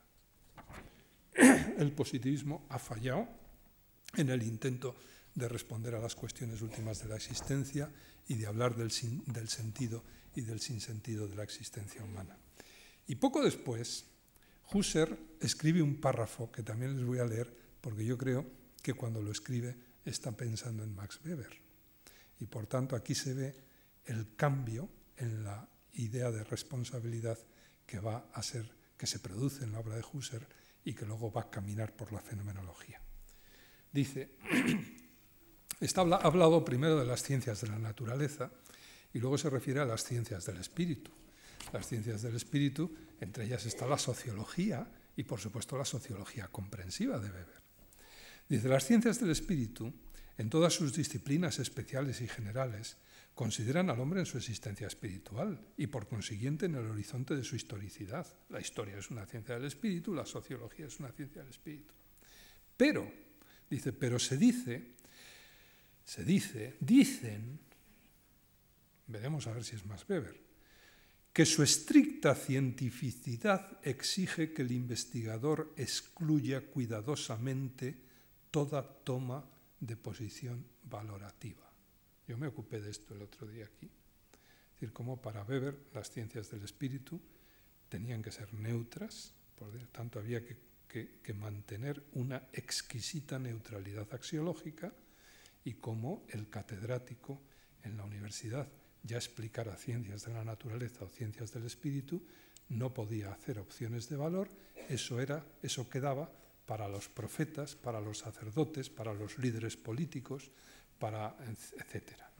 El 1.77 1.91
positivismo 1.91 2.67
ha 2.69 2.79
fallado 2.79 3.27
en 4.17 4.31
el 4.31 4.43
intento 4.43 4.97
de 5.41 5.49
responder 5.49 5.95
a 5.95 6.01
las 6.01 6.15
cuestiones 6.15 6.63
últimas 6.63 7.03
de 7.03 7.09
la 7.09 7.17
existencia 7.17 7.91
y 8.29 8.35
de 8.35 8.47
hablar 8.47 8.77
del, 8.77 8.93
del 9.27 9.49
sentido 9.49 10.05
y 10.35 10.43
del 10.43 10.61
sinsentido 10.61 11.27
de 11.27 11.35
la 11.35 11.43
existencia 11.43 12.05
humana. 12.05 12.39
Y 13.07 13.17
poco 13.17 13.43
después, 13.43 14.05
Husserl 14.73 15.19
escribe 15.41 15.83
un 15.83 16.01
párrafo 16.01 16.53
que 16.53 16.63
también 16.63 16.97
les 16.97 17.05
voy 17.05 17.19
a 17.19 17.25
leer 17.25 17.53
porque 17.81 18.05
yo 18.05 18.17
creo 18.17 18.47
que 18.83 18.95
cuando 18.95 19.21
lo 19.23 19.33
escribe 19.33 19.77
está 20.05 20.33
pensando 20.33 20.85
en 20.85 20.95
Max 20.95 21.21
Weber. 21.25 21.51
Y 22.39 22.47
por 22.47 22.67
tanto 22.67 22.95
aquí 22.95 23.15
se 23.15 23.35
ve 23.35 23.55
el 24.05 24.35
cambio 24.37 24.89
en 25.17 25.45
la 25.45 25.69
idea 25.95 26.31
de 26.31 26.45
responsabilidad 26.45 27.39
que 27.87 27.99
va 27.99 28.31
a 28.33 28.43
ser 28.43 28.71
que 28.97 29.07
se 29.07 29.19
produce 29.19 29.65
en 29.65 29.73
la 29.73 29.81
obra 29.81 29.97
de 29.97 30.05
Husserl 30.13 30.47
y 30.85 30.95
que 30.95 31.07
luego 31.07 31.33
va 31.33 31.43
a 31.43 31.51
caminar 31.51 31.95
por 31.97 32.13
la 32.13 32.21
fenomenología. 32.21 33.01
Dice, 33.93 34.37
está 35.87 36.03
hablado 36.03 36.65
primero 36.65 36.99
de 36.99 37.07
las 37.07 37.23
ciencias 37.23 37.61
de 37.63 37.69
la 37.69 37.79
naturaleza 37.79 38.51
y 39.13 39.19
luego 39.19 39.39
se 39.39 39.51
refiere 39.51 39.81
a 39.81 39.87
las 39.87 40.05
ciencias 40.05 40.45
del 40.47 40.59
espíritu. 40.59 41.11
Las 41.73 41.87
ciencias 41.87 42.23
del 42.23 42.37
espíritu, 42.37 42.95
entre 43.21 43.45
ellas 43.45 43.67
está 43.67 43.87
la 43.87 43.99
sociología 43.99 44.87
y 45.17 45.25
por 45.25 45.41
supuesto 45.41 45.77
la 45.77 45.85
sociología 45.85 46.49
comprensiva 46.49 47.19
de 47.19 47.29
Weber. 47.29 47.61
Dice, 48.49 48.69
las 48.69 48.85
ciencias 48.85 49.21
del 49.21 49.31
espíritu, 49.31 49.93
en 50.37 50.51
todas 50.51 50.75
sus 50.75 50.95
disciplinas 50.95 51.59
especiales 51.59 52.21
y 52.21 52.29
generales, 52.29 52.97
consideran 53.35 53.91
al 53.91 54.01
hombre 54.01 54.21
en 54.21 54.27
su 54.27 54.39
existencia 54.39 54.87
espiritual 54.87 55.61
y 55.77 55.87
por 55.87 56.09
consiguiente 56.09 56.67
en 56.67 56.75
el 56.75 56.87
horizonte 56.87 57.37
de 57.37 57.45
su 57.45 57.57
historicidad. 57.57 58.27
La 58.49 58.61
historia 58.61 58.99
es 58.99 59.11
una 59.11 59.25
ciencia 59.27 59.55
del 59.55 59.65
espíritu, 59.65 60.15
la 60.15 60.27
sociología 60.27 60.87
es 60.87 60.99
una 60.99 61.13
ciencia 61.13 61.43
del 61.43 61.51
espíritu. 61.51 61.95
Pero, 62.77 63.11
dice, 63.69 63.93
pero 63.93 64.19
se 64.19 64.37
dice, 64.37 64.95
se 66.11 66.25
dice, 66.25 66.77
dicen, 66.81 67.61
veremos 69.07 69.47
a 69.47 69.53
ver 69.53 69.63
si 69.63 69.77
es 69.77 69.87
más 69.87 70.09
Weber, 70.09 70.41
que 71.33 71.47
su 71.47 71.63
estricta 71.63 72.35
cientificidad 72.35 73.79
exige 73.85 74.53
que 74.53 74.63
el 74.63 74.73
investigador 74.73 75.73
excluya 75.77 76.63
cuidadosamente 76.63 77.97
toda 78.51 78.83
toma 78.83 79.49
de 79.79 79.97
posición 79.97 80.67
valorativa. 80.83 81.71
Yo 82.27 82.37
me 82.37 82.49
ocupé 82.49 82.81
de 82.81 82.91
esto 82.91 83.15
el 83.15 83.23
otro 83.23 83.47
día 83.47 83.67
aquí. 83.67 83.87
Es 83.87 84.81
decir, 84.81 84.93
como 84.93 85.23
para 85.23 85.45
Weber 85.45 85.79
las 85.95 86.11
ciencias 86.11 86.51
del 86.51 86.65
espíritu 86.65 87.21
tenían 87.89 88.21
que 88.21 88.33
ser 88.33 88.53
neutras, 88.53 89.33
por 89.55 89.71
tanto 89.93 90.19
había 90.19 90.45
que, 90.45 90.59
que 91.23 91.35
mantener 91.35 92.03
una 92.15 92.49
exquisita 92.53 93.39
neutralidad 93.39 94.13
axiológica 94.13 94.93
y 95.65 95.75
como 95.75 96.25
el 96.31 96.49
catedrático 96.49 97.43
en 97.83 97.97
la 97.97 98.05
universidad 98.05 98.69
ya 99.03 99.17
explicara 99.17 99.77
ciencias 99.77 100.25
de 100.25 100.33
la 100.33 100.45
naturaleza 100.45 101.05
o 101.05 101.09
ciencias 101.09 101.53
del 101.53 101.67
espíritu, 101.67 102.23
no 102.69 102.93
podía 102.93 103.33
hacer 103.33 103.59
opciones 103.59 104.09
de 104.09 104.17
valor, 104.17 104.51
eso, 104.89 105.21
era, 105.21 105.45
eso 105.63 105.89
quedaba 105.89 106.31
para 106.67 106.89
los 106.89 107.09
profetas, 107.09 107.75
para 107.75 108.01
los 108.01 108.19
sacerdotes, 108.19 108.91
para 108.91 109.13
los 109.13 109.39
líderes 109.39 109.77
políticos, 109.77 110.51
para 110.99 111.37
etcétera. 111.77 112.31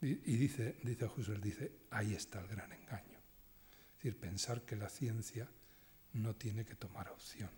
Y, 0.00 0.14
dice, 0.36 0.76
dice 0.82 1.08
dice, 1.42 1.72
ahí 1.90 2.14
está 2.14 2.40
el 2.40 2.46
gran 2.46 2.70
engaño. 2.72 3.18
Es 3.18 4.04
decir, 4.04 4.20
pensar 4.20 4.62
que 4.62 4.76
la 4.76 4.88
ciencia 4.88 5.48
no 6.12 6.36
tiene 6.36 6.64
que 6.64 6.76
tomar 6.76 7.08
opción. 7.08 7.50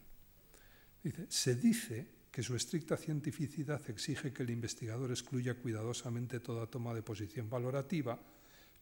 Dice, 1.02 1.26
se 1.28 1.54
dice 1.54 2.08
que 2.30 2.42
su 2.42 2.54
estricta 2.54 2.96
cientificidad 2.96 3.82
exige 3.90 4.32
que 4.32 4.42
el 4.42 4.50
investigador 4.50 5.10
excluya 5.10 5.54
cuidadosamente 5.54 6.40
toda 6.40 6.66
toma 6.66 6.94
de 6.94 7.02
posición 7.02 7.50
valorativa, 7.50 8.20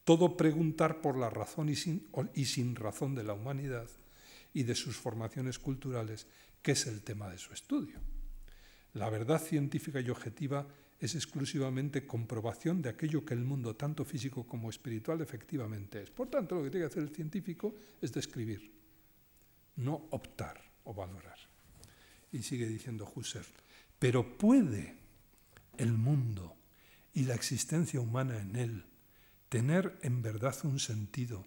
todo 0.05 0.37
preguntar 0.37 1.01
por 1.01 1.17
la 1.17 1.31
razón 1.31 1.69
y 1.69 1.77
sin, 1.77 2.77
razón 2.77 3.15
de 3.15 3.25
la 3.25 3.35
humanidad 3.35 3.89
y 4.53 4.63
de 4.63 4.75
sus 4.75 4.97
formaciones 4.97 5.59
culturales, 5.59 6.27
que 6.63 6.73
es 6.73 6.87
el 6.87 7.03
tema 7.03 7.29
de 7.29 7.39
su 7.39 7.53
estudio. 7.53 8.01
La 8.95 9.11
verdad 9.11 9.41
científica 9.41 10.01
y 10.01 10.11
objetiva 10.11 10.67
es 10.99 11.15
exclusivamente 11.15 12.07
comprobación 12.07 12.83
de 12.83 12.89
aquello 12.89 13.25
que 13.25 13.35
el 13.35 13.45
mundo, 13.45 13.77
tanto 13.77 14.05
físico 14.05 14.47
como 14.47 14.69
espiritual, 14.69 15.21
efectivamente 15.21 16.03
es. 16.03 16.11
Por 16.11 16.29
tanto, 16.29 16.57
lo 16.57 16.65
que 16.65 16.71
tiene 16.71 16.87
que 16.87 16.91
hacer 16.91 17.03
el 17.03 17.15
científico 17.15 17.75
es 18.01 18.13
describir, 18.13 18.73
no 19.77 20.09
optar 20.11 20.61
o 20.85 20.93
valorar. 20.93 21.48
Y 22.33 22.43
sigue 22.43 22.67
diciendo 22.67 23.11
Husserl, 23.15 23.47
pero 23.99 24.37
puede 24.37 24.97
el 25.77 25.93
mundo 25.93 26.57
y 27.15 27.25
la 27.25 27.35
existencia 27.35 28.01
humana 28.01 28.39
en 28.39 28.57
él 28.57 28.85
tener 29.49 29.99
en 30.03 30.23
verdad 30.23 30.57
un 30.65 30.79
sentido 30.79 31.47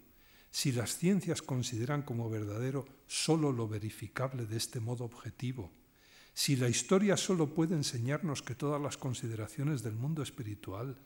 si 0.50 0.72
las 0.72 0.98
ciencias 0.98 1.40
consideran 1.40 2.02
como 2.02 2.28
verdadero 2.28 2.86
sólo 3.06 3.52
lo 3.52 3.68
verificable 3.68 4.44
de 4.44 4.58
este 4.58 4.80
modo 4.80 5.04
objetivo, 5.04 5.72
si 6.34 6.56
la 6.56 6.68
historia 6.68 7.16
sólo 7.16 7.54
puede 7.54 7.74
enseñarnos 7.74 8.42
que 8.42 8.54
todas 8.54 8.80
las 8.80 8.98
consideraciones 8.98 9.82
del 9.82 9.94
mundo 9.94 10.22
espiritual, 10.22 10.98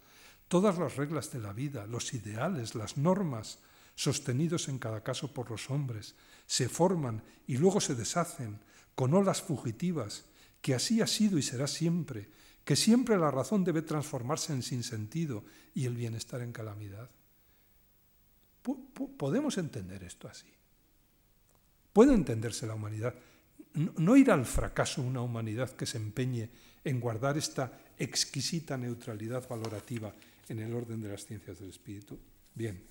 todas 0.49 0.79
las 0.79 0.97
reglas 0.97 1.33
de 1.33 1.41
la 1.41 1.53
vida, 1.53 1.87
los 1.87 2.13
ideales, 2.13 2.75
las 2.75 2.97
normas, 2.97 3.61
sostenidos 3.95 4.69
en 4.69 4.79
cada 4.79 5.03
caso 5.03 5.33
por 5.33 5.51
los 5.51 5.71
hombres, 5.71 6.17
se 6.47 6.69
forman 6.69 7.23
y 7.47 7.57
luego 7.57 7.81
se 7.81 7.95
deshacen, 7.95 8.59
con 8.97 9.15
olas 9.15 9.43
fugitivas, 9.43 10.25
que 10.61 10.75
así 10.75 11.01
ha 11.01 11.07
sido 11.07 11.39
y 11.39 11.43
será 11.43 11.69
siempre, 11.69 12.29
que 12.65 12.75
siempre 12.75 13.17
la 13.17 13.31
razón 13.31 13.63
debe 13.63 13.83
transformarse 13.83 14.53
en 14.53 14.65
sinsentido 14.65 15.45
y 15.75 15.85
el 15.85 15.95
bienestar 15.95 16.41
en 16.41 16.51
calamidad. 16.51 17.09
¿Podemos 19.17 19.59
entender 19.59 20.03
esto 20.03 20.27
así? 20.27 20.49
¿Puede 21.93 22.15
entenderse 22.15 22.67
la 22.67 22.75
humanidad? 22.75 23.15
No 23.75 24.17
ir 24.17 24.31
al 24.31 24.45
fracaso 24.45 25.03
una 25.03 25.21
humanidad 25.21 25.71
que 25.71 25.87
se 25.87 25.99
empeñe 25.99 26.51
en 26.83 26.99
guardar 26.99 27.39
esta 27.39 27.79
exquisita 27.99 28.77
neutralidad 28.77 29.49
valorativa 29.49 30.13
en 30.49 30.59
el 30.59 30.75
orden 30.75 31.01
de 31.01 31.11
las 31.11 31.27
ciencias 31.27 31.59
del 31.61 31.71
espíritu. 31.71 32.19
Bien, 32.55 32.83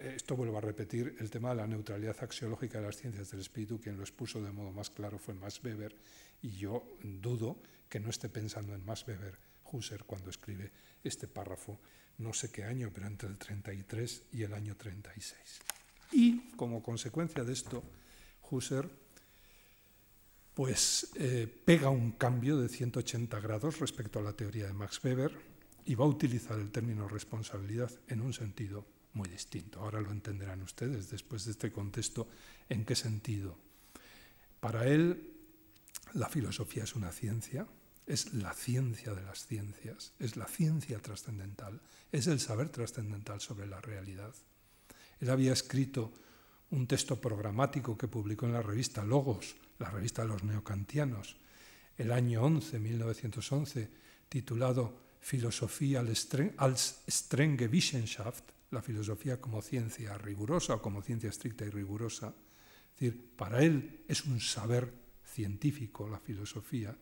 esto 0.00 0.36
vuelvo 0.36 0.58
a 0.58 0.60
repetir, 0.60 1.16
el 1.20 1.30
tema 1.30 1.50
de 1.50 1.56
la 1.56 1.66
neutralidad 1.66 2.16
axiológica 2.20 2.80
de 2.80 2.86
las 2.86 2.96
ciencias 2.96 3.30
del 3.30 3.40
espíritu, 3.40 3.80
quien 3.80 3.96
lo 3.96 4.02
expuso 4.02 4.42
de 4.42 4.52
modo 4.52 4.72
más 4.72 4.90
claro 4.90 5.18
fue 5.18 5.34
Max 5.34 5.60
Weber, 5.62 5.96
y 6.42 6.50
yo 6.52 6.96
dudo 7.02 7.60
que 7.88 8.00
no 8.00 8.10
esté 8.10 8.28
pensando 8.28 8.74
en 8.74 8.84
Max 8.84 9.04
Weber 9.06 9.38
Husserl 9.70 10.04
cuando 10.04 10.30
escribe 10.30 10.70
este 11.02 11.28
párrafo, 11.28 11.80
no 12.18 12.32
sé 12.32 12.50
qué 12.50 12.64
año, 12.64 12.90
pero 12.92 13.06
entre 13.06 13.28
el 13.28 13.38
33 13.38 14.24
y 14.32 14.42
el 14.42 14.52
año 14.52 14.76
36. 14.76 15.38
Y 16.12 16.50
como 16.56 16.82
consecuencia 16.82 17.42
de 17.42 17.52
esto, 17.52 17.82
Husserl 18.50 18.90
pues 20.54 21.10
eh, 21.14 21.48
pega 21.64 21.88
un 21.88 22.12
cambio 22.12 22.58
de 22.58 22.68
180 22.68 23.40
grados 23.40 23.78
respecto 23.80 24.18
a 24.18 24.22
la 24.22 24.34
teoría 24.34 24.66
de 24.66 24.74
Max 24.74 25.02
Weber 25.02 25.32
y 25.84 25.94
va 25.94 26.04
a 26.04 26.08
utilizar 26.08 26.58
el 26.58 26.70
término 26.70 27.08
responsabilidad 27.08 27.90
en 28.08 28.20
un 28.20 28.32
sentido 28.32 28.84
muy 29.14 29.28
distinto. 29.28 29.80
Ahora 29.80 30.00
lo 30.00 30.10
entenderán 30.10 30.62
ustedes 30.62 31.10
después 31.10 31.44
de 31.44 31.52
este 31.52 31.72
contexto 31.72 32.28
en 32.68 32.84
qué 32.84 32.94
sentido. 32.94 33.58
Para 34.60 34.86
él, 34.86 35.32
la 36.14 36.28
filosofía 36.28 36.84
es 36.84 36.94
una 36.94 37.10
ciencia, 37.10 37.66
es 38.06 38.34
la 38.34 38.52
ciencia 38.52 39.14
de 39.14 39.22
las 39.22 39.46
ciencias, 39.46 40.12
es 40.18 40.36
la 40.36 40.46
ciencia 40.46 40.98
trascendental, 41.00 41.80
es 42.10 42.26
el 42.26 42.40
saber 42.40 42.68
trascendental 42.68 43.40
sobre 43.40 43.66
la 43.66 43.80
realidad. 43.80 44.34
Él 45.20 45.30
había 45.30 45.52
escrito 45.52 46.12
un 46.70 46.86
texto 46.86 47.20
programático 47.20 47.96
que 47.96 48.08
publicó 48.08 48.46
en 48.46 48.54
la 48.54 48.62
revista 48.62 49.04
Logos, 49.04 49.56
la 49.78 49.90
revista 49.90 50.22
de 50.22 50.28
los 50.28 50.42
neocantianos, 50.42 51.36
el 51.98 52.12
año 52.12 52.42
11, 52.42 52.78
1911, 52.78 53.90
titulado 54.28 55.00
Filosofía 55.20 56.00
als 56.56 57.04
strenge 57.08 57.68
Wissenschaft, 57.68 58.44
la 58.72 58.82
filosofía 58.82 59.40
como 59.40 59.62
ciencia 59.62 60.18
rigurosa 60.18 60.74
o 60.74 60.82
como 60.82 61.02
ciencia 61.02 61.30
estricta 61.30 61.64
y 61.64 61.70
rigurosa. 61.70 62.34
Es 62.94 63.00
decir, 63.00 63.36
para 63.36 63.62
él 63.62 64.04
es 64.08 64.24
un 64.24 64.40
saber 64.40 64.92
científico 65.24 66.08
la 66.08 66.18
filosofía, 66.18 66.96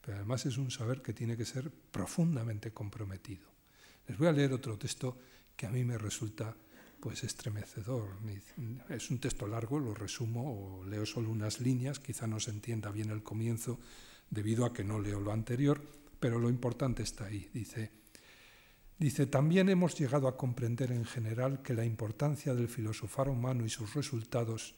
pero 0.00 0.18
además 0.18 0.46
es 0.46 0.58
un 0.58 0.70
saber 0.70 1.02
que 1.02 1.12
tiene 1.12 1.36
que 1.36 1.44
ser 1.44 1.70
profundamente 1.70 2.72
comprometido. 2.72 3.46
Les 4.06 4.18
voy 4.18 4.28
a 4.28 4.32
leer 4.32 4.52
otro 4.52 4.78
texto 4.78 5.18
que 5.56 5.66
a 5.66 5.70
mí 5.70 5.84
me 5.84 5.98
resulta 5.98 6.56
pues 7.00 7.24
estremecedor. 7.24 8.18
Es 8.88 9.10
un 9.10 9.18
texto 9.18 9.46
largo, 9.46 9.78
lo 9.78 9.94
resumo 9.94 10.80
o 10.80 10.84
leo 10.84 11.06
solo 11.06 11.30
unas 11.30 11.60
líneas, 11.60 12.00
quizá 12.00 12.26
no 12.26 12.40
se 12.40 12.50
entienda 12.50 12.90
bien 12.90 13.10
el 13.10 13.22
comienzo 13.22 13.78
debido 14.30 14.64
a 14.64 14.72
que 14.72 14.84
no 14.84 15.00
leo 15.00 15.20
lo 15.20 15.32
anterior, 15.32 15.82
pero 16.18 16.38
lo 16.38 16.48
importante 16.48 17.02
está 17.02 17.26
ahí. 17.26 17.48
Dice, 17.52 17.90
dice, 18.98 19.26
también 19.26 19.68
hemos 19.68 19.98
llegado 19.98 20.28
a 20.28 20.36
comprender 20.36 20.92
en 20.92 21.04
general 21.04 21.62
que 21.62 21.74
la 21.74 21.84
importancia 21.84 22.54
del 22.54 22.68
filosofar 22.68 23.28
humano 23.28 23.64
y 23.64 23.70
sus 23.70 23.94
resultados 23.94 24.74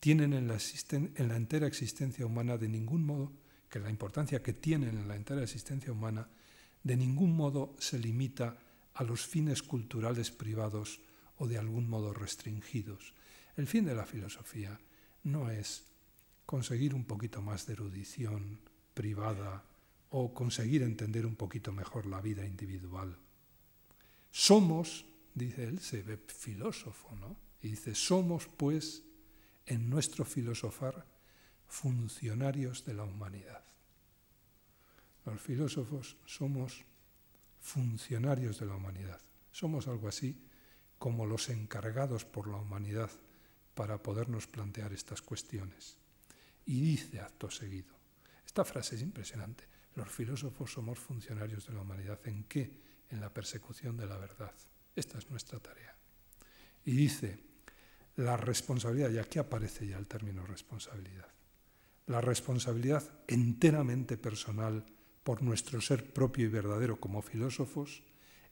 tienen 0.00 0.32
en 0.32 0.48
la, 0.48 0.58
en 0.90 1.28
la 1.28 1.36
entera 1.36 1.66
existencia 1.66 2.26
humana 2.26 2.58
de 2.58 2.68
ningún 2.68 3.04
modo 3.04 3.32
que 3.68 3.80
la 3.80 3.90
importancia 3.90 4.42
que 4.42 4.52
tienen 4.52 4.98
en 4.98 5.08
la 5.08 5.16
entera 5.16 5.42
existencia 5.42 5.92
humana 5.92 6.28
de 6.82 6.96
ningún 6.96 7.36
modo 7.36 7.74
se 7.78 7.98
limita 7.98 8.58
a 8.94 9.04
los 9.04 9.26
fines 9.26 9.62
culturales 9.62 10.30
privados 10.30 11.00
o 11.38 11.46
de 11.46 11.58
algún 11.58 11.88
modo 11.88 12.12
restringidos. 12.12 13.14
El 13.56 13.66
fin 13.66 13.84
de 13.84 13.94
la 13.94 14.06
filosofía 14.06 14.78
no 15.24 15.50
es 15.50 15.84
conseguir 16.46 16.94
un 16.94 17.04
poquito 17.04 17.42
más 17.42 17.66
de 17.66 17.72
erudición 17.72 18.60
privada 18.94 19.64
o 20.10 20.32
conseguir 20.32 20.82
entender 20.82 21.26
un 21.26 21.34
poquito 21.34 21.72
mejor 21.72 22.06
la 22.06 22.20
vida 22.20 22.46
individual. 22.46 23.18
Somos, 24.30 25.06
dice 25.34 25.64
él, 25.64 25.80
se 25.80 26.02
ve 26.02 26.18
filósofo, 26.26 27.14
¿no? 27.16 27.36
Y 27.62 27.68
dice, 27.68 27.94
somos 27.94 28.46
pues 28.46 29.02
en 29.66 29.90
nuestro 29.90 30.24
filosofar 30.24 31.06
funcionarios 31.66 32.84
de 32.84 32.94
la 32.94 33.04
humanidad. 33.04 33.64
Los 35.24 35.40
filósofos 35.40 36.16
somos 36.24 36.84
funcionarios 37.60 38.60
de 38.60 38.66
la 38.66 38.76
humanidad. 38.76 39.20
Somos 39.50 39.88
algo 39.88 40.08
así 40.08 40.40
como 40.98 41.26
los 41.26 41.48
encargados 41.48 42.24
por 42.24 42.46
la 42.48 42.56
humanidad 42.56 43.10
para 43.74 44.02
podernos 44.02 44.46
plantear 44.46 44.92
estas 44.92 45.20
cuestiones. 45.20 45.96
Y 46.64 46.80
dice 46.80 47.20
acto 47.20 47.50
seguido, 47.50 47.94
esta 48.46 48.64
frase 48.64 48.96
es 48.96 49.02
impresionante, 49.02 49.64
los 49.96 50.08
filósofos 50.08 50.72
somos 50.72 50.98
funcionarios 50.98 51.66
de 51.66 51.74
la 51.74 51.80
humanidad. 51.80 52.20
¿En 52.24 52.44
qué? 52.44 52.70
En 53.10 53.20
la 53.20 53.32
persecución 53.32 53.96
de 53.96 54.06
la 54.06 54.18
verdad. 54.18 54.52
Esta 54.94 55.18
es 55.18 55.30
nuestra 55.30 55.58
tarea. 55.60 55.94
Y 56.84 56.92
dice, 56.92 57.38
la 58.16 58.36
responsabilidad, 58.36 59.10
y 59.10 59.18
aquí 59.18 59.38
aparece 59.38 59.86
ya 59.86 59.98
el 59.98 60.06
término 60.06 60.46
responsabilidad, 60.46 61.28
la 62.06 62.20
responsabilidad 62.20 63.02
enteramente 63.26 64.16
personal 64.16 64.86
por 65.22 65.42
nuestro 65.42 65.80
ser 65.80 66.12
propio 66.12 66.46
y 66.46 66.48
verdadero 66.48 66.98
como 66.98 67.20
filósofos, 67.20 68.04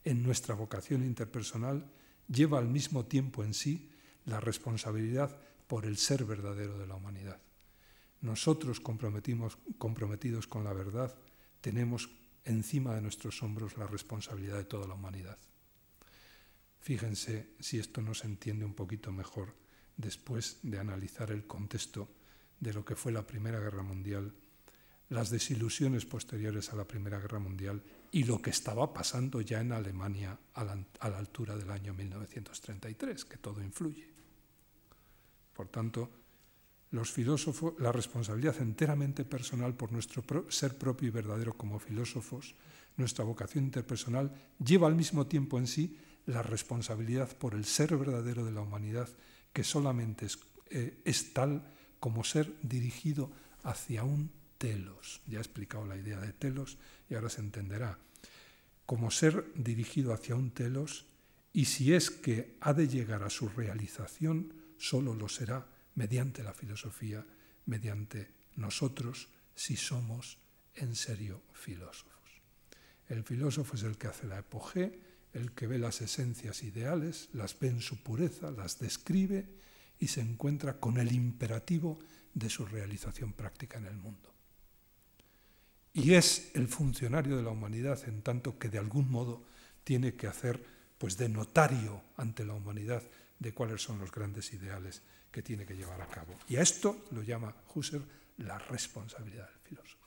en 0.04 0.22
nuestra 0.22 0.54
vocación 0.54 1.02
interpersonal, 1.02 1.90
lleva 2.28 2.58
al 2.58 2.68
mismo 2.68 3.06
tiempo 3.06 3.42
en 3.42 3.54
sí 3.54 3.90
la 4.26 4.40
responsabilidad 4.40 5.38
por 5.66 5.86
el 5.86 5.96
ser 5.96 6.24
verdadero 6.24 6.78
de 6.78 6.86
la 6.86 6.96
humanidad. 6.96 7.40
Nosotros 8.20 8.80
comprometidos 8.80 10.46
con 10.46 10.64
la 10.64 10.72
verdad 10.72 11.14
tenemos 11.60 12.10
encima 12.44 12.94
de 12.94 13.00
nuestros 13.00 13.42
hombros 13.42 13.76
la 13.76 13.86
responsabilidad 13.86 14.58
de 14.58 14.64
toda 14.64 14.86
la 14.86 14.94
humanidad. 14.94 15.38
Fíjense 16.80 17.54
si 17.60 17.78
esto 17.78 18.02
no 18.02 18.14
se 18.14 18.26
entiende 18.26 18.64
un 18.64 18.74
poquito 18.74 19.10
mejor 19.10 19.54
después 19.96 20.58
de 20.62 20.78
analizar 20.78 21.30
el 21.30 21.46
contexto 21.46 22.08
de 22.60 22.72
lo 22.72 22.84
que 22.84 22.96
fue 22.96 23.12
la 23.12 23.26
Primera 23.26 23.60
Guerra 23.60 23.82
Mundial, 23.82 24.34
las 25.08 25.30
desilusiones 25.30 26.04
posteriores 26.04 26.72
a 26.72 26.76
la 26.76 26.86
Primera 26.86 27.20
Guerra 27.20 27.38
Mundial 27.38 27.82
y 28.10 28.24
lo 28.24 28.40
que 28.40 28.50
estaba 28.50 28.92
pasando 28.92 29.40
ya 29.40 29.60
en 29.60 29.72
Alemania 29.72 30.38
a 30.54 30.64
la, 30.64 30.78
a 31.00 31.08
la 31.08 31.18
altura 31.18 31.56
del 31.56 31.70
año 31.70 31.94
1933, 31.94 33.24
que 33.24 33.38
todo 33.38 33.62
influye. 33.62 34.12
Por 35.54 35.68
tanto, 35.68 36.23
los 36.94 37.10
filósofos, 37.10 37.74
la 37.80 37.90
responsabilidad 37.90 38.54
enteramente 38.60 39.24
personal 39.24 39.74
por 39.74 39.90
nuestro 39.90 40.24
ser 40.48 40.78
propio 40.78 41.08
y 41.08 41.10
verdadero 41.10 41.54
como 41.54 41.80
filósofos, 41.80 42.54
nuestra 42.96 43.24
vocación 43.24 43.64
interpersonal, 43.64 44.32
lleva 44.64 44.86
al 44.86 44.94
mismo 44.94 45.26
tiempo 45.26 45.58
en 45.58 45.66
sí 45.66 45.98
la 46.26 46.42
responsabilidad 46.42 47.36
por 47.36 47.54
el 47.54 47.64
ser 47.64 47.96
verdadero 47.96 48.44
de 48.44 48.52
la 48.52 48.60
humanidad, 48.60 49.08
que 49.52 49.64
solamente 49.64 50.26
es, 50.26 50.38
eh, 50.70 51.00
es 51.04 51.32
tal 51.32 51.64
como 51.98 52.22
ser 52.22 52.54
dirigido 52.62 53.32
hacia 53.64 54.04
un 54.04 54.30
telos. 54.56 55.20
Ya 55.26 55.38
he 55.38 55.42
explicado 55.42 55.84
la 55.86 55.96
idea 55.96 56.20
de 56.20 56.32
telos 56.32 56.78
y 57.10 57.16
ahora 57.16 57.28
se 57.28 57.40
entenderá. 57.40 57.98
Como 58.86 59.10
ser 59.10 59.52
dirigido 59.56 60.14
hacia 60.14 60.36
un 60.36 60.52
telos 60.52 61.06
y 61.52 61.64
si 61.64 61.92
es 61.92 62.10
que 62.10 62.56
ha 62.60 62.72
de 62.72 62.86
llegar 62.86 63.24
a 63.24 63.30
su 63.30 63.48
realización, 63.48 64.52
solo 64.78 65.14
lo 65.14 65.28
será 65.28 65.73
mediante 65.94 66.42
la 66.42 66.52
filosofía, 66.52 67.24
mediante 67.66 68.30
nosotros, 68.56 69.28
si 69.54 69.76
somos 69.76 70.38
en 70.74 70.94
serio 70.94 71.42
filósofos. 71.52 72.14
El 73.08 73.22
filósofo 73.22 73.76
es 73.76 73.82
el 73.82 73.96
que 73.96 74.08
hace 74.08 74.26
la 74.26 74.38
epogé, 74.38 74.98
el 75.32 75.52
que 75.52 75.66
ve 75.66 75.78
las 75.78 76.00
esencias 76.00 76.62
ideales, 76.62 77.28
las 77.32 77.58
ve 77.58 77.68
en 77.68 77.80
su 77.80 78.02
pureza, 78.02 78.50
las 78.50 78.78
describe 78.78 79.46
y 79.98 80.08
se 80.08 80.20
encuentra 80.20 80.78
con 80.78 80.98
el 80.98 81.12
imperativo 81.12 81.98
de 82.32 82.50
su 82.50 82.66
realización 82.66 83.32
práctica 83.32 83.78
en 83.78 83.86
el 83.86 83.96
mundo. 83.96 84.32
Y 85.92 86.14
es 86.14 86.50
el 86.54 86.66
funcionario 86.68 87.36
de 87.36 87.42
la 87.42 87.50
humanidad 87.50 88.00
en 88.08 88.22
tanto 88.22 88.58
que 88.58 88.68
de 88.68 88.78
algún 88.78 89.10
modo 89.10 89.44
tiene 89.84 90.14
que 90.14 90.26
hacer 90.26 90.64
pues 90.98 91.16
de 91.16 91.28
notario 91.28 92.02
ante 92.16 92.44
la 92.44 92.54
humanidad 92.54 93.02
de 93.38 93.52
cuáles 93.52 93.82
son 93.82 93.98
los 93.98 94.10
grandes 94.10 94.52
ideales 94.52 95.02
que 95.34 95.42
tiene 95.42 95.66
que 95.66 95.74
llevar 95.74 96.00
a 96.00 96.06
cabo. 96.06 96.38
Y 96.48 96.54
a 96.54 96.62
esto 96.62 97.06
lo 97.10 97.20
llama 97.20 97.52
Husserl 97.74 98.04
la 98.38 98.56
responsabilidad 98.56 99.48
del 99.48 99.58
filósofo. 99.58 100.06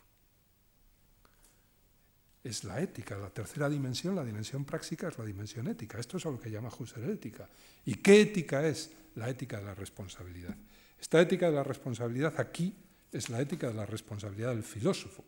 Es 2.42 2.64
la 2.64 2.80
ética, 2.80 3.18
la 3.18 3.30
tercera 3.30 3.68
dimensión, 3.68 4.16
la 4.16 4.24
dimensión 4.24 4.64
práctica 4.64 5.10
es 5.10 5.18
la 5.18 5.26
dimensión 5.26 5.68
ética. 5.68 6.00
Esto 6.00 6.16
es 6.16 6.26
a 6.26 6.30
lo 6.30 6.40
que 6.40 6.50
llama 6.50 6.70
Husserl 6.70 7.10
ética. 7.10 7.50
¿Y 7.84 7.96
qué 7.96 8.22
ética 8.22 8.66
es? 8.66 8.92
La 9.16 9.30
ética 9.30 9.60
de 9.60 9.66
la 9.66 9.76
responsabilidad. 9.76 10.56
Esta 10.98 11.20
ética 11.20 11.48
de 11.48 11.56
la 11.58 11.64
responsabilidad 11.64 12.34
aquí 12.40 12.74
es 13.12 13.30
la 13.30 13.42
ética 13.42 13.68
de 13.68 13.74
la 13.74 13.86
responsabilidad 13.86 14.52
del 14.52 14.64
filósofo. 14.64 15.26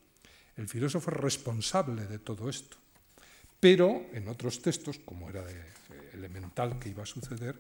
El 0.56 0.70
filósofo 0.70 1.12
es 1.12 1.18
responsable 1.18 2.06
de 2.06 2.20
todo 2.20 2.47
esto. 2.47 2.78
Pero 3.60 4.08
en 4.14 4.30
otros 4.30 4.62
textos, 4.62 4.97
como 5.00 5.30
era 5.30 5.43
elemental 6.14 6.80
que 6.80 6.88
iba 6.88 7.04
a 7.04 7.06
suceder, 7.06 7.56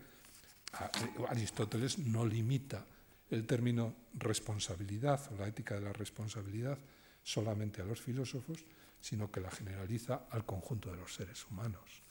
Aristóteles 1.27 1.99
no 1.99 2.25
limita 2.25 2.85
el 3.29 3.45
término 3.45 3.95
responsabilidad 4.13 5.21
o 5.31 5.37
la 5.37 5.47
ética 5.47 5.75
de 5.75 5.81
la 5.81 5.93
responsabilidad 5.93 6.77
solamente 7.23 7.81
a 7.81 7.85
los 7.85 8.01
filósofos, 8.01 8.65
sino 9.01 9.31
que 9.31 9.41
la 9.41 9.51
generaliza 9.51 10.27
al 10.29 10.45
conjunto 10.45 10.91
de 10.91 10.97
los 10.97 11.13
seres 11.13 11.45
humanos. 11.45 12.01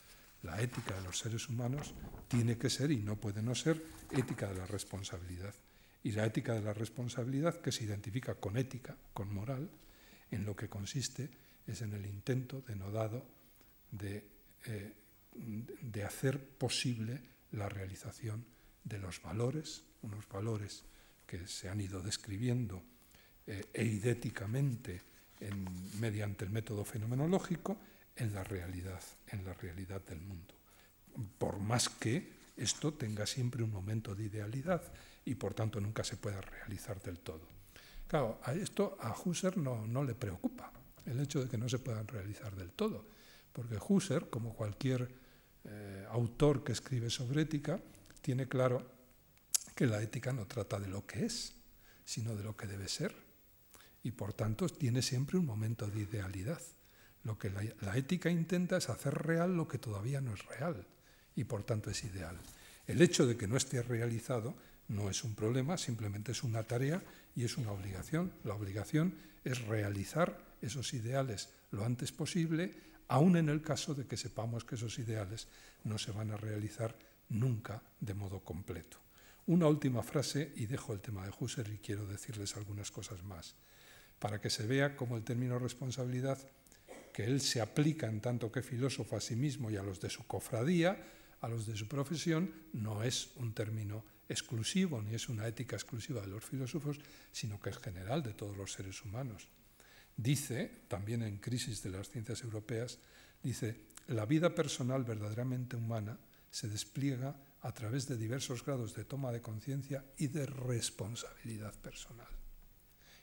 La 0.42 0.60
ética 0.60 0.94
de 0.94 1.02
los 1.02 1.18
seres 1.18 1.48
humanos 1.48 1.94
tiene 2.28 2.56
que 2.56 2.70
ser 2.70 2.92
y 2.92 2.98
no 2.98 3.16
puede 3.16 3.42
no 3.42 3.54
ser 3.54 3.82
ética 4.10 4.48
de 4.48 4.58
la 4.58 4.66
responsabilidad. 4.66 5.54
Y 6.04 6.12
la 6.12 6.26
ética 6.26 6.54
de 6.54 6.62
la 6.62 6.72
responsabilidad, 6.72 7.60
que 7.60 7.72
se 7.72 7.84
identifica 7.84 8.34
con 8.36 8.56
ética, 8.56 8.96
con 9.12 9.34
moral, 9.34 9.68
en 10.30 10.44
lo 10.44 10.54
que 10.54 10.68
consiste 10.68 11.28
es 11.66 11.82
en 11.82 11.92
el 11.92 12.06
intento 12.06 12.62
denodado 12.66 13.26
de, 13.90 14.24
eh, 14.66 14.92
de 15.34 16.04
hacer 16.04 16.40
posible 16.40 17.20
la 17.52 17.68
realización 17.68 18.44
de 18.84 18.98
los 18.98 19.22
valores, 19.22 19.84
unos 20.02 20.28
valores 20.28 20.84
que 21.26 21.46
se 21.46 21.68
han 21.68 21.80
ido 21.80 22.00
describiendo 22.00 22.82
eh, 23.46 23.66
eidéticamente 23.72 25.02
mediante 26.00 26.44
el 26.44 26.50
método 26.50 26.84
fenomenológico 26.84 27.78
en 28.16 28.34
la 28.34 28.42
realidad, 28.42 29.00
en 29.28 29.44
la 29.44 29.54
realidad 29.54 30.02
del 30.02 30.20
mundo. 30.20 30.54
Por 31.38 31.58
más 31.58 31.88
que 31.88 32.32
esto 32.56 32.92
tenga 32.94 33.26
siempre 33.26 33.62
un 33.62 33.70
momento 33.70 34.14
de 34.14 34.24
idealidad 34.24 34.82
y 35.24 35.36
por 35.36 35.54
tanto 35.54 35.80
nunca 35.80 36.02
se 36.02 36.16
pueda 36.16 36.40
realizar 36.40 37.00
del 37.02 37.20
todo. 37.20 37.46
Claro, 38.08 38.40
a 38.42 38.54
esto 38.54 38.96
a 39.00 39.14
Husserl 39.14 39.62
no, 39.62 39.86
no 39.86 40.02
le 40.02 40.14
preocupa 40.14 40.72
el 41.06 41.20
hecho 41.20 41.42
de 41.42 41.48
que 41.48 41.58
no 41.58 41.68
se 41.68 41.78
puedan 41.78 42.08
realizar 42.08 42.56
del 42.56 42.72
todo, 42.72 43.06
porque 43.52 43.78
Husserl, 43.78 44.28
como 44.28 44.54
cualquier 44.54 45.08
eh, 45.64 46.06
autor 46.10 46.64
que 46.64 46.72
escribe 46.72 47.10
sobre 47.10 47.42
ética, 47.42 47.80
tiene 48.20 48.48
claro 48.48 48.84
que 49.74 49.86
la 49.86 50.02
ética 50.02 50.32
no 50.32 50.46
trata 50.46 50.78
de 50.78 50.88
lo 50.88 51.06
que 51.06 51.24
es, 51.24 51.54
sino 52.04 52.34
de 52.34 52.44
lo 52.44 52.56
que 52.56 52.66
debe 52.66 52.88
ser. 52.88 53.14
Y 54.02 54.12
por 54.12 54.32
tanto 54.32 54.68
tiene 54.68 55.02
siempre 55.02 55.38
un 55.38 55.46
momento 55.46 55.86
de 55.86 56.00
idealidad. 56.00 56.60
Lo 57.24 57.38
que 57.38 57.50
la, 57.50 57.62
la 57.80 57.96
ética 57.96 58.30
intenta 58.30 58.78
es 58.78 58.88
hacer 58.88 59.14
real 59.14 59.56
lo 59.56 59.68
que 59.68 59.78
todavía 59.78 60.20
no 60.20 60.34
es 60.34 60.44
real 60.46 60.86
y 61.34 61.44
por 61.44 61.62
tanto 61.64 61.90
es 61.90 62.04
ideal. 62.04 62.36
El 62.86 63.02
hecho 63.02 63.26
de 63.26 63.36
que 63.36 63.46
no 63.46 63.56
esté 63.56 63.82
realizado 63.82 64.54
no 64.88 65.10
es 65.10 65.22
un 65.22 65.34
problema, 65.34 65.76
simplemente 65.76 66.32
es 66.32 66.42
una 66.42 66.62
tarea 66.62 67.02
y 67.36 67.44
es 67.44 67.58
una 67.58 67.72
obligación. 67.72 68.32
La 68.44 68.54
obligación 68.54 69.14
es 69.44 69.60
realizar 69.62 70.38
esos 70.62 70.94
ideales 70.94 71.50
lo 71.70 71.84
antes 71.84 72.12
posible 72.12 72.74
aun 73.08 73.36
en 73.36 73.48
el 73.48 73.62
caso 73.62 73.94
de 73.94 74.06
que 74.06 74.16
sepamos 74.16 74.64
que 74.64 74.76
esos 74.76 74.98
ideales 74.98 75.48
no 75.84 75.98
se 75.98 76.12
van 76.12 76.30
a 76.30 76.36
realizar 76.36 76.96
nunca 77.28 77.82
de 78.00 78.14
modo 78.14 78.40
completo. 78.40 78.98
Una 79.46 79.66
última 79.66 80.02
frase 80.02 80.52
y 80.56 80.66
dejo 80.66 80.92
el 80.92 81.00
tema 81.00 81.24
de 81.24 81.32
Husserl 81.38 81.72
y 81.72 81.78
quiero 81.78 82.06
decirles 82.06 82.56
algunas 82.56 82.90
cosas 82.90 83.22
más, 83.24 83.54
para 84.18 84.40
que 84.40 84.50
se 84.50 84.66
vea 84.66 84.94
cómo 84.94 85.16
el 85.16 85.24
término 85.24 85.58
responsabilidad, 85.58 86.38
que 87.14 87.24
él 87.24 87.40
se 87.40 87.60
aplica 87.60 88.06
en 88.06 88.20
tanto 88.20 88.52
que 88.52 88.62
filósofo 88.62 89.16
a 89.16 89.20
sí 89.20 89.36
mismo 89.36 89.70
y 89.70 89.76
a 89.76 89.82
los 89.82 90.00
de 90.00 90.10
su 90.10 90.26
cofradía, 90.26 91.02
a 91.40 91.48
los 91.48 91.66
de 91.66 91.76
su 91.76 91.88
profesión, 91.88 92.52
no 92.72 93.02
es 93.02 93.30
un 93.36 93.54
término 93.54 94.04
exclusivo 94.28 95.00
ni 95.00 95.14
es 95.14 95.28
una 95.28 95.46
ética 95.46 95.76
exclusiva 95.76 96.20
de 96.20 96.28
los 96.28 96.44
filósofos, 96.44 96.98
sino 97.32 97.60
que 97.60 97.70
es 97.70 97.78
general 97.78 98.22
de 98.22 98.34
todos 98.34 98.56
los 98.56 98.72
seres 98.72 99.02
humanos. 99.02 99.48
Dice, 100.18 100.82
también 100.88 101.22
en 101.22 101.38
Crisis 101.38 101.82
de 101.82 101.90
las 101.90 102.10
Ciencias 102.10 102.42
Europeas, 102.42 102.98
dice, 103.42 103.86
la 104.08 104.26
vida 104.26 104.54
personal 104.54 105.04
verdaderamente 105.04 105.76
humana 105.76 106.18
se 106.50 106.68
despliega 106.68 107.36
a 107.62 107.72
través 107.72 108.06
de 108.08 108.16
diversos 108.16 108.64
grados 108.64 108.94
de 108.94 109.04
toma 109.04 109.32
de 109.32 109.40
conciencia 109.40 110.04
y 110.18 110.26
de 110.26 110.44
responsabilidad 110.44 111.74
personal. 111.80 112.28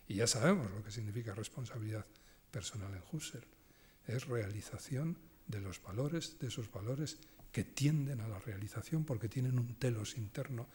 Y 0.07 0.15
ya 0.15 0.27
sabemos 0.27 0.71
lo 0.71 0.83
que 0.83 0.91
significa 0.91 1.33
responsabilidad 1.33 2.05
personal 2.51 2.93
en 2.93 3.03
Husserl. 3.11 3.47
Es 4.07 4.27
realización 4.27 5.17
de 5.47 5.61
los 5.61 5.81
valores, 5.81 6.37
de 6.39 6.47
esos 6.47 6.71
valores 6.71 7.17
que 7.51 7.63
tienden 7.63 8.21
a 8.21 8.27
la 8.27 8.39
realización 8.39 9.03
porque 9.03 9.29
tienen 9.29 9.57
un 9.57 9.75
telos 9.75 10.17
interno 10.17 10.67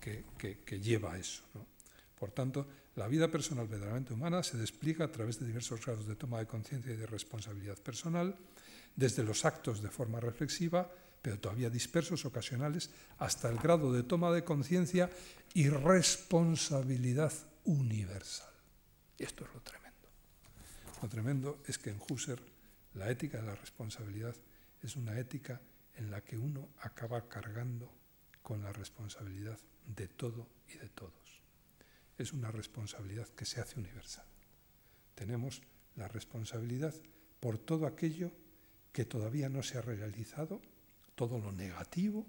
que, 0.00 0.80
lleva 0.80 1.14
a 1.14 1.18
eso. 1.18 1.42
Por 2.18 2.30
tanto, 2.30 2.66
la 2.96 3.08
vida 3.08 3.28
personal 3.28 3.68
verdaderamente 3.68 4.14
humana 4.14 4.42
se 4.42 4.56
despliega 4.56 5.04
a 5.04 5.12
través 5.12 5.38
de 5.38 5.46
diversos 5.46 5.84
grados 5.84 6.06
de 6.06 6.16
toma 6.16 6.38
de 6.38 6.46
conciencia 6.46 6.92
y 6.92 6.96
de 6.96 7.06
responsabilidad 7.06 7.78
personal, 7.78 8.36
desde 8.94 9.22
los 9.22 9.44
actos 9.44 9.82
de 9.82 9.90
forma 9.90 10.20
reflexiva 10.20 10.90
pero 11.26 11.40
todavía 11.40 11.70
dispersos, 11.70 12.24
ocasionales, 12.24 12.88
hasta 13.18 13.48
el 13.48 13.58
grado 13.58 13.92
de 13.92 14.04
toma 14.04 14.30
de 14.30 14.44
conciencia 14.44 15.10
y 15.54 15.68
responsabilidad 15.68 17.32
universal. 17.64 18.52
Y 19.18 19.24
esto 19.24 19.44
es 19.44 19.52
lo 19.52 19.60
tremendo. 19.60 20.06
Lo 21.02 21.08
tremendo 21.08 21.58
es 21.66 21.78
que 21.78 21.90
en 21.90 22.00
Husserl 22.08 22.40
la 22.94 23.10
ética 23.10 23.40
de 23.40 23.46
la 23.48 23.56
responsabilidad 23.56 24.36
es 24.84 24.94
una 24.94 25.18
ética 25.18 25.60
en 25.96 26.12
la 26.12 26.20
que 26.20 26.38
uno 26.38 26.68
acaba 26.82 27.28
cargando 27.28 27.90
con 28.40 28.62
la 28.62 28.72
responsabilidad 28.72 29.58
de 29.84 30.06
todo 30.06 30.46
y 30.68 30.78
de 30.78 30.90
todos. 30.90 31.25
Es 32.18 32.32
una 32.32 32.50
responsabilidad 32.50 33.28
que 33.28 33.44
se 33.44 33.60
hace 33.60 33.78
universal. 33.78 34.26
Tenemos 35.14 35.62
la 35.96 36.08
responsabilidad 36.08 36.94
por 37.40 37.58
todo 37.58 37.86
aquello 37.86 38.30
que 38.92 39.04
todavía 39.04 39.48
no 39.48 39.62
se 39.62 39.78
ha 39.78 39.82
realizado 39.82 40.62
todo 41.14 41.38
lo 41.38 41.52
negativo, 41.52 42.26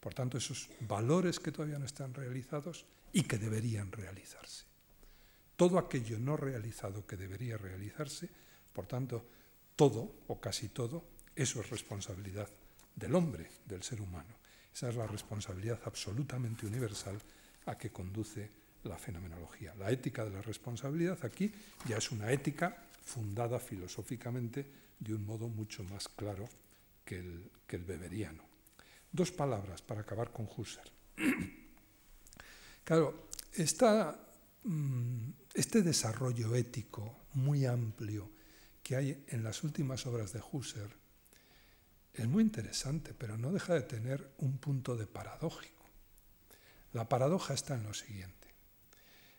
por 0.00 0.14
tanto 0.14 0.38
esos 0.38 0.68
valores 0.80 1.40
que 1.40 1.52
todavía 1.52 1.78
no 1.78 1.86
están 1.86 2.14
realizados 2.14 2.86
y 3.12 3.22
que 3.22 3.38
deberían 3.38 3.90
realizarse. 3.92 4.64
Todo 5.56 5.78
aquello 5.78 6.18
no 6.18 6.36
realizado 6.36 7.06
que 7.06 7.16
debería 7.16 7.56
realizarse, 7.56 8.28
por 8.72 8.86
tanto, 8.86 9.26
todo 9.74 10.14
o 10.28 10.40
casi 10.40 10.68
todo, 10.68 11.08
eso 11.34 11.60
es 11.60 11.70
responsabilidad 11.70 12.48
del 12.94 13.14
hombre, 13.14 13.50
del 13.64 13.82
ser 13.82 14.00
humano. 14.00 14.36
Esa 14.74 14.90
es 14.90 14.96
la 14.96 15.06
responsabilidad 15.06 15.80
absolutamente 15.84 16.66
universal 16.66 17.18
a 17.66 17.78
que 17.78 17.90
conduce 17.90 18.50
la 18.86 18.98
fenomenología. 18.98 19.74
La 19.74 19.90
ética 19.90 20.24
de 20.24 20.30
la 20.30 20.42
responsabilidad 20.42 21.18
aquí 21.24 21.52
ya 21.86 21.98
es 21.98 22.10
una 22.10 22.30
ética 22.32 22.76
fundada 23.04 23.58
filosóficamente 23.58 24.66
de 24.98 25.14
un 25.14 25.26
modo 25.26 25.48
mucho 25.48 25.84
más 25.84 26.08
claro 26.08 26.48
que 27.04 27.18
el, 27.18 27.50
beberiano. 27.84 28.42
Dos 29.12 29.30
palabras 29.32 29.82
para 29.82 30.00
acabar 30.00 30.32
con 30.32 30.48
Husserl. 30.48 30.90
claro, 32.84 33.28
mm, 34.62 35.28
este 35.54 35.82
desarrollo 35.82 36.54
ético 36.54 37.26
muy 37.34 37.66
amplio 37.66 38.30
que 38.82 38.96
hay 38.96 39.24
en 39.28 39.42
las 39.44 39.62
últimas 39.62 40.06
obras 40.06 40.32
de 40.32 40.40
Husserl 40.40 40.92
es 42.16 42.26
muy 42.26 42.42
interesante, 42.42 43.12
pero 43.12 43.36
no 43.36 43.52
deja 43.52 43.74
de 43.74 43.82
tener 43.82 44.32
un 44.38 44.56
punto 44.56 44.96
de 44.96 45.06
paradójico. 45.06 45.84
La 46.92 47.08
paradoja 47.08 47.52
está 47.52 47.74
en 47.74 47.82
lo 47.82 47.92
siguiente. 47.92 48.45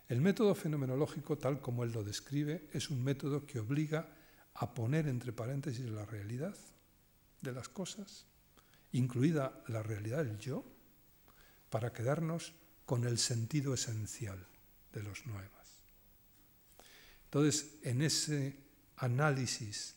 El 0.08 0.22
método 0.22 0.56
fenomenológico, 0.56 1.38
tal 1.38 1.60
como 1.60 1.84
él 1.84 1.92
lo 1.92 2.04
describe, 2.04 2.70
es 2.72 2.90
un 2.90 3.04
método 3.04 3.46
que 3.46 3.60
obliga 3.60 4.08
a 4.54 4.74
poner 4.74 5.08
entre 5.08 5.34
paréntesis 5.34 5.90
la 5.90 6.06
realidad 6.06 6.56
de 7.42 7.52
las 7.52 7.68
cosas, 7.68 8.26
incluida 8.94 9.64
la 9.68 9.84
realidad 9.84 10.24
del 10.24 10.40
yo, 10.40 10.64
para 11.70 11.92
quedarnos 11.92 12.54
con 12.86 13.04
el 13.04 13.18
sentido 13.18 13.74
esencial 13.74 14.48
de 14.94 15.04
los 15.04 15.26
noemas. 15.26 15.84
Entonces, 17.26 17.76
en 17.84 18.02
ese 18.02 18.58
análisis 18.96 19.96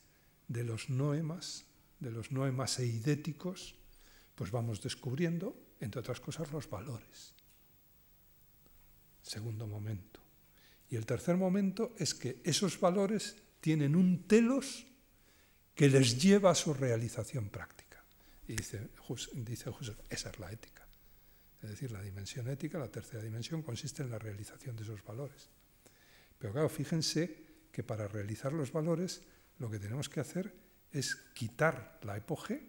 de 0.48 0.64
los 0.64 0.90
noemas, 0.90 1.64
de 2.00 2.10
los 2.10 2.32
noemas 2.32 2.80
eidéticos, 2.80 3.76
pues 4.34 4.50
vamos 4.50 4.82
descubriendo, 4.82 5.56
entre 5.78 6.00
otras 6.00 6.18
cosas, 6.18 6.50
los 6.50 6.68
valores. 6.68 7.34
Segundo 9.22 9.66
momento. 9.66 10.20
Y 10.88 10.96
el 10.96 11.06
tercer 11.06 11.36
momento 11.36 11.94
es 11.98 12.14
que 12.14 12.40
esos 12.44 12.78
valores 12.80 13.36
tienen 13.60 13.94
un 13.94 14.26
telos 14.26 14.86
que 15.74 15.88
les 15.88 16.20
lleva 16.20 16.50
a 16.50 16.54
su 16.54 16.74
realización 16.74 17.48
práctica. 17.48 18.02
Y 18.48 18.56
dice, 18.56 18.88
dice 19.34 19.70
esa 20.08 20.30
es 20.30 20.38
la 20.38 20.50
ética. 20.50 20.86
Es 21.62 21.70
decir, 21.70 21.92
la 21.92 22.02
dimensión 22.02 22.48
ética, 22.48 22.78
la 22.78 22.90
tercera 22.90 23.22
dimensión, 23.22 23.62
consiste 23.62 24.02
en 24.02 24.10
la 24.10 24.18
realización 24.18 24.76
de 24.76 24.82
esos 24.82 25.04
valores. 25.04 25.48
Pero 26.38 26.52
claro, 26.52 26.68
fíjense 26.68 27.36
que 27.70 27.82
para 27.82 28.08
realizar 28.08 28.52
los 28.52 28.72
valores 28.72 29.22
lo 29.58 29.70
que 29.70 29.78
tenemos 29.78 30.08
que 30.08 30.20
hacer 30.20 30.52
es 30.90 31.14
quitar 31.34 32.00
la 32.02 32.16
epoge, 32.16 32.62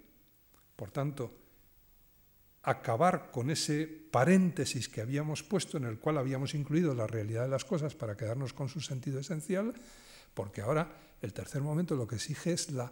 por 0.76 0.91
tanto, 0.91 1.38
acabar 2.64 3.32
con 3.32 3.49
ese 3.49 3.88
paréntesis 3.88 4.88
que 4.88 5.01
habíamos 5.01 5.43
puesto 5.43 5.78
en 5.78 5.86
el 5.86 5.97
cual 5.97 6.18
habíamos 6.18 6.53
incluido 6.53 6.93
la 6.93 7.07
realidad 7.07 7.43
de 7.43 7.49
las 7.49 7.66
cosas 7.66 7.95
para 7.95 8.16
quedarnos 8.16 8.53
con 8.53 8.70
su 8.70 8.82
sentido 8.82 9.20
esencial, 9.20 9.74
porque 10.34 10.62
ahora 10.62 10.88
el 11.22 11.34
tercer 11.34 11.62
momento 11.62 11.95
lo 11.95 12.07
que 12.07 12.16
exige 12.16 12.53
es 12.53 12.72
la 12.72 12.91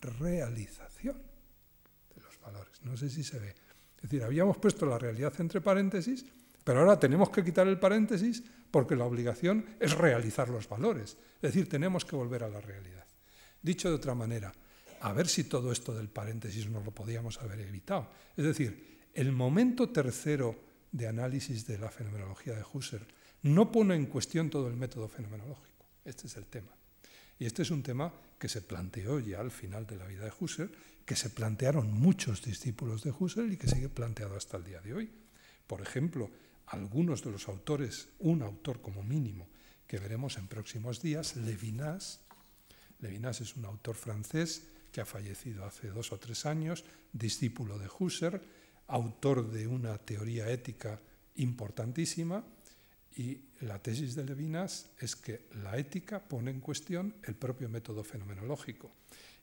realización 0.00 1.16
de 2.14 2.22
los 2.22 2.40
valores. 2.40 2.80
No 2.82 2.96
sé 2.96 3.10
si 3.10 3.22
se 3.22 3.38
ve. 3.38 3.54
Es 3.96 4.02
decir, 4.02 4.22
habíamos 4.22 4.56
puesto 4.56 4.86
la 4.86 4.98
realidad 4.98 5.34
entre 5.38 5.60
paréntesis, 5.60 6.24
pero 6.64 6.80
ahora 6.80 6.98
tenemos 6.98 7.30
que 7.30 7.44
quitar 7.44 7.66
el 7.68 7.78
paréntesis 7.78 8.42
porque 8.70 8.96
la 8.96 9.04
obligación 9.04 9.66
es 9.78 9.92
realizar 9.92 10.48
los 10.48 10.68
valores. 10.68 11.16
Es 11.36 11.52
decir, 11.52 11.68
tenemos 11.68 12.04
que 12.04 12.16
volver 12.16 12.44
a 12.44 12.48
la 12.48 12.60
realidad. 12.60 13.04
Dicho 13.60 13.88
de 13.88 13.96
otra 13.96 14.14
manera, 14.14 14.52
a 15.00 15.12
ver 15.12 15.28
si 15.28 15.44
todo 15.44 15.72
esto 15.72 15.94
del 15.94 16.08
paréntesis 16.08 16.68
no 16.68 16.80
lo 16.80 16.92
podíamos 16.92 17.40
haber 17.40 17.60
evitado. 17.60 18.08
Es 18.36 18.44
decir, 18.44 18.99
el 19.14 19.32
momento 19.32 19.88
tercero 19.90 20.56
de 20.92 21.06
análisis 21.06 21.66
de 21.66 21.78
la 21.78 21.90
fenomenología 21.90 22.54
de 22.54 22.64
Husserl 22.72 23.06
no 23.42 23.72
pone 23.72 23.94
en 23.94 24.06
cuestión 24.06 24.50
todo 24.50 24.68
el 24.68 24.76
método 24.76 25.08
fenomenológico. 25.08 25.86
Este 26.04 26.26
es 26.26 26.36
el 26.36 26.46
tema. 26.46 26.70
Y 27.38 27.46
este 27.46 27.62
es 27.62 27.70
un 27.70 27.82
tema 27.82 28.12
que 28.38 28.48
se 28.48 28.62
planteó 28.62 29.18
ya 29.20 29.40
al 29.40 29.50
final 29.50 29.86
de 29.86 29.96
la 29.96 30.06
vida 30.06 30.24
de 30.24 30.32
Husserl, 30.38 30.70
que 31.04 31.16
se 31.16 31.30
plantearon 31.30 31.92
muchos 31.92 32.42
discípulos 32.42 33.02
de 33.02 33.12
Husserl 33.18 33.52
y 33.52 33.56
que 33.56 33.68
sigue 33.68 33.88
planteado 33.88 34.36
hasta 34.36 34.58
el 34.58 34.64
día 34.64 34.80
de 34.80 34.94
hoy. 34.94 35.10
Por 35.66 35.80
ejemplo, 35.80 36.30
algunos 36.66 37.24
de 37.24 37.32
los 37.32 37.48
autores, 37.48 38.08
un 38.18 38.42
autor 38.42 38.80
como 38.80 39.02
mínimo, 39.02 39.48
que 39.86 39.98
veremos 39.98 40.36
en 40.36 40.46
próximos 40.46 41.02
días, 41.02 41.36
Levinas. 41.36 42.20
Levinas 43.00 43.40
es 43.40 43.56
un 43.56 43.64
autor 43.64 43.96
francés 43.96 44.68
que 44.92 45.00
ha 45.00 45.06
fallecido 45.06 45.64
hace 45.64 45.88
dos 45.88 46.12
o 46.12 46.18
tres 46.18 46.46
años, 46.46 46.84
discípulo 47.12 47.78
de 47.78 47.88
Husserl, 47.88 48.40
autor 48.90 49.50
de 49.50 49.66
una 49.66 49.98
teoría 49.98 50.50
ética 50.50 51.00
importantísima, 51.36 52.44
y 53.16 53.40
la 53.60 53.82
tesis 53.82 54.14
de 54.14 54.24
Levinas 54.24 54.90
es 54.98 55.16
que 55.16 55.46
la 55.62 55.76
ética 55.76 56.20
pone 56.20 56.50
en 56.50 56.60
cuestión 56.60 57.14
el 57.24 57.34
propio 57.34 57.68
método 57.68 58.04
fenomenológico 58.04 58.90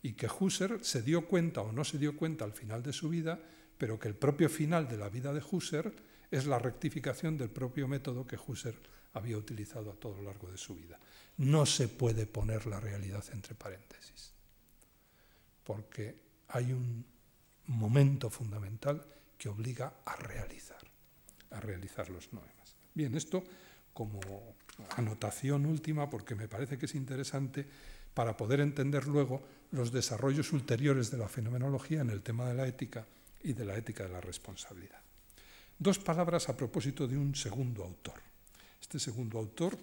y 0.02 0.14
que 0.14 0.28
Husserl 0.28 0.84
se 0.84 1.02
dio 1.02 1.28
cuenta 1.28 1.62
o 1.62 1.72
no 1.72 1.84
se 1.84 1.98
dio 1.98 2.16
cuenta 2.16 2.46
al 2.46 2.54
final 2.54 2.82
de 2.82 2.94
su 2.94 3.10
vida, 3.10 3.40
pero 3.78 4.00
que 4.00 4.08
el 4.08 4.16
propio 4.16 4.50
final 4.50 4.88
de 4.88 4.98
la 4.98 5.10
vida 5.10 5.34
de 5.34 5.44
Husserl 5.44 5.94
es 6.32 6.46
la 6.46 6.60
rectificación 6.60 7.38
del 7.38 7.50
propio 7.50 7.88
método 7.88 8.26
que 8.26 8.38
Husserl 8.38 8.80
había 9.14 9.38
utilizado 9.38 9.92
a 9.92 9.96
todo 9.96 10.18
lo 10.18 10.24
largo 10.24 10.50
de 10.50 10.58
su 10.58 10.76
vida. 10.76 11.00
No 11.38 11.66
se 11.66 11.88
puede 11.88 12.26
poner 12.26 12.68
la 12.68 12.80
realidad 12.80 13.24
entre 13.34 13.56
paréntesis, 13.56 14.32
porque 15.64 16.16
hay 16.50 16.72
un 16.72 17.06
momento 17.68 18.30
fundamental 18.30 19.06
que 19.38 19.50
obliga 19.50 19.94
a 20.06 20.16
realizar, 20.16 20.82
a 21.52 21.60
realizar 21.60 22.10
los 22.10 22.32
noemas. 22.34 22.76
Bien, 22.94 23.16
esto 23.16 23.44
como 23.94 24.20
anotación 24.96 25.66
última, 25.66 26.10
porque 26.10 26.36
me 26.36 26.48
parece 26.48 26.78
que 26.78 26.86
es 26.86 26.96
interesante 26.96 27.66
para 28.14 28.38
poder 28.38 28.60
entender 28.60 29.08
luego 29.08 29.42
los 29.72 29.92
desarrollos 29.92 30.54
ulteriores 30.54 31.12
de 31.12 31.18
la 31.18 31.28
fenomenología 31.28 32.02
en 32.02 32.10
el 32.10 32.22
tema 32.22 32.48
de 32.48 32.56
la 32.56 32.68
ética 32.68 33.06
y 33.44 33.54
de 33.54 33.66
la 33.66 33.78
ética 33.78 34.04
de 34.04 34.14
la 34.14 34.22
responsabilidad. 34.22 35.02
Dos 35.78 36.00
palabras 36.00 36.50
a 36.50 36.58
propósito 36.58 37.08
de 37.08 37.18
un 37.18 37.36
segundo 37.36 37.84
autor. 37.84 38.22
Este 38.82 39.00
segundo 39.00 39.38
autor 39.38 39.78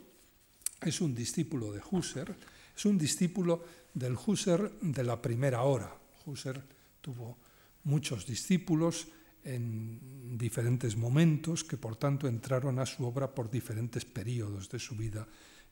es 0.80 1.00
un 1.00 1.14
discípulo 1.14 1.72
de 1.72 1.80
Husserl, 1.88 2.34
es 2.76 2.84
un 2.84 2.98
discípulo 2.98 3.64
del 3.94 4.14
Husserl 4.14 4.72
de 4.80 5.04
la 5.04 5.20
primera 5.20 5.62
hora. 5.62 5.94
Husserl 6.26 6.62
tuvo 7.00 7.38
muchos 7.84 8.26
discípulos, 8.26 9.06
en 9.44 10.36
diferentes 10.36 10.96
momentos 10.96 11.64
que 11.64 11.76
por 11.76 11.96
tanto 11.96 12.26
entraron 12.26 12.78
a 12.78 12.86
su 12.86 13.04
obra 13.04 13.32
por 13.32 13.50
diferentes 13.50 14.04
periodos 14.04 14.68
de 14.68 14.78
su 14.78 14.96
vida 14.96 15.26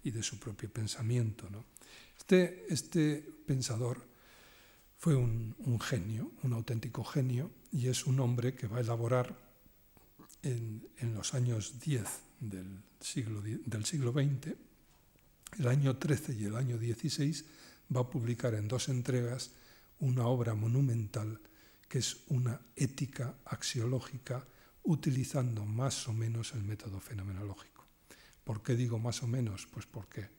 y 0.05 0.11
de 0.11 0.23
su 0.23 0.39
propio 0.39 0.71
pensamiento. 0.71 1.49
Este, 2.17 2.67
este, 2.69 3.25
pensador 3.47 3.99
fue 4.99 5.17
un, 5.17 5.81
genio, 5.81 6.31
un 6.43 6.53
auténtico 6.53 7.03
genio, 7.03 7.51
y 7.73 7.89
es 7.89 8.07
un 8.07 8.21
hombre 8.21 8.55
que 8.55 8.69
va 8.69 8.79
a 8.79 8.81
elaborar 8.81 9.35
en, 10.43 10.87
los 11.15 11.35
años 11.35 11.81
10 11.81 12.05
del 12.41 12.79
siglo, 13.01 13.43
del 13.43 13.85
siglo 13.85 14.13
XX, 14.13 14.55
el 15.59 15.69
año 15.69 15.97
13 15.97 16.35
y 16.35 16.45
el 16.45 16.57
año 16.57 16.79
16, 16.79 17.45
va 17.95 18.03
a 18.03 18.11
publicar 18.11 18.55
en 18.55 18.69
dos 18.69 18.89
entregas 18.89 19.51
una 20.01 20.27
obra 20.27 20.55
monumental 20.55 21.41
que 21.93 21.99
es 21.99 22.25
una 22.29 22.59
ética 22.75 23.35
axiológica 23.45 24.49
utilizando 24.85 25.67
más 25.67 26.09
o 26.09 26.15
menos 26.15 26.55
el 26.55 26.63
método 26.63 27.01
fenomenológico. 27.01 27.87
¿Por 28.45 28.63
qué 28.63 28.77
digo 28.77 28.99
más 28.99 29.23
o 29.23 29.27
menos? 29.27 29.67
Pues 29.67 29.85
porque 29.85 30.31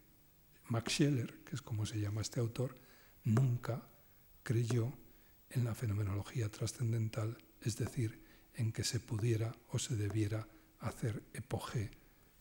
Max 0.69 0.93
Scheler, 0.93 1.43
que 1.43 1.55
es 1.55 1.61
como 1.61 1.85
se 1.85 1.99
llama 1.99 2.21
este 2.21 2.39
autor, 2.39 2.73
nunca 3.23 3.87
creyó 4.41 4.93
en 5.51 5.63
la 5.63 5.75
fenomenología 5.75 6.49
trascendental, 6.49 7.37
es 7.61 7.77
decir, 7.77 8.19
en 8.55 8.71
que 8.71 8.83
se 8.83 8.99
pudiera 8.99 9.55
o 9.69 9.77
se 9.77 9.95
debiera 9.95 10.47
hacer 10.79 11.21
epoge, 11.35 11.91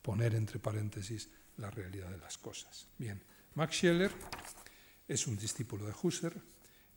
poner 0.00 0.34
entre 0.34 0.58
paréntesis 0.58 1.28
la 1.58 1.70
realidad 1.70 2.08
de 2.08 2.16
las 2.16 2.38
cosas. 2.38 2.88
Bien, 2.96 3.22
Max 3.56 3.76
Scheler 3.76 4.10
es 5.06 5.26
un 5.26 5.36
discípulo 5.36 5.84
de 5.84 5.92
Husserl 6.02 6.42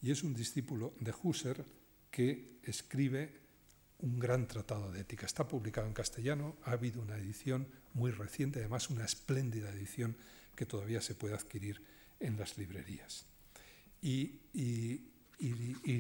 y 0.02 0.12
es 0.12 0.24
un 0.24 0.34
discípulo 0.34 0.94
de 1.02 1.14
Husserl 1.22 1.66
que 2.16 2.62
escribe 2.64 3.42
un 4.00 4.18
gran 4.18 4.48
tratado 4.48 4.90
de 4.90 5.02
ética. 5.02 5.26
Está 5.26 5.46
publicado 5.46 5.86
en 5.86 5.94
castellano, 5.94 6.56
ha 6.64 6.72
habido 6.72 7.02
una 7.02 7.18
edición 7.18 7.68
muy 7.94 8.12
reciente, 8.12 8.60
además 8.60 8.90
una 8.90 9.04
espléndida 9.04 9.70
edición 9.70 10.16
que 10.56 10.66
todavía 10.66 11.02
se 11.02 11.16
puede 11.16 11.36
adquirir 11.36 11.84
en 12.22 12.38
las 12.38 12.58
librerías. 12.58 13.26
Y, 14.02 14.40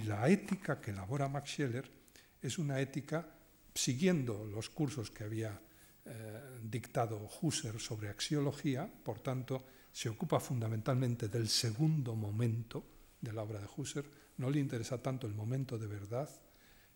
la 0.05 0.30
ética 0.30 0.80
que 0.80 0.91
elabora 0.91 1.28
Max 1.28 1.49
Scheler 1.49 1.91
es 2.41 2.57
una 2.57 2.80
ética 2.80 3.28
siguiendo 3.74 4.45
los 4.45 4.70
cursos 4.70 5.11
que 5.11 5.26
había 5.26 5.59
eh, 6.05 6.59
dictado 6.63 7.30
Husserl 7.41 7.82
sobre 7.82 8.07
axiología, 8.07 8.88
por 8.88 9.20
tanto, 9.20 9.66
se 9.91 10.07
ocupa 10.07 10.39
fundamentalmente 10.39 11.28
del 11.28 11.49
segundo 11.49 12.16
momento 12.16 12.95
de 13.22 13.34
la 13.34 13.43
obra 13.43 13.59
de 13.59 13.68
Husserl, 13.76 14.09
no 14.38 14.49
le 14.49 14.59
interesa 14.59 15.01
tanto 15.01 15.28
el 15.28 15.34
momento 15.34 15.78
de 15.78 15.88
verdad, 15.88 16.30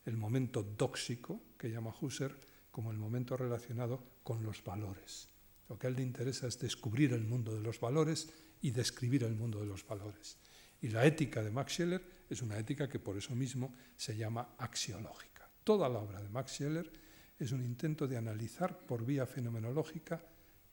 el 0.05 0.17
momento 0.17 0.63
dóxico, 0.63 1.41
que 1.57 1.70
llama 1.70 1.93
Husserl, 1.99 2.36
como 2.72 2.91
el 2.91 2.97
momento 2.97 3.36
relacionado 3.38 4.03
con 4.24 4.43
los 4.43 4.63
valores. 4.63 5.28
Lo 5.67 5.78
que 5.78 5.88
a 5.88 5.89
él 5.89 5.95
le 5.97 6.03
interesa 6.03 6.47
es 6.47 6.59
descubrir 6.59 7.13
el 7.13 7.24
mundo 7.24 7.53
de 7.53 7.61
los 7.61 7.80
valores 7.80 8.30
y 8.61 8.72
describir 8.72 9.24
el 9.24 9.36
mundo 9.36 9.59
de 9.59 9.65
los 9.65 9.86
valores. 9.86 10.38
Y 10.82 10.89
la 10.89 11.05
ética 11.05 11.43
de 11.43 11.51
Max 11.51 11.74
Scheler 11.74 12.01
es 12.30 12.41
una 12.41 12.57
ética 12.57 12.89
que 12.89 12.99
por 12.99 13.17
eso 13.17 13.36
mismo 13.36 13.76
se 13.95 14.15
llama 14.15 14.55
axiológica. 14.57 15.49
Toda 15.63 15.89
la 15.89 15.99
obra 15.99 16.22
de 16.22 16.30
Max 16.30 16.53
Scheler 16.53 16.91
es 17.38 17.51
un 17.51 17.63
intento 17.63 18.07
de 18.07 18.17
analizar 18.17 18.80
por 18.80 19.05
vía 19.05 19.26
fenomenológica 19.26 20.22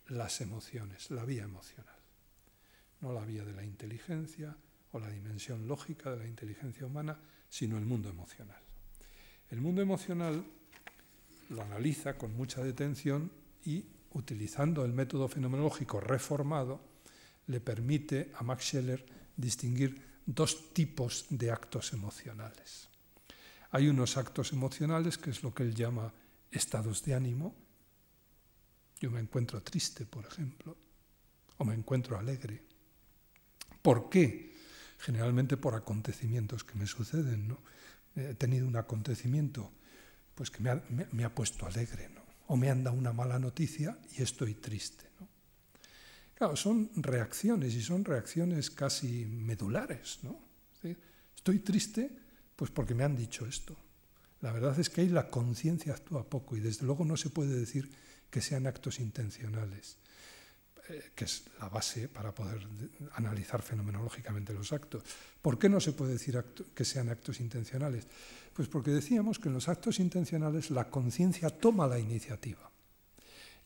las 0.09 0.41
emociones, 0.41 1.11
la 1.11 1.25
vía 1.25 1.45
emocional. 1.45 1.95
No 3.01 3.13
la 3.13 3.25
vía 3.25 3.45
de 3.45 3.53
la 3.53 3.65
inteligencia 3.65 4.57
la 5.01 5.11
dimensión 5.11 5.67
lógica 5.67 6.11
de 6.11 6.19
la 6.19 6.27
inteligencia 6.27 6.87
humana, 6.87 7.19
sino 7.49 7.79
el 7.79 7.85
mundo 7.85 8.09
emocional. 8.09 8.61
El 9.51 9.61
mundo 9.61 9.83
emocional 9.83 10.45
lo 11.51 11.63
analiza 11.63 12.19
con 12.19 12.35
mucha 12.37 12.63
detención 12.63 13.31
y, 13.65 13.85
utilizando 14.13 14.85
el 14.85 14.93
método 14.93 15.29
fenomenológico 15.29 16.01
reformado, 16.01 16.81
le 17.47 17.61
permite 17.61 18.33
a 18.35 18.43
Max 18.43 18.65
Scheler 18.65 19.05
distinguir 19.37 20.03
dos 20.27 20.73
tipos 20.73 21.27
de 21.31 21.51
actos 21.51 21.93
emocionales. 21.93 22.89
Hay 23.71 23.89
unos 23.89 24.17
actos 24.17 24.53
emocionales, 24.53 25.19
que 25.19 25.31
es 25.31 25.43
lo 25.43 25.55
que 25.55 25.63
él 25.63 25.75
llama 25.75 26.13
estados 26.51 27.05
de 27.05 27.15
ánimo. 27.15 27.55
Yo 29.01 29.11
me 29.11 29.21
encuentro 29.21 29.63
triste, 29.63 30.07
por 30.07 30.25
ejemplo, 30.25 30.77
o 31.59 31.65
me 31.65 31.75
encuentro 31.75 32.19
alegre. 32.19 32.63
¿Por 33.83 34.09
qué? 34.09 34.56
Generalmente 34.99 35.57
por 35.57 35.75
acontecimientos 35.75 36.65
que 36.65 36.75
me 36.75 36.87
suceden. 36.87 37.49
¿no? 37.49 37.59
he 38.17 38.35
tenido 38.35 38.67
un 38.67 38.77
acontecimiento 38.77 39.71
pues 40.35 40.51
que 40.51 40.61
me 40.63 41.25
ha, 41.25 41.35
puesto 41.35 41.67
alegre, 41.67 42.11
¿no? 42.11 42.23
o 42.49 42.57
me 42.57 42.71
han 42.71 42.85
dado 42.85 42.97
una 42.97 43.13
mala 43.13 43.39
noticia 43.39 43.97
y 44.17 44.23
estoy 44.23 44.55
triste. 44.55 45.05
¿no? 45.21 45.29
Claro, 46.35 46.57
son 46.57 46.91
reacciones 46.97 47.75
y 47.75 47.83
son 47.83 48.05
reacciones 48.05 48.71
casi 48.71 49.25
medulares. 49.25 50.19
¿no? 50.23 50.39
Estoy 51.35 51.61
triste 51.61 52.11
pues 52.55 52.71
porque 52.71 52.95
me 52.95 53.05
han 53.05 53.17
dicho 53.17 53.47
esto. 53.47 53.77
La 54.41 54.53
verdad 54.53 54.79
es 54.79 54.91
que 54.91 55.01
ahí 55.01 55.09
la 55.09 55.31
conciencia 55.31 55.95
actúa 55.95 56.29
poco 56.29 56.57
y 56.57 56.61
desde 56.61 56.85
luego 56.85 57.05
no 57.05 57.17
se 57.17 57.31
puede 57.31 57.59
decir 57.59 57.91
que 58.31 58.41
sean 58.41 58.67
actos 58.67 59.01
intencionales. 59.01 59.97
Eh, 60.89 61.11
que 61.15 61.25
es 61.25 61.43
la 61.59 61.69
base 61.69 62.09
para 62.09 62.33
poder 62.33 62.65
analizar 63.15 63.61
fenomenológicamente 63.61 64.53
los 64.53 64.73
actos. 64.73 65.03
¿Por 65.43 65.59
qué 65.59 65.69
no 65.69 65.81
se 65.81 65.93
puede 65.93 66.13
decir 66.13 66.41
que 66.75 66.85
sean 66.85 67.09
actos 67.09 67.41
intencionales? 67.41 68.07
Pues 68.53 68.69
porque 68.69 68.93
decíamos 68.93 69.41
que 69.41 69.49
en 69.49 69.55
los 69.55 69.69
actos 69.69 69.99
intencionales 69.99 70.71
la 70.71 70.89
conciencia 70.89 71.51
toma 71.51 71.89
la 71.89 71.99
iniciativa. 71.99 72.71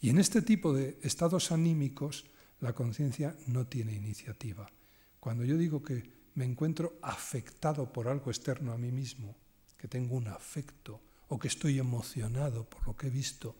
Y 0.00 0.08
en 0.08 0.18
este 0.18 0.40
tipo 0.40 0.72
de 0.72 0.98
estados 1.02 1.52
anímicos 1.52 2.24
la 2.60 2.72
conciencia 2.72 3.36
no 3.46 3.66
tiene 3.66 3.92
iniciativa. 3.92 4.70
Cuando 5.18 5.44
yo 5.44 5.58
digo 5.58 5.82
que 5.82 6.10
me 6.36 6.46
encuentro 6.46 6.98
afectado 7.02 7.92
por 7.92 8.08
algo 8.08 8.30
externo 8.30 8.72
a 8.72 8.78
mí 8.78 8.92
mismo, 8.92 9.36
que 9.76 9.88
tengo 9.88 10.16
un 10.16 10.28
afecto 10.28 11.00
o 11.28 11.38
que 11.38 11.48
estoy 11.48 11.78
emocionado 11.78 12.64
por 12.64 12.86
lo 12.86 12.96
que 12.96 13.08
he 13.08 13.10
visto, 13.10 13.56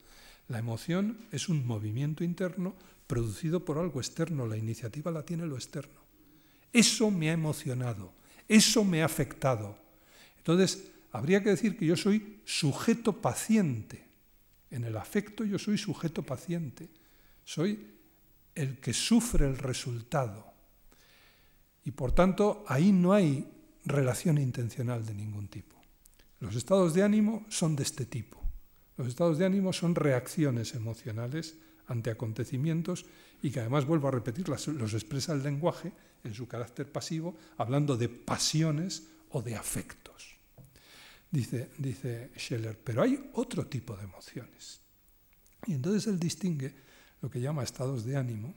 la 0.49 0.59
emoción 0.59 1.29
es 1.31 1.49
un 1.49 1.67
movimiento 1.67 2.25
interno 2.25 2.75
producido 3.11 3.65
por 3.65 3.77
algo 3.77 3.99
externo, 3.99 4.47
la 4.47 4.57
iniciativa 4.57 5.11
la 5.11 5.25
tiene 5.25 5.45
lo 5.45 5.57
externo. 5.57 5.99
Eso 6.73 7.11
me 7.11 7.29
ha 7.29 7.33
emocionado, 7.33 8.13
eso 8.47 8.85
me 8.85 9.03
ha 9.03 9.07
afectado. 9.07 9.77
Entonces, 10.39 10.93
habría 11.11 11.43
que 11.43 11.51
decir 11.51 11.77
que 11.77 11.87
yo 11.87 11.97
soy 11.97 12.39
sujeto 12.45 13.21
paciente. 13.21 14.07
En 14.71 14.85
el 14.85 14.97
afecto 14.97 15.45
yo 15.45 15.59
soy 15.59 15.77
sujeto 15.77 16.23
paciente. 16.23 16.89
Soy 17.45 17.85
el 18.55 18.79
que 18.79 18.93
sufre 18.93 19.45
el 19.45 19.59
resultado. 19.59 20.47
Y 21.85 21.91
por 21.91 22.13
tanto, 22.13 22.65
ahí 22.69 22.93
no 22.93 23.13
hay 23.13 23.45
relación 23.87 24.39
intencional 24.39 25.05
de 25.05 25.15
ningún 25.15 25.49
tipo. 25.49 25.75
Los 26.39 26.55
estados 26.55 26.95
de 26.95 27.03
ánimo 27.03 27.45
son 27.49 27.75
de 27.75 27.83
este 27.83 28.07
tipo. 28.07 28.41
Los 28.97 29.09
estados 29.09 29.37
de 29.37 29.47
ánimo 29.47 29.73
son 29.73 29.97
reacciones 29.97 30.77
emocionales 30.77 31.57
ante 31.91 32.11
acontecimientos 32.11 33.05
y 33.43 33.51
que 33.51 33.61
además, 33.61 33.85
vuelvo 33.85 34.09
a 34.09 34.13
repetir, 34.13 34.49
los 34.49 34.95
expresa 34.95 35.33
el 35.33 35.43
lenguaje 35.43 35.93
en 36.25 36.35
su 36.35 36.47
carácter 36.47 36.91
pasivo, 36.91 37.37
hablando 37.59 37.97
de 37.97 38.09
pasiones 38.09 39.09
o 39.31 39.43
de 39.43 39.57
afectos. 39.57 40.37
Dice, 41.31 41.71
dice 41.79 42.31
Scheller, 42.37 42.79
pero 42.83 43.03
hay 43.03 43.31
otro 43.35 43.67
tipo 43.67 43.97
de 43.97 44.05
emociones. 44.05 44.81
Y 45.67 45.75
entonces 45.75 46.07
él 46.07 46.19
distingue 46.19 46.75
lo 47.21 47.31
que 47.31 47.41
llama 47.41 47.63
estados 47.63 48.05
de 48.05 48.17
ánimo 48.17 48.55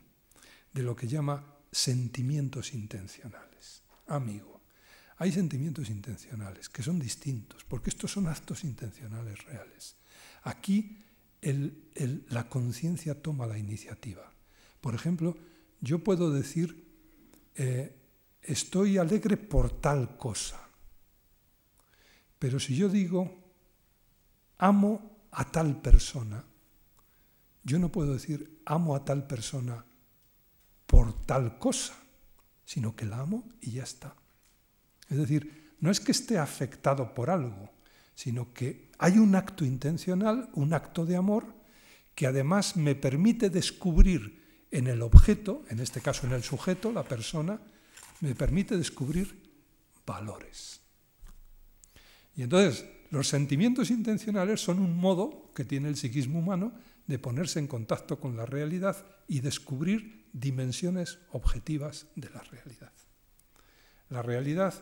de 0.74 0.84
lo 0.84 0.96
que 0.96 1.08
llama 1.08 1.46
sentimientos 1.72 2.74
intencionales. 2.74 3.84
Amigo, 4.08 4.62
hay 5.18 5.32
sentimientos 5.32 5.90
intencionales 5.90 6.70
que 6.70 6.84
son 6.84 7.00
distintos, 7.00 7.64
porque 7.64 7.90
estos 7.90 8.12
son 8.12 8.28
actos 8.28 8.64
intencionales 8.64 9.44
reales. 9.46 9.96
Aquí 10.44 11.03
la 12.30 12.50
conciencia 12.50 13.22
toma 13.22 13.46
la 13.48 13.58
iniciativa. 13.58 14.32
Por 14.82 14.96
ejemplo, 14.96 15.38
yo 15.82 16.00
puedo 16.00 16.32
decir, 16.32 16.88
eh, 17.56 17.96
estoy 18.41 18.98
alegre 18.98 19.38
por 19.38 19.82
tal 19.82 20.18
cosa, 20.18 20.60
pero 22.39 22.60
si 22.60 22.76
yo 22.76 22.89
digo, 22.89 23.44
amo 24.58 25.28
a 25.32 25.50
tal 25.52 25.82
persona, 25.82 26.44
yo 27.64 27.80
no 27.80 27.89
puedo 27.89 28.14
decir, 28.14 28.62
amo 28.66 28.96
a 28.96 29.06
tal 29.06 29.26
persona 29.28 29.86
por 30.86 31.26
tal 31.26 31.58
cosa, 31.58 31.94
sino 32.66 32.96
que 32.96 33.06
la 33.06 33.20
amo 33.20 33.48
y 33.62 33.72
ya 33.72 33.84
está. 33.84 34.16
Es 35.10 35.18
decir, 35.18 35.76
no 35.80 35.91
es 35.91 36.00
que 36.00 36.12
esté 36.12 36.38
afectado 36.38 37.14
por 37.14 37.30
algo, 37.30 37.72
sino 38.16 38.53
que 38.53 38.91
hay 38.97 39.18
un 39.18 39.36
acto 39.36 39.66
intencional, 39.66 40.49
un 40.53 40.74
acto 40.74 41.05
de 41.05 41.16
amor, 41.16 41.53
que 42.16 42.28
además 42.28 42.76
me 42.76 42.95
permite 42.95 43.49
descubrir 43.49 44.68
en 44.72 44.88
el 44.88 45.01
objeto, 45.01 45.64
en 45.70 45.80
este 45.80 46.01
caso 46.01 46.26
en 46.28 46.34
el 46.34 46.43
sujeto, 46.43 46.91
la 46.91 47.03
persona, 47.03 47.59
me 48.22 48.36
permite 48.36 48.78
descubrir 48.78 49.51
valores. 50.05 50.80
Y 52.36 52.43
entonces, 52.43 52.86
los 53.11 53.28
sentimientos 53.28 53.91
intencionales 53.91 54.61
son 54.61 54.80
un 54.80 54.97
modo 54.97 55.51
que 55.53 55.66
tiene 55.66 55.89
el 55.89 55.95
psiquismo 55.95 56.39
humano 56.39 56.74
de 57.05 57.20
ponerse 57.20 57.59
en 57.59 57.68
contacto 57.68 58.20
con 58.20 58.36
la 58.36 58.45
realidad 58.45 59.05
y 59.28 59.41
descubrir 59.41 60.26
dimensiones 60.34 61.20
objetivas 61.32 62.07
de 62.16 62.30
la 62.30 62.41
realidad. 62.41 62.91
La 64.09 64.22
realidad 64.22 64.74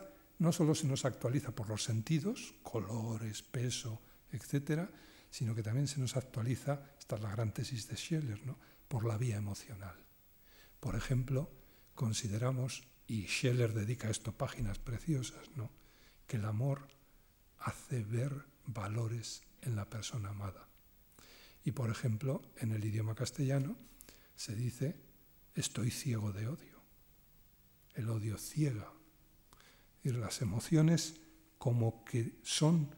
no 0.41 0.51
solo 0.51 0.73
se 0.73 0.87
nos 0.87 1.05
actualiza 1.05 1.51
por 1.51 1.69
los 1.69 1.83
sentidos, 1.83 2.55
colores, 2.63 3.43
peso, 3.43 4.01
etc., 4.31 4.89
sino 5.29 5.53
que 5.53 5.61
también 5.61 5.87
se 5.87 5.99
nos 5.99 6.17
actualiza, 6.17 6.81
esta 6.97 7.15
es 7.15 7.21
la 7.21 7.29
gran 7.29 7.53
tesis 7.53 7.87
de 7.87 7.95
Scheller, 7.95 8.43
¿no? 8.43 8.57
por 8.87 9.05
la 9.05 9.19
vía 9.19 9.37
emocional. 9.37 10.03
Por 10.79 10.95
ejemplo, 10.95 11.51
consideramos, 11.93 12.87
y 13.05 13.27
Scheller 13.27 13.71
dedica 13.75 14.07
a 14.07 14.11
esto 14.11 14.31
páginas 14.31 14.79
preciosas, 14.79 15.51
¿no? 15.55 15.69
que 16.25 16.37
el 16.37 16.45
amor 16.45 16.87
hace 17.59 18.01
ver 18.01 18.33
valores 18.65 19.43
en 19.61 19.75
la 19.75 19.91
persona 19.91 20.29
amada. 20.29 20.67
Y 21.63 21.73
por 21.73 21.91
ejemplo, 21.91 22.41
en 22.57 22.71
el 22.71 22.83
idioma 22.83 23.13
castellano 23.13 23.77
se 24.35 24.55
dice, 24.55 24.99
estoy 25.53 25.91
ciego 25.91 26.33
de 26.33 26.47
odio. 26.47 26.81
El 27.93 28.09
odio 28.09 28.39
ciega. 28.39 28.91
Y 30.03 30.11
las 30.11 30.41
emociones 30.41 31.15
como 31.57 32.03
que 32.05 32.39
son 32.43 32.89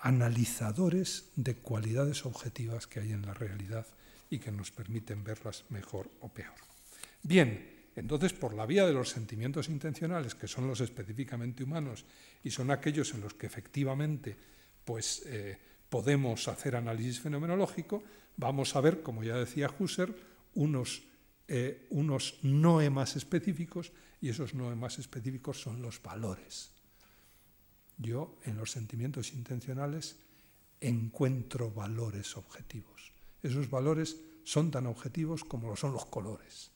analizadores 0.00 1.30
de 1.36 1.56
cualidades 1.56 2.24
objetivas 2.26 2.86
que 2.86 3.00
hay 3.00 3.12
en 3.12 3.26
la 3.26 3.34
realidad 3.34 3.86
y 4.30 4.38
que 4.38 4.52
nos 4.52 4.70
permiten 4.70 5.24
verlas 5.24 5.64
mejor 5.70 6.10
o 6.20 6.28
peor. 6.28 6.54
Bien, 7.22 7.88
entonces 7.96 8.32
por 8.32 8.54
la 8.54 8.66
vía 8.66 8.86
de 8.86 8.92
los 8.92 9.10
sentimientos 9.10 9.68
intencionales, 9.68 10.34
que 10.34 10.46
son 10.46 10.68
los 10.68 10.80
específicamente 10.80 11.64
humanos 11.64 12.04
y 12.44 12.50
son 12.50 12.70
aquellos 12.70 13.12
en 13.14 13.22
los 13.22 13.34
que 13.34 13.46
efectivamente 13.46 14.36
pues, 14.84 15.22
eh, 15.26 15.58
podemos 15.88 16.46
hacer 16.48 16.76
análisis 16.76 17.20
fenomenológico, 17.20 18.04
vamos 18.36 18.76
a 18.76 18.80
ver, 18.80 19.02
como 19.02 19.24
ya 19.24 19.36
decía 19.36 19.70
Husserl, 19.78 20.14
unos, 20.54 21.02
eh, 21.48 21.86
unos 21.90 22.38
noemas 22.42 23.16
específicos 23.16 23.92
y 24.20 24.28
esos 24.28 24.54
noemas 24.54 24.98
específicos 24.98 25.60
son 25.60 25.82
los 25.82 26.02
valores. 26.02 26.70
Yo 27.96 28.38
en 28.44 28.56
los 28.56 28.70
sentimientos 28.70 29.32
intencionales 29.32 30.16
encuentro 30.80 31.70
valores 31.70 32.36
objetivos. 32.36 33.12
Esos 33.42 33.70
valores 33.70 34.16
son 34.44 34.70
tan 34.70 34.86
objetivos 34.86 35.44
como 35.44 35.68
lo 35.68 35.76
son 35.76 35.92
los 35.92 36.06
colores 36.06 36.70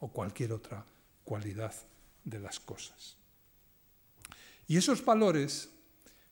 o 0.00 0.12
cualquier 0.12 0.52
otra 0.52 0.84
cualidad 1.24 1.74
de 2.24 2.38
las 2.38 2.60
cosas. 2.60 3.16
Y 4.66 4.76
esos 4.76 5.04
valores 5.04 5.70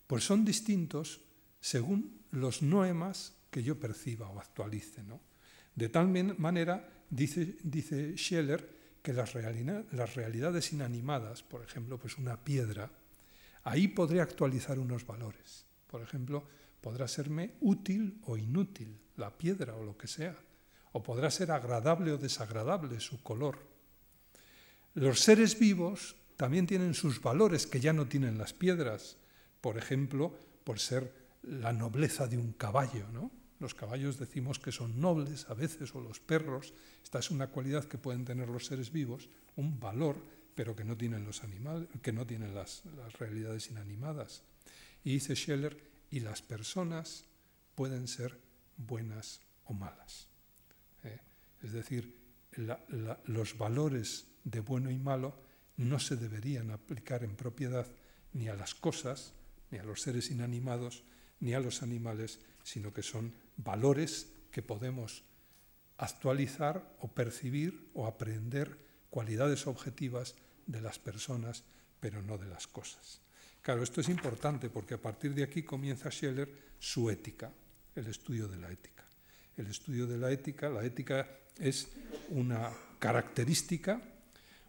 pues 0.06 0.24
son 0.24 0.44
distintos 0.44 1.20
según 1.60 2.22
los 2.30 2.62
noemas 2.62 3.32
que 3.50 3.62
yo 3.62 3.78
perciba 3.78 4.28
o 4.28 4.38
actualice. 4.38 5.02
De 5.74 5.88
tal 5.88 6.08
manera, 6.38 6.88
dice, 7.10 7.56
dice 7.62 8.16
Scheller, 8.16 8.75
que 9.06 9.12
las, 9.12 9.36
las 9.92 10.16
realidades 10.16 10.72
inanimadas, 10.72 11.44
por 11.44 11.62
ejemplo, 11.62 11.96
pues 11.96 12.18
una 12.18 12.42
piedra, 12.42 12.90
ahí 13.62 13.86
podré 13.86 14.20
actualizar 14.20 14.80
unos 14.80 15.06
valores. 15.06 15.64
Por 15.86 16.02
ejemplo, 16.02 16.42
podrá 16.80 17.06
serme 17.06 17.54
útil 17.60 18.18
o 18.24 18.36
inútil 18.36 18.98
la 19.16 19.30
piedra 19.30 19.76
o 19.76 19.84
lo 19.84 19.96
que 19.96 20.08
sea, 20.08 20.34
o 20.90 21.04
podrá 21.04 21.30
ser 21.30 21.52
agradable 21.52 22.10
o 22.10 22.18
desagradable 22.18 22.98
su 22.98 23.22
color. 23.22 23.60
Los 24.94 25.20
seres 25.20 25.56
vivos 25.56 26.16
también 26.36 26.66
tienen 26.66 26.92
sus 26.92 27.22
valores 27.22 27.68
que 27.68 27.78
ya 27.78 27.92
no 27.92 28.08
tienen 28.08 28.38
las 28.38 28.54
piedras, 28.54 29.18
por 29.60 29.78
ejemplo, 29.78 30.36
por 30.64 30.80
ser 30.80 31.12
la 31.42 31.72
nobleza 31.72 32.26
de 32.26 32.38
un 32.38 32.54
caballo, 32.54 33.06
¿no? 33.12 33.30
Los 33.58 33.74
caballos 33.74 34.18
decimos 34.18 34.58
que 34.58 34.72
son 34.72 35.00
nobles 35.00 35.48
a 35.48 35.54
veces, 35.54 35.94
o 35.94 36.00
los 36.00 36.20
perros. 36.20 36.74
Esta 37.02 37.18
es 37.18 37.30
una 37.30 37.48
cualidad 37.48 37.84
que 37.84 37.98
pueden 37.98 38.24
tener 38.24 38.48
los 38.48 38.66
seres 38.66 38.92
vivos, 38.92 39.28
un 39.56 39.80
valor, 39.80 40.22
pero 40.54 40.76
que 40.76 40.84
no 40.84 40.96
tienen 40.96 41.24
los 41.24 41.42
animales, 41.42 41.88
que 42.02 42.12
no 42.12 42.26
tienen 42.26 42.54
las, 42.54 42.82
realidades 43.18 43.70
inanimadas. 43.70 44.42
Y 45.04 45.12
dice 45.12 45.36
Scheller, 45.36 45.82
y 46.10 46.20
las 46.20 46.42
personas 46.42 47.24
pueden 47.74 48.08
ser 48.08 48.38
buenas 48.76 49.40
o 49.64 49.74
malas. 49.74 50.28
¿eh? 51.04 51.20
Es 51.62 51.72
decir, 51.72 52.16
los 53.26 53.58
valores 53.58 54.26
de 54.44 54.60
bueno 54.60 54.90
y 54.90 54.98
malo 54.98 55.36
no 55.76 55.98
se 55.98 56.16
deberían 56.16 56.70
aplicar 56.70 57.24
en 57.24 57.36
propiedad 57.36 57.86
ni 58.32 58.48
a 58.48 58.54
las 58.54 58.74
cosas, 58.74 59.34
ni 59.70 59.78
a 59.78 59.84
los 59.84 60.02
seres 60.02 60.30
inanimados, 60.30 61.04
ni 61.40 61.54
a 61.54 61.60
los 61.60 61.82
animales, 61.82 62.40
sino 62.66 62.92
que 62.92 63.04
son 63.04 63.32
valores 63.56 64.26
que 64.50 64.60
podemos 64.60 65.22
actualizar 65.98 66.82
o 66.98 67.06
percibir 67.06 67.94
o 67.94 68.10
aprender 68.10 68.74
cualidades 69.08 69.68
objetivas 69.68 70.34
de 70.66 70.80
las 70.80 70.98
personas, 70.98 71.62
pero 72.00 72.22
no 72.22 72.38
de 72.38 72.50
las 72.50 72.66
cosas. 72.66 73.22
Claro, 73.62 73.84
esto 73.84 74.00
es 74.00 74.08
importante 74.08 74.68
porque 74.68 74.94
a 74.94 75.00
partir 75.00 75.32
de 75.32 75.44
aquí 75.44 75.62
comienza 75.62 76.10
Scheller 76.10 76.74
su 76.80 77.08
ética, 77.08 77.52
el 77.94 78.08
estudio 78.08 78.48
de 78.48 78.58
la 78.58 78.68
ética. 78.72 79.04
El 79.56 79.68
estudio 79.68 80.08
de 80.08 80.18
la 80.18 80.32
ética, 80.32 80.68
la 80.68 80.84
ética 80.84 81.24
es 81.58 81.86
una 82.30 82.72
característica, 82.98 84.02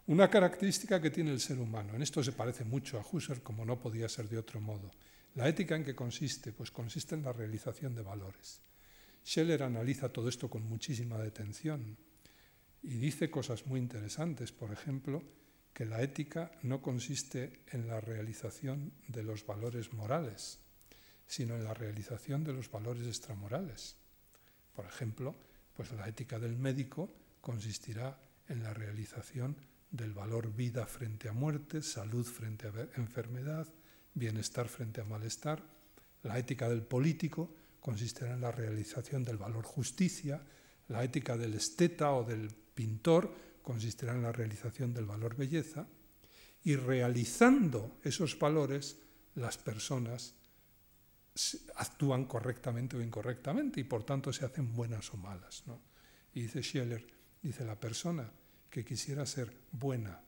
una 0.06 0.30
característica 0.30 1.02
que 1.02 1.10
tiene 1.10 1.32
el 1.32 1.42
ser 1.42 1.58
humano. 1.58 1.96
En 1.96 2.04
esto 2.04 2.24
se 2.24 2.32
parece 2.32 2.64
mucho 2.64 3.00
a 3.00 3.06
Husserl, 3.12 3.42
como 3.42 3.66
no 3.66 3.82
podía 3.82 4.08
ser 4.08 4.30
de 4.30 4.38
otro 4.38 4.62
modo. 4.62 4.92
¿La 5.38 5.48
ética 5.48 5.76
en 5.76 5.84
qué 5.84 5.94
consiste? 5.94 6.52
Pues 6.52 6.72
consiste 6.72 7.14
en 7.14 7.22
la 7.22 7.32
realización 7.32 7.94
de 7.94 8.02
valores. 8.02 8.60
Scheller 9.24 9.62
analiza 9.62 10.10
todo 10.10 10.30
esto 10.30 10.50
con 10.50 10.64
muchísima 10.64 11.20
detención 11.20 11.96
y 12.82 12.98
dice 12.98 13.30
cosas 13.30 13.68
muy 13.68 13.80
interesantes. 13.80 14.52
Por 14.52 14.72
ejemplo, 14.72 15.22
que 15.74 15.86
la 15.86 16.02
ética 16.02 16.50
no 16.64 16.82
consiste 16.82 17.62
en 17.68 17.88
la 17.88 18.02
realización 18.02 18.94
de 19.08 19.22
los 19.22 19.46
valores 19.46 19.94
morales, 19.94 20.58
sino 21.28 21.56
en 21.56 21.66
la 21.66 21.76
realización 21.76 22.44
de 22.44 22.54
los 22.54 22.72
valores 22.72 23.06
extramorales. 23.06 23.96
Por 24.76 24.86
ejemplo, 24.88 25.36
pues 25.76 25.92
la 25.92 26.08
ética 26.08 26.40
del 26.40 26.58
médico 26.58 27.14
consistirá 27.42 28.20
en 28.48 28.64
la 28.64 28.74
realización 28.74 29.56
del 29.92 30.14
valor 30.14 30.56
vida 30.56 30.88
frente 30.88 31.30
a 31.30 31.34
muerte, 31.34 31.84
salud 31.84 32.26
frente 32.26 32.70
a 32.70 32.90
enfermedad, 32.96 33.68
bienestar 34.18 34.68
frente 34.68 35.02
a 35.02 35.06
malestar. 35.06 35.64
La 36.24 36.38
ética 36.38 36.68
del 36.68 36.82
político 36.82 37.54
consistirá 37.80 38.34
en 38.34 38.42
la 38.42 38.52
realización 38.52 39.24
del 39.24 39.38
valor 39.38 39.64
justicia. 39.64 40.42
La 40.90 41.04
ética 41.04 41.38
del 41.38 41.54
esteta 41.54 42.12
o 42.14 42.24
del 42.24 42.50
pintor 42.50 43.34
consistirá 43.62 44.14
en 44.14 44.24
la 44.24 44.32
realización 44.32 44.94
del 44.94 45.06
valor 45.06 45.36
belleza. 45.36 45.88
Y 46.64 46.76
realizando 46.76 48.00
esos 48.04 48.38
valores, 48.38 48.98
las 49.36 49.58
personas 49.58 50.34
actúan 51.76 52.26
correctamente 52.26 52.98
o 52.98 53.02
incorrectamente 53.02 53.80
y 53.80 53.84
por 53.84 54.04
tanto 54.04 54.34
se 54.34 54.46
hacen 54.46 54.74
buenas 54.74 55.14
o 55.14 55.18
malas. 55.18 55.64
Y 56.34 56.42
dice 56.42 56.64
Scheller, 56.64 57.06
dice 57.42 57.64
la 57.64 57.80
persona 57.80 58.30
que 58.70 58.84
quisiera 58.84 59.26
ser 59.26 59.56
buena, 59.72 60.20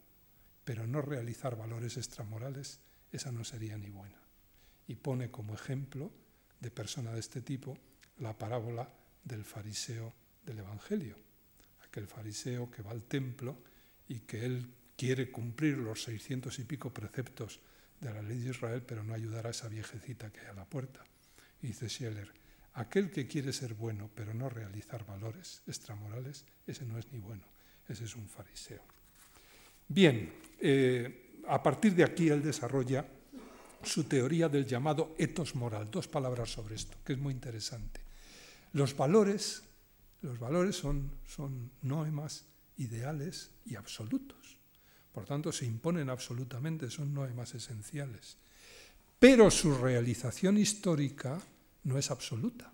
pero 0.63 0.85
no 0.85 1.01
realizar 1.01 1.57
valores 1.57 1.97
extramorales, 1.97 2.79
esa 3.11 3.31
no 3.31 3.43
sería 3.43 3.77
ni 3.77 3.89
buena. 3.89 4.19
Y 4.87 4.95
pone 4.95 5.29
como 5.29 5.53
ejemplo 5.53 6.11
de 6.59 6.71
persona 6.71 7.11
de 7.11 7.19
este 7.19 7.41
tipo 7.41 7.77
la 8.17 8.37
parábola 8.37 8.91
del 9.23 9.43
fariseo 9.43 10.13
del 10.43 10.59
Evangelio, 10.59 11.17
aquel 11.83 12.07
fariseo 12.07 12.69
que 12.69 12.81
va 12.81 12.91
al 12.91 13.03
templo 13.03 13.57
y 14.07 14.21
que 14.21 14.45
él 14.45 14.73
quiere 14.97 15.31
cumplir 15.31 15.77
los 15.77 16.03
seiscientos 16.03 16.59
y 16.59 16.63
pico 16.63 16.93
preceptos 16.93 17.59
de 17.99 18.13
la 18.13 18.21
ley 18.21 18.39
de 18.39 18.49
Israel, 18.49 18.81
pero 18.81 19.03
no 19.03 19.13
ayudar 19.13 19.47
a 19.47 19.51
esa 19.51 19.67
viejecita 19.67 20.31
que 20.31 20.41
hay 20.41 20.47
a 20.47 20.53
la 20.53 20.65
puerta. 20.65 21.05
Dice 21.61 21.89
Scheller, 21.89 22.31
aquel 22.73 23.11
que 23.11 23.27
quiere 23.27 23.53
ser 23.53 23.73
bueno, 23.73 24.09
pero 24.15 24.33
no 24.33 24.49
realizar 24.49 25.05
valores 25.05 25.61
extramorales, 25.67 26.45
ese 26.65 26.85
no 26.85 26.97
es 26.97 27.11
ni 27.11 27.19
bueno, 27.19 27.45
ese 27.87 28.05
es 28.05 28.15
un 28.15 28.27
fariseo. 28.27 28.83
Bien, 29.87 30.33
eh, 30.59 31.28
a 31.47 31.61
partir 31.61 31.95
de 31.95 32.03
aquí 32.03 32.29
él 32.29 32.43
desarrolla 32.43 33.05
su 33.83 34.03
teoría 34.03 34.49
del 34.49 34.65
llamado 34.65 35.15
etos 35.17 35.55
moral. 35.55 35.89
Dos 35.89 36.07
palabras 36.07 36.51
sobre 36.51 36.75
esto, 36.75 36.97
que 37.03 37.13
es 37.13 37.19
muy 37.19 37.33
interesante. 37.33 38.01
Los 38.73 38.95
valores, 38.95 39.63
los 40.21 40.37
valores 40.37 40.75
son, 40.75 41.11
son 41.25 41.71
noemas 41.81 42.45
ideales 42.77 43.51
y 43.65 43.75
absolutos. 43.75 44.57
Por 45.11 45.25
tanto, 45.25 45.51
se 45.51 45.65
imponen 45.65 46.09
absolutamente, 46.09 46.89
son 46.89 47.13
noemas 47.13 47.55
esenciales. 47.55 48.37
Pero 49.17 49.51
su 49.51 49.75
realización 49.75 50.57
histórica 50.57 51.39
no 51.83 51.97
es 51.97 52.11
absoluta. 52.11 52.71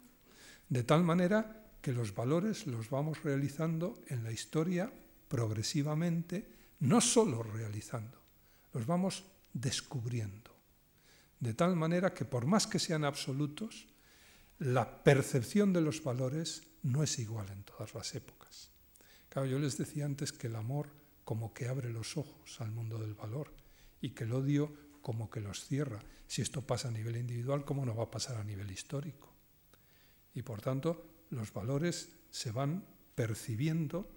De 0.69 0.83
tal 0.83 1.03
manera 1.03 1.63
que 1.81 1.93
los 1.93 2.13
valores 2.13 2.67
los 2.67 2.89
vamos 2.89 3.23
realizando 3.23 4.01
en 4.07 4.23
la 4.23 4.31
historia 4.31 4.91
progresivamente, 5.27 6.47
no 6.79 7.01
solo 7.01 7.41
realizando, 7.43 8.24
los 8.75 8.85
vamos 8.85 9.23
descubriendo. 9.53 10.51
De 11.39 11.53
tal 11.53 11.77
manera 11.77 12.13
que 12.13 12.25
por 12.25 12.45
más 12.45 12.67
que 12.67 12.77
sean 12.77 13.05
absolutos, 13.05 13.87
la 14.59 15.01
percepción 15.01 15.71
de 15.71 15.79
los 15.79 16.03
valores 16.03 16.63
no 16.83 17.01
es 17.01 17.17
igual 17.19 17.49
en 17.51 17.63
todas 17.63 17.93
las 17.93 18.13
épocas. 18.15 18.69
Claro, 19.29 19.47
yo 19.47 19.59
les 19.59 19.77
decía 19.77 20.05
antes 20.05 20.33
que 20.33 20.47
el 20.47 20.57
amor 20.57 20.91
como 21.23 21.53
que 21.53 21.69
abre 21.69 21.89
los 21.89 22.17
ojos 22.17 22.59
al 22.59 22.71
mundo 22.71 22.99
del 22.99 23.13
valor 23.13 23.53
y 24.01 24.09
que 24.09 24.25
el 24.25 24.33
odio 24.33 24.73
como 25.01 25.29
que 25.29 25.39
los 25.39 25.65
cierra. 25.65 26.03
Si 26.27 26.41
esto 26.41 26.61
pasa 26.61 26.89
a 26.89 26.91
nivel 26.91 27.15
individual, 27.15 27.63
¿cómo 27.63 27.85
no 27.85 27.95
va 27.95 28.03
a 28.03 28.11
pasar 28.11 28.35
a 28.35 28.43
nivel 28.43 28.69
histórico? 28.71 29.33
Y 30.33 30.41
por 30.41 30.61
tanto, 30.61 31.23
los 31.29 31.53
valores 31.53 32.09
se 32.29 32.51
van 32.51 32.85
percibiendo 33.15 34.11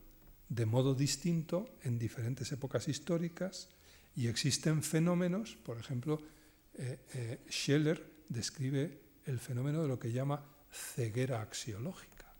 de 0.48 0.66
modo 0.66 0.96
distinto 0.96 1.78
en 1.82 1.96
diferentes 2.00 2.50
épocas 2.50 2.88
históricas 2.88 3.68
y 4.18 4.26
existen 4.26 4.82
fenómenos, 4.82 5.54
por 5.62 5.78
ejemplo, 5.78 6.20
eh, 6.74 6.98
eh, 7.14 7.38
Scheller 7.48 8.24
describe 8.28 8.98
el 9.24 9.38
fenómeno 9.38 9.80
de 9.80 9.86
lo 9.86 9.96
que 9.96 10.10
llama 10.10 10.44
ceguera 10.72 11.40
axiológica. 11.40 12.34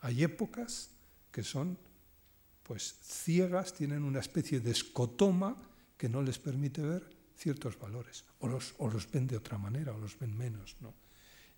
Hay 0.00 0.22
épocas 0.22 0.90
que 1.30 1.42
son 1.42 1.78
pues 2.62 2.98
ciegas, 3.02 3.72
tienen 3.72 4.02
una 4.02 4.20
especie 4.20 4.60
de 4.60 4.70
escotoma 4.70 5.56
que 5.96 6.10
no 6.10 6.20
les 6.20 6.38
permite 6.38 6.82
ver 6.82 7.08
ciertos 7.38 7.78
valores, 7.78 8.26
o 8.40 8.48
los, 8.48 8.74
o 8.76 8.90
los 8.90 9.10
ven 9.10 9.26
de 9.26 9.38
otra 9.38 9.56
manera, 9.56 9.94
o 9.94 9.98
los 9.98 10.18
ven 10.18 10.36
menos. 10.36 10.76
¿no? 10.82 10.92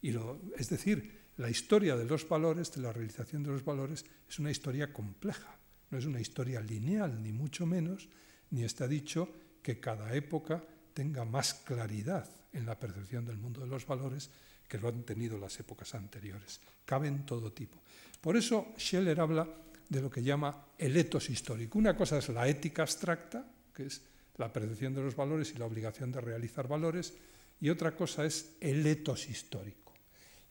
Y 0.00 0.12
lo, 0.12 0.40
es 0.56 0.68
decir, 0.68 1.32
la 1.38 1.50
historia 1.50 1.96
de 1.96 2.04
los 2.04 2.28
valores, 2.28 2.72
de 2.72 2.82
la 2.82 2.92
realización 2.92 3.42
de 3.42 3.50
los 3.50 3.64
valores, 3.64 4.04
es 4.28 4.38
una 4.38 4.52
historia 4.52 4.92
compleja, 4.92 5.58
no 5.90 5.98
es 5.98 6.06
una 6.06 6.20
historia 6.20 6.60
lineal, 6.60 7.20
ni 7.20 7.32
mucho 7.32 7.66
menos, 7.66 8.08
ni 8.50 8.64
está 8.64 8.86
dicho 8.86 9.28
que 9.62 9.80
cada 9.80 10.14
época 10.14 10.62
tenga 10.92 11.24
más 11.24 11.54
claridad 11.54 12.28
en 12.52 12.66
la 12.66 12.78
percepción 12.78 13.24
del 13.24 13.38
mundo 13.38 13.60
de 13.60 13.66
los 13.66 13.86
valores 13.86 14.30
que 14.68 14.78
lo 14.78 14.88
han 14.88 15.02
tenido 15.02 15.38
las 15.38 15.58
épocas 15.60 15.94
anteriores. 15.94 16.60
Caben 16.84 17.26
todo 17.26 17.52
tipo. 17.52 17.82
Por 18.20 18.36
eso 18.36 18.72
Scheller 18.78 19.20
habla 19.20 19.48
de 19.88 20.00
lo 20.00 20.10
que 20.10 20.22
llama 20.22 20.68
el 20.78 20.96
etos 20.96 21.30
histórico. 21.30 21.78
Una 21.78 21.96
cosa 21.96 22.18
es 22.18 22.28
la 22.30 22.48
ética 22.48 22.82
abstracta, 22.82 23.46
que 23.74 23.86
es 23.86 24.02
la 24.38 24.52
percepción 24.52 24.94
de 24.94 25.02
los 25.02 25.14
valores 25.14 25.52
y 25.54 25.58
la 25.58 25.66
obligación 25.66 26.10
de 26.10 26.20
realizar 26.20 26.66
valores, 26.66 27.14
y 27.60 27.68
otra 27.68 27.94
cosa 27.94 28.24
es 28.24 28.56
el 28.60 28.86
etos 28.86 29.28
histórico. 29.28 29.92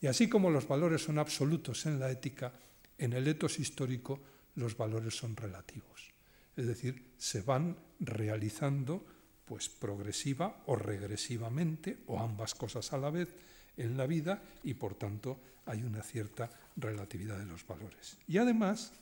Y 0.00 0.06
así 0.06 0.28
como 0.28 0.50
los 0.50 0.68
valores 0.68 1.02
son 1.02 1.18
absolutos 1.18 1.86
en 1.86 1.98
la 1.98 2.10
ética, 2.10 2.52
en 2.98 3.12
el 3.12 3.26
etos 3.26 3.58
histórico 3.58 4.20
los 4.54 4.76
valores 4.76 5.16
son 5.16 5.36
relativos. 5.36 6.13
Es 6.56 6.66
decir, 6.66 7.14
se 7.18 7.42
van 7.42 7.76
realizando 8.00 9.04
pues 9.44 9.68
progresiva 9.68 10.62
o 10.66 10.76
regresivamente, 10.76 11.98
o 12.06 12.20
ambas 12.20 12.54
cosas 12.54 12.92
a 12.92 12.98
la 12.98 13.10
vez, 13.10 13.28
en 13.76 13.96
la 13.96 14.06
vida 14.06 14.42
y 14.62 14.74
por 14.74 14.94
tanto 14.94 15.38
hay 15.66 15.82
una 15.82 16.02
cierta 16.02 16.50
relatividad 16.76 17.38
de 17.38 17.46
los 17.46 17.66
valores. 17.66 18.16
Y 18.26 18.38
además, 18.38 18.92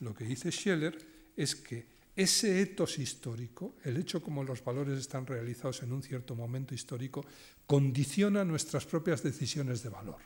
lo 0.00 0.14
que 0.14 0.24
dice 0.24 0.50
Scheller 0.50 0.96
es 1.36 1.54
que 1.54 1.94
ese 2.16 2.60
etos 2.60 2.98
histórico, 2.98 3.74
el 3.82 3.96
hecho 3.96 4.22
como 4.22 4.44
los 4.44 4.62
valores 4.62 4.98
están 4.98 5.26
realizados 5.26 5.82
en 5.82 5.92
un 5.92 6.02
cierto 6.02 6.36
momento 6.36 6.74
histórico, 6.74 7.24
condiciona 7.66 8.44
nuestras 8.44 8.86
propias 8.86 9.22
decisiones 9.22 9.82
de 9.82 9.88
valor. 9.88 10.18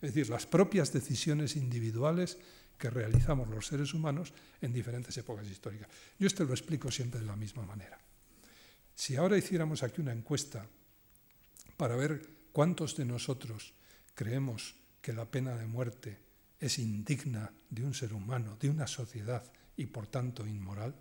Es 0.00 0.14
decir, 0.14 0.30
las 0.30 0.46
propias 0.46 0.92
decisiones 0.92 1.56
individuales 1.56 2.38
que 2.80 2.88
realizamos 2.88 3.46
los 3.48 3.66
seres 3.66 3.92
humanos 3.92 4.32
en 4.62 4.72
diferentes 4.72 5.14
épocas 5.18 5.46
históricas. 5.46 5.88
Yo 6.18 6.26
esto 6.26 6.44
lo 6.44 6.54
explico 6.54 6.90
siempre 6.90 7.20
de 7.20 7.26
la 7.26 7.36
misma 7.36 7.62
manera. 7.66 8.00
Si 8.94 9.16
ahora 9.16 9.36
hiciéramos 9.36 9.82
aquí 9.82 10.00
una 10.00 10.12
encuesta 10.12 10.66
para 11.76 11.94
ver 11.94 12.26
cuántos 12.52 12.96
de 12.96 13.04
nosotros 13.04 13.74
creemos 14.14 14.76
que 15.02 15.12
la 15.12 15.30
pena 15.30 15.54
de 15.56 15.66
muerte 15.66 16.18
es 16.58 16.78
indigna 16.78 17.52
de 17.68 17.84
un 17.84 17.92
ser 17.92 18.14
humano, 18.14 18.56
de 18.58 18.70
una 18.70 18.86
sociedad 18.86 19.44
y 19.76 19.86
por 19.86 20.06
tanto 20.06 20.46
inmoral, 20.46 20.94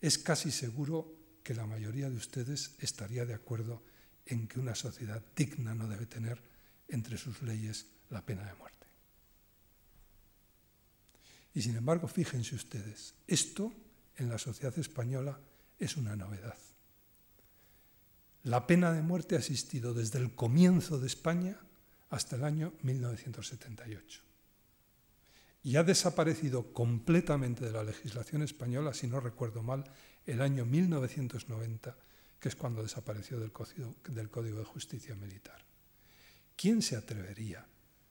es 0.00 0.18
casi 0.18 0.52
seguro 0.52 1.12
que 1.42 1.54
la 1.54 1.66
mayoría 1.66 2.08
de 2.08 2.16
ustedes 2.16 2.76
estaría 2.78 3.26
de 3.26 3.34
acuerdo 3.34 3.82
en 4.24 4.46
que 4.46 4.60
una 4.60 4.76
sociedad 4.76 5.22
digna 5.34 5.74
no 5.74 5.88
debe 5.88 6.06
tener 6.06 6.40
entre 6.88 7.18
sus 7.18 7.42
leyes 7.42 7.86
la 8.08 8.24
pena 8.24 8.44
de 8.44 8.54
muerte. 8.54 8.79
Y 11.54 11.62
sin 11.62 11.76
embargo, 11.76 12.06
fíjense 12.06 12.54
ustedes, 12.54 13.14
esto 13.26 13.72
en 14.16 14.28
la 14.28 14.38
sociedad 14.38 14.78
española 14.78 15.38
es 15.78 15.96
una 15.96 16.14
novedad. 16.14 16.58
La 18.44 18.66
pena 18.66 18.92
de 18.92 19.02
muerte 19.02 19.34
ha 19.34 19.38
existido 19.38 19.92
desde 19.92 20.18
el 20.18 20.34
comienzo 20.34 20.98
de 20.98 21.06
España 21.06 21.58
hasta 22.08 22.36
el 22.36 22.44
año 22.44 22.72
1978. 22.82 24.22
Y 25.62 25.76
ha 25.76 25.84
desaparecido 25.84 26.72
completamente 26.72 27.66
de 27.66 27.72
la 27.72 27.84
legislación 27.84 28.42
española, 28.42 28.94
si 28.94 29.08
no 29.08 29.20
recuerdo 29.20 29.62
mal, 29.62 29.84
el 30.26 30.40
año 30.40 30.64
1990, 30.64 31.96
que 32.38 32.48
es 32.48 32.56
cuando 32.56 32.82
desapareció 32.82 33.38
del 33.38 33.52
Código, 33.52 33.94
del 34.08 34.30
Código 34.30 34.58
de 34.58 34.64
Justicia 34.64 35.14
Militar. 35.16 35.62
¿Quién 36.56 36.80
se 36.80 36.96
atrevería 36.96 37.66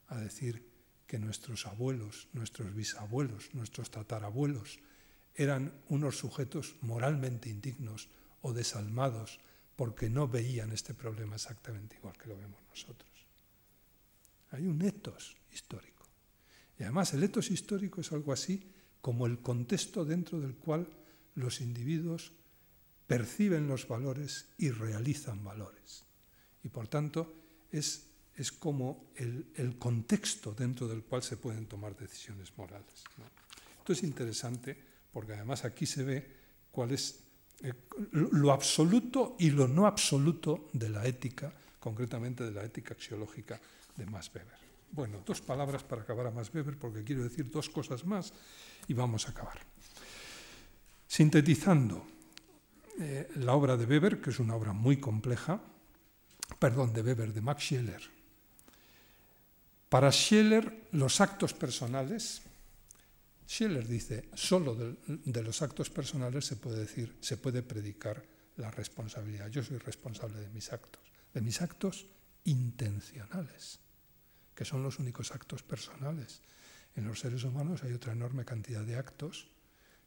a 0.08 0.18
decir 0.18 0.69
que 1.10 1.18
nuestros 1.18 1.66
abuelos, 1.66 2.28
nuestros 2.34 2.72
bisabuelos, 2.72 3.52
nuestros 3.52 3.90
tatarabuelos 3.90 4.78
eran 5.34 5.74
unos 5.88 6.18
sujetos 6.18 6.76
moralmente 6.82 7.50
indignos 7.50 8.08
o 8.42 8.52
desalmados 8.52 9.40
porque 9.74 10.08
no 10.08 10.28
veían 10.28 10.70
este 10.70 10.94
problema 10.94 11.34
exactamente 11.34 11.96
igual 11.96 12.16
que 12.16 12.28
lo 12.28 12.36
vemos 12.38 12.62
nosotros. 12.68 13.10
Hay 14.52 14.68
un 14.68 14.82
etos 14.82 15.36
histórico. 15.50 16.06
Y 16.78 16.84
además 16.84 17.12
el 17.12 17.24
etos 17.24 17.50
histórico 17.50 18.02
es 18.02 18.12
algo 18.12 18.32
así 18.32 18.70
como 19.00 19.26
el 19.26 19.40
contexto 19.40 20.04
dentro 20.04 20.38
del 20.38 20.54
cual 20.54 20.86
los 21.34 21.60
individuos 21.60 22.30
perciben 23.08 23.66
los 23.66 23.88
valores 23.88 24.46
y 24.58 24.70
realizan 24.70 25.42
valores. 25.42 26.04
Y 26.62 26.68
por 26.68 26.86
tanto 26.86 27.34
es, 27.72 28.09
es 28.40 28.52
como 28.52 29.12
el, 29.16 29.76
contexto 29.78 30.54
dentro 30.54 30.88
del 30.88 31.02
cual 31.02 31.22
se 31.22 31.36
pueden 31.36 31.66
tomar 31.66 31.94
decisiones 31.94 32.56
morales. 32.56 33.04
Esto 33.78 33.92
es 33.92 34.02
interesante 34.02 34.76
porque 35.12 35.34
además 35.34 35.66
aquí 35.66 35.84
se 35.84 36.02
ve 36.02 36.36
cuál 36.70 36.92
es 36.92 37.20
eh, 37.60 37.74
lo 38.12 38.50
absoluto 38.52 39.36
y 39.38 39.50
lo 39.50 39.68
no 39.68 39.86
absoluto 39.86 40.70
de 40.72 40.88
la 40.88 41.06
ética, 41.06 41.52
concretamente 41.78 42.44
de 42.44 42.52
la 42.52 42.64
ética 42.64 42.94
axiológica 42.94 43.60
de 43.94 44.06
Max 44.06 44.30
Weber. 44.34 44.58
Bueno, 44.92 45.22
dos 45.26 45.42
palabras 45.42 45.84
para 45.84 46.00
acabar 46.00 46.28
a 46.28 46.30
Max 46.30 46.50
Weber 46.54 46.78
porque 46.78 47.04
quiero 47.04 47.22
decir 47.22 47.50
dos 47.50 47.68
cosas 47.68 48.06
más 48.06 48.32
y 48.88 48.94
vamos 48.94 49.28
a 49.28 49.32
acabar. 49.32 49.60
Sintetizando 51.06 52.06
eh, 52.98 53.28
la 53.36 53.52
obra 53.52 53.76
de 53.76 53.84
Weber, 53.84 54.18
que 54.22 54.30
es 54.30 54.38
una 54.38 54.56
obra 54.56 54.72
muy 54.72 54.96
compleja, 54.96 55.60
perdón, 56.58 56.94
de 56.94 57.02
Weber, 57.02 57.34
de 57.34 57.42
Max 57.42 57.64
Scheler. 57.64 58.19
Para 59.90 60.10
Scheler, 60.10 60.88
los 60.92 61.20
actos 61.20 61.52
personales 61.52 62.40
Schiller 63.50 63.84
dice, 63.84 64.28
solo 64.34 64.76
de, 64.76 65.42
los 65.42 65.60
actos 65.60 65.90
personales 65.90 66.46
se 66.46 66.54
puede 66.54 66.78
decir, 66.78 67.16
se 67.20 67.36
puede 67.36 67.64
predicar 67.64 68.24
la 68.56 68.70
responsabilidad. 68.70 69.48
Yo 69.48 69.64
soy 69.64 69.78
responsable 69.78 70.38
de 70.38 70.48
mis 70.50 70.72
actos, 70.72 71.02
de 71.34 71.40
mis 71.40 71.60
actos 71.60 72.06
intencionales, 72.44 73.80
que 74.54 74.64
son 74.64 74.84
los 74.84 75.00
únicos 75.00 75.32
actos 75.32 75.64
personales. 75.64 76.42
En 76.94 77.08
los 77.08 77.18
seres 77.18 77.42
humanos 77.42 77.82
hay 77.82 77.92
otra 77.92 78.12
enorme 78.12 78.44
cantidad 78.44 78.84
de 78.84 78.94
actos 78.94 79.48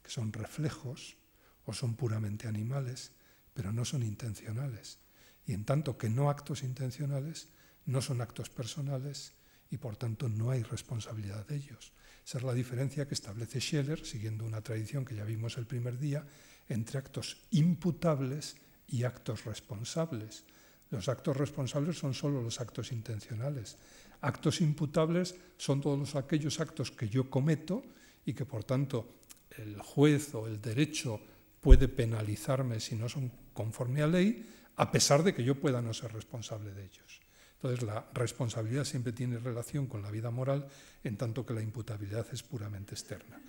que 0.02 0.10
son 0.10 0.32
reflejos 0.32 1.18
o 1.66 1.74
son 1.74 1.98
puramente 1.98 2.48
animales, 2.48 3.12
pero 3.54 3.74
no 3.74 3.84
son 3.84 4.04
intencionales. 4.04 5.00
Y 5.46 5.52
en 5.52 5.66
tanto 5.66 5.98
que 5.98 6.08
no 6.08 6.30
actos 6.30 6.64
intencionales, 6.64 7.50
no 7.86 8.02
son 8.02 8.22
actos 8.22 8.50
personales 8.50 9.34
y 9.74 9.78
por 9.78 9.98
tanto 9.98 10.30
no 10.30 10.52
hay 10.52 10.62
responsabilidad 10.62 11.48
de 11.48 11.56
ellos. 11.56 11.94
Esa 12.24 12.38
es 12.38 12.44
la 12.44 12.54
diferencia 12.54 13.08
que 13.08 13.16
establece 13.16 13.60
Scheller, 13.60 14.06
siguiendo 14.06 14.46
una 14.46 14.62
tradición 14.62 15.04
que 15.04 15.16
ya 15.16 15.24
vimos 15.24 15.58
el 15.58 15.66
primer 15.66 15.98
día, 15.98 16.24
entre 16.70 17.00
actos 17.00 17.38
imputables 17.50 18.56
y 18.88 19.04
actos 19.04 19.46
responsables. 19.46 20.46
Los 20.92 21.10
actos 21.10 21.36
responsables 21.36 21.98
son 21.98 22.14
solo 22.14 22.40
los 22.44 22.62
actos 22.62 22.92
intencionales. 22.92 23.78
Actos 24.22 24.62
imputables 24.62 25.34
son 25.58 25.82
todos 25.82 26.16
aquellos 26.16 26.60
actos 26.60 26.92
que 26.92 27.10
yo 27.10 27.32
cometo 27.32 27.84
y 28.28 28.34
que 28.34 28.46
por 28.46 28.64
tanto 28.64 29.22
el 29.58 29.82
juez 29.82 30.36
o 30.36 30.46
el 30.46 30.62
derecho 30.62 31.20
puede 31.62 31.88
penalizarme 31.88 32.80
si 32.80 32.96
no 32.96 33.10
son 33.10 33.32
conforme 33.54 34.04
a 34.04 34.08
ley, 34.08 34.48
a 34.76 34.92
pesar 34.92 35.24
de 35.24 35.34
que 35.34 35.44
yo 35.44 35.60
pueda 35.60 35.82
no 35.82 35.96
ser 35.96 36.14
responsable 36.14 36.72
de 36.74 36.86
ellos. 36.86 37.23
Entonces 37.64 37.88
la 37.88 38.06
responsabilidad 38.14 38.84
siempre 38.84 39.14
tiene 39.14 39.40
relación 39.40 39.88
con 39.88 40.02
la 40.02 40.12
vida 40.12 40.32
moral, 40.32 40.68
en 41.04 41.16
tanto 41.16 41.46
que 41.46 41.54
la 41.54 41.62
imputabilidad 41.62 42.28
es 42.32 42.44
puramente 42.44 42.94
externa. 42.94 43.42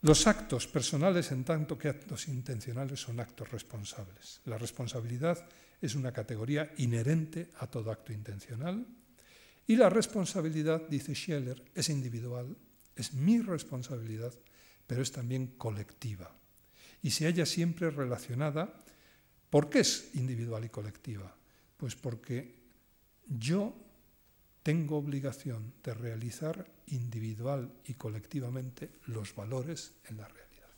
Los 0.00 0.26
actos 0.26 0.66
personales, 0.66 1.30
en 1.30 1.44
tanto 1.44 1.78
que 1.78 1.88
actos 1.88 2.26
intencionales, 2.26 3.00
son 3.00 3.20
actos 3.20 3.50
responsables. 3.50 4.40
La 4.46 4.58
responsabilidad 4.58 5.46
es 5.80 5.94
una 5.94 6.12
categoría 6.12 6.72
inherente 6.78 7.50
a 7.58 7.66
todo 7.66 7.90
acto 7.90 8.12
intencional 8.12 8.86
y 9.66 9.76
la 9.76 9.90
responsabilidad, 9.90 10.88
dice 10.88 11.14
Scheller, 11.14 11.62
es 11.74 11.88
individual, 11.88 12.56
es 12.96 13.12
mi 13.12 13.40
responsabilidad 13.40 14.32
pero 14.92 15.00
es 15.00 15.10
también 15.10 15.46
colectiva. 15.56 16.30
Y 17.02 17.12
se 17.12 17.24
halla 17.24 17.46
siempre 17.46 17.90
relacionada. 17.90 18.84
¿Por 19.48 19.70
qué 19.70 19.80
es 19.80 20.10
individual 20.12 20.66
y 20.66 20.68
colectiva? 20.68 21.34
Pues 21.78 21.96
porque 21.96 22.61
yo 23.38 23.74
tengo 24.62 24.96
obligación 24.96 25.74
de 25.82 25.94
realizar 25.94 26.70
individual 26.86 27.72
y 27.84 27.94
colectivamente 27.94 28.90
los 29.06 29.34
valores 29.34 29.94
en 30.08 30.18
la 30.18 30.28
realidad. 30.28 30.68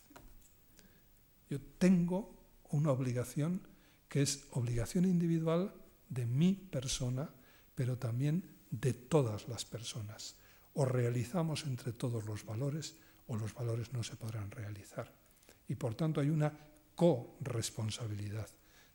Yo 1.50 1.60
tengo 1.78 2.34
una 2.70 2.92
obligación 2.92 3.60
que 4.08 4.22
es 4.22 4.46
obligación 4.52 5.04
individual 5.04 5.74
de 6.08 6.26
mi 6.26 6.54
persona, 6.54 7.30
pero 7.74 7.98
también 7.98 8.44
de 8.70 8.92
todas 8.92 9.48
las 9.48 9.64
personas. 9.64 10.36
O 10.72 10.84
realizamos 10.84 11.64
entre 11.64 11.92
todos 11.92 12.24
los 12.24 12.44
valores 12.44 12.96
o 13.26 13.36
los 13.36 13.54
valores 13.54 13.92
no 13.92 14.02
se 14.02 14.16
podrán 14.16 14.50
realizar. 14.50 15.14
Y 15.68 15.74
por 15.76 15.94
tanto 15.94 16.20
hay 16.20 16.30
una 16.30 16.52
corresponsabilidad, 16.94 18.48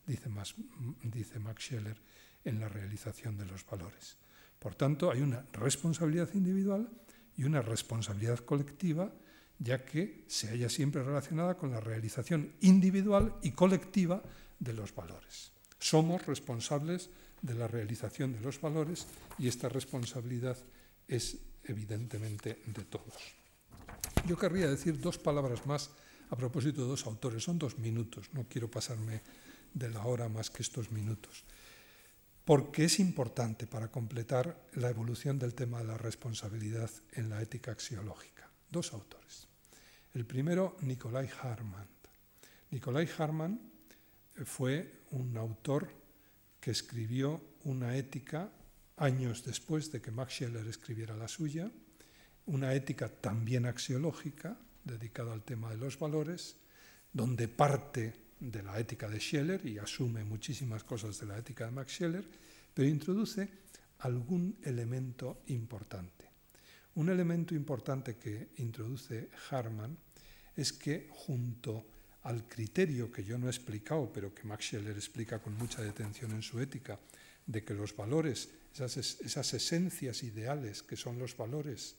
dice 0.05 0.29
Max, 0.29 0.55
dice 1.03 1.39
Max 1.39 1.63
Scheller, 1.63 2.01
en 2.49 2.59
la 2.59 2.67
realización 2.67 3.37
de 3.37 3.45
los 3.45 3.65
valores. 3.65 4.17
Por 4.57 4.75
tanto, 4.75 5.11
hay 5.11 5.21
una 5.21 5.45
responsabilidad 5.53 6.29
individual 6.33 6.89
y 7.37 7.43
una 7.43 7.61
responsabilidad 7.61 8.39
colectiva, 8.39 9.13
ya 9.59 9.85
que 9.85 10.25
se 10.27 10.49
halla 10.49 10.67
siempre 10.67 11.03
relacionada 11.03 11.55
con 11.55 11.71
la 11.71 11.79
realización 11.79 12.53
individual 12.61 13.35
y 13.41 13.51
colectiva 13.51 14.21
de 14.59 14.73
los 14.73 14.93
valores. 14.93 15.51
Somos 15.79 16.25
responsables 16.25 17.09
de 17.41 17.53
la 17.53 17.67
realización 17.67 18.33
de 18.33 18.41
los 18.41 18.59
valores 18.59 19.07
y 19.37 19.47
esta 19.47 19.69
responsabilidad 19.69 20.57
es 21.07 21.37
evidentemente 21.63 22.61
de 22.65 22.83
todos. 22.83 23.15
Yo 24.27 24.37
querría 24.37 24.69
decir 24.69 24.99
dos 24.99 25.17
palabras 25.17 25.65
más 25.65 25.91
a 26.29 26.35
propósito 26.35 26.81
de 26.81 26.89
dos 26.89 27.05
autores. 27.05 27.43
Son 27.43 27.57
dos 27.57 27.77
minutos, 27.79 28.29
no 28.33 28.45
quiero 28.49 28.69
pasarme 28.69 29.21
de 29.73 29.89
la 29.89 30.03
hora 30.03 30.27
más 30.27 30.49
que 30.49 30.63
estos 30.63 30.91
minutos 30.91 31.45
porque 32.49 32.85
es 32.85 32.99
importante 32.99 33.67
para 33.67 33.91
completar 33.91 34.69
la 34.73 34.89
evolución 34.89 35.37
del 35.37 35.53
tema 35.53 35.77
de 35.77 35.83
la 35.83 35.99
responsabilidad 35.99 36.89
en 37.11 37.29
la 37.29 37.43
ética 37.43 37.69
axiológica. 37.69 38.49
Dos 38.71 38.91
autores. 38.91 39.47
El 40.15 40.25
primero, 40.25 40.75
Nikolai 40.81 41.29
Harman. 41.43 41.87
Nikolai 42.71 43.07
Harman 43.19 43.61
fue 44.45 45.03
un 45.11 45.37
autor 45.37 45.93
que 46.59 46.71
escribió 46.71 47.39
una 47.65 47.95
ética 47.95 48.49
años 48.97 49.45
después 49.45 49.91
de 49.91 50.01
que 50.01 50.09
Max 50.09 50.33
Scheler 50.33 50.65
escribiera 50.65 51.15
la 51.15 51.27
suya, 51.27 51.69
una 52.47 52.73
ética 52.73 53.09
también 53.09 53.67
axiológica, 53.67 54.57
dedicada 54.83 55.33
al 55.33 55.43
tema 55.43 55.69
de 55.69 55.77
los 55.77 55.99
valores, 55.99 56.55
donde 57.13 57.47
parte 57.47 58.28
de 58.39 58.63
la 58.63 58.79
ética 58.79 59.07
de 59.07 59.19
Scheller 59.19 59.65
y 59.65 59.77
asume 59.77 60.23
muchísimas 60.23 60.83
cosas 60.83 61.19
de 61.19 61.25
la 61.25 61.37
ética 61.37 61.65
de 61.65 61.71
Max 61.71 61.93
Scheller, 61.93 62.25
pero 62.73 62.87
introduce 62.87 63.49
algún 63.99 64.57
elemento 64.63 65.43
importante. 65.47 66.25
Un 66.95 67.09
elemento 67.09 67.53
importante 67.53 68.17
que 68.17 68.49
introduce 68.57 69.29
Harman 69.49 69.97
es 70.55 70.73
que 70.73 71.07
junto 71.11 71.85
al 72.23 72.47
criterio 72.47 73.11
que 73.11 73.23
yo 73.23 73.37
no 73.37 73.47
he 73.47 73.51
explicado, 73.51 74.11
pero 74.11 74.33
que 74.33 74.43
Max 74.43 74.65
Scheller 74.65 74.95
explica 74.95 75.39
con 75.39 75.57
mucha 75.57 75.81
detención 75.81 76.31
en 76.31 76.41
su 76.41 76.59
ética, 76.59 76.99
de 77.45 77.63
que 77.63 77.73
los 77.73 77.95
valores, 77.95 78.49
esas, 78.73 78.97
esas 78.97 79.53
esencias 79.53 80.23
ideales 80.23 80.83
que 80.83 80.95
son 80.95 81.17
los 81.17 81.35
valores, 81.35 81.95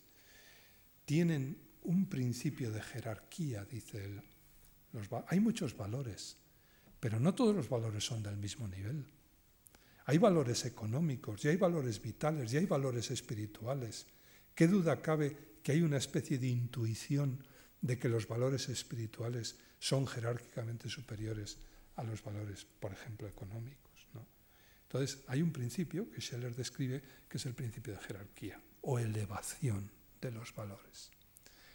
tienen 1.04 1.58
un 1.82 2.06
principio 2.06 2.70
de 2.70 2.82
jerarquía, 2.82 3.64
dice 3.64 4.04
él, 4.04 4.22
hay 5.28 5.40
muchos 5.40 5.76
valores, 5.76 6.36
pero 6.98 7.20
no 7.20 7.34
todos 7.34 7.54
los 7.54 7.68
valores 7.68 8.04
son 8.04 8.22
del 8.22 8.36
mismo 8.36 8.68
nivel. 8.68 9.04
Hay 10.06 10.18
valores 10.18 10.64
económicos, 10.64 11.44
y 11.44 11.48
hay 11.48 11.56
valores 11.56 12.00
vitales, 12.02 12.52
y 12.52 12.56
hay 12.56 12.66
valores 12.66 13.10
espirituales. 13.10 14.06
¿Qué 14.54 14.66
duda 14.66 15.00
cabe 15.00 15.36
que 15.62 15.72
hay 15.72 15.82
una 15.82 15.98
especie 15.98 16.38
de 16.38 16.48
intuición 16.48 17.44
de 17.80 17.98
que 17.98 18.08
los 18.08 18.26
valores 18.26 18.68
espirituales 18.68 19.58
son 19.78 20.06
jerárquicamente 20.06 20.88
superiores 20.88 21.58
a 21.96 22.02
los 22.02 22.22
valores, 22.22 22.64
por 22.64 22.92
ejemplo, 22.92 23.28
económicos? 23.28 23.90
Entonces, 24.90 25.22
hay 25.28 25.40
un 25.40 25.52
principio 25.52 26.10
que 26.10 26.20
Scheller 26.20 26.56
describe 26.56 27.00
que 27.28 27.38
es 27.38 27.46
el 27.46 27.54
principio 27.54 27.92
de 27.92 28.00
jerarquía 28.00 28.60
o 28.80 28.98
elevación 28.98 29.88
de 30.20 30.32
los 30.32 30.52
valores. 30.52 31.12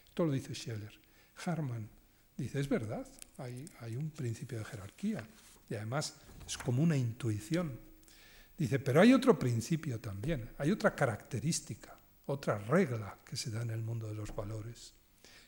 Esto 0.05 0.25
lo 0.25 0.33
dice 0.33 0.53
Scheller. 0.53 0.99
Harman 1.45 1.89
Dice, 2.37 2.59
es 2.59 2.67
verdad, 2.67 3.07
hay, 3.37 3.65
hay 3.79 3.95
un 3.95 4.09
principio 4.09 4.59
de 4.59 4.65
jerarquía 4.65 5.25
y 5.69 5.75
además 5.75 6.15
es 6.45 6.57
como 6.57 6.83
una 6.83 6.97
intuición. 6.97 7.79
Dice, 8.57 8.79
pero 8.79 9.01
hay 9.01 9.13
otro 9.13 9.37
principio 9.37 9.99
también, 9.99 10.51
hay 10.57 10.71
otra 10.71 10.95
característica, 10.95 11.97
otra 12.27 12.57
regla 12.57 13.17
que 13.25 13.35
se 13.35 13.51
da 13.51 13.61
en 13.61 13.71
el 13.71 13.81
mundo 13.81 14.07
de 14.07 14.15
los 14.15 14.33
valores. 14.35 14.93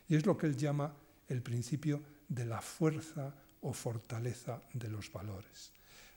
Y 0.07 0.15
es 0.15 0.25
lo 0.25 0.37
que 0.37 0.47
él 0.47 0.57
llama 0.57 0.93
el 1.27 1.41
principio 1.41 2.01
de 2.27 2.45
la 2.45 2.61
fuerza 2.61 3.33
o 3.61 3.73
fortaleza 3.73 4.61
de 4.73 4.89
los 4.89 5.11
valores. 5.11 5.71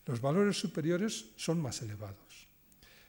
Los 0.07 0.21
valores 0.21 0.59
superiores 0.59 1.27
son 1.37 1.61
más 1.61 1.83
elevados. 1.83 2.49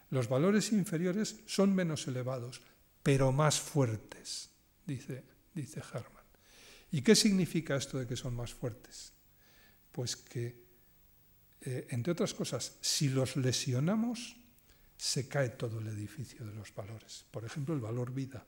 Los 0.10 0.28
valores 0.28 0.72
inferiores 0.72 1.40
son 1.46 1.74
menos 1.74 2.08
elevados, 2.08 2.62
pero 3.02 3.32
más 3.32 3.60
fuertes, 3.60 4.50
dice, 4.86 5.24
dice. 5.54 5.82
¿Y 6.92 7.02
qué 7.02 7.16
significa 7.16 7.76
esto 7.76 7.98
de 7.98 8.08
que 8.08 8.16
son 8.16 8.36
más 8.36 8.54
fuertes? 8.54 9.14
Pues 9.92 10.16
que, 10.16 10.62
eh, 11.62 11.88
entre 11.90 12.12
otras 12.12 12.34
cosas, 12.34 12.78
si 12.82 13.10
los 13.10 13.38
lesionamos, 13.38 14.38
se 14.98 15.28
cae 15.28 15.50
todo 15.50 15.80
el 15.80 15.88
edificio 15.88 16.46
de 16.46 16.54
los 16.54 16.76
valores. 16.76 17.26
Por 17.32 17.46
ejemplo, 17.46 17.74
el 17.74 17.82
valor 17.82 18.14
vida. 18.14 18.46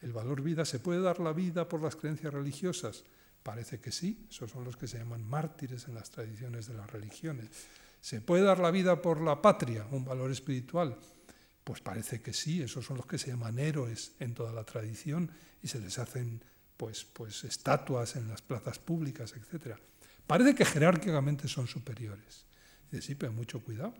¿El 0.00 0.12
valor 0.12 0.40
vida 0.40 0.64
se 0.64 0.78
puede 0.78 1.02
dar 1.02 1.20
la 1.20 1.32
vida 1.32 1.68
por 1.68 1.82
las 1.82 1.96
creencias 1.96 2.32
religiosas? 2.32 3.04
Parece 3.42 3.80
que 3.80 3.92
sí, 3.92 4.26
esos 4.30 4.50
son 4.50 4.64
los 4.64 4.76
que 4.76 4.86
se 4.86 4.98
llaman 4.98 5.24
mártires 5.24 5.88
en 5.88 5.94
las 5.94 6.10
tradiciones 6.10 6.68
de 6.68 6.74
las 6.74 6.90
religiones. 6.90 7.50
¿Se 8.00 8.20
puede 8.20 8.44
dar 8.44 8.60
la 8.60 8.70
vida 8.70 9.02
por 9.02 9.20
la 9.20 9.42
patria, 9.42 9.86
un 9.90 10.04
valor 10.04 10.30
espiritual? 10.30 10.96
Pues 11.64 11.80
parece 11.80 12.22
que 12.22 12.32
sí, 12.32 12.62
esos 12.62 12.84
son 12.84 12.96
los 12.96 13.06
que 13.06 13.18
se 13.18 13.28
llaman 13.30 13.58
héroes 13.58 14.12
en 14.20 14.34
toda 14.34 14.52
la 14.52 14.64
tradición 14.64 15.30
y 15.62 15.68
se 15.68 15.80
les 15.80 15.98
hacen 15.98 16.42
pues, 16.78 17.04
pues 17.04 17.44
estatuas 17.44 18.16
en 18.16 18.28
las 18.28 18.40
plazas 18.40 18.78
públicas, 18.78 19.34
etc. 19.34 19.76
Parece 20.26 20.54
que 20.54 20.64
jerárquicamente 20.64 21.48
son 21.48 21.66
superiores. 21.66 22.46
Y 22.90 23.02
sí, 23.02 23.16
pero 23.16 23.32
mucho 23.32 23.60
cuidado, 23.60 23.92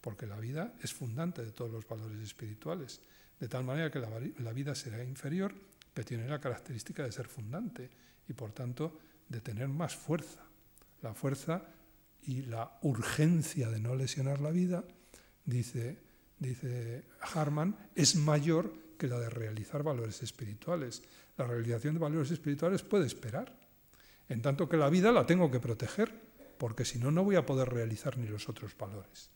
porque 0.00 0.26
la 0.26 0.38
vida 0.38 0.74
es 0.82 0.92
fundante 0.92 1.42
de 1.42 1.50
todos 1.50 1.72
los 1.72 1.88
valores 1.88 2.22
espirituales, 2.22 3.00
de 3.40 3.48
tal 3.48 3.64
manera 3.64 3.90
que 3.90 3.98
la, 3.98 4.08
la 4.38 4.52
vida 4.52 4.74
será 4.74 5.02
inferior, 5.02 5.54
pero 5.92 6.06
tiene 6.06 6.28
la 6.28 6.40
característica 6.40 7.02
de 7.02 7.10
ser 7.10 7.26
fundante 7.26 7.90
y 8.28 8.34
por 8.34 8.52
tanto 8.52 9.00
de 9.28 9.40
tener 9.40 9.68
más 9.68 9.96
fuerza. 9.96 10.44
La 11.02 11.14
fuerza 11.14 11.64
y 12.22 12.42
la 12.42 12.78
urgencia 12.82 13.70
de 13.70 13.80
no 13.80 13.94
lesionar 13.94 14.40
la 14.40 14.50
vida, 14.50 14.84
dice, 15.46 15.98
dice 16.38 17.04
Harman, 17.34 17.90
es 17.94 18.14
mayor 18.14 18.86
que 18.98 19.08
la 19.08 19.18
de 19.18 19.30
realizar 19.30 19.82
valores 19.82 20.22
espirituales. 20.22 21.02
La 21.36 21.46
realización 21.46 21.94
de 21.94 22.00
valores 22.00 22.30
espirituales 22.30 22.82
puede 22.82 23.06
esperar, 23.06 23.54
en 24.28 24.42
tanto 24.42 24.68
que 24.68 24.76
la 24.76 24.90
vida 24.90 25.12
la 25.12 25.26
tengo 25.26 25.50
que 25.50 25.60
proteger, 25.60 26.12
porque 26.58 26.84
si 26.84 26.98
no, 26.98 27.10
no 27.10 27.24
voy 27.24 27.36
a 27.36 27.46
poder 27.46 27.68
realizar 27.68 28.16
ni 28.18 28.26
los 28.26 28.48
otros 28.48 28.76
valores. 28.76 29.30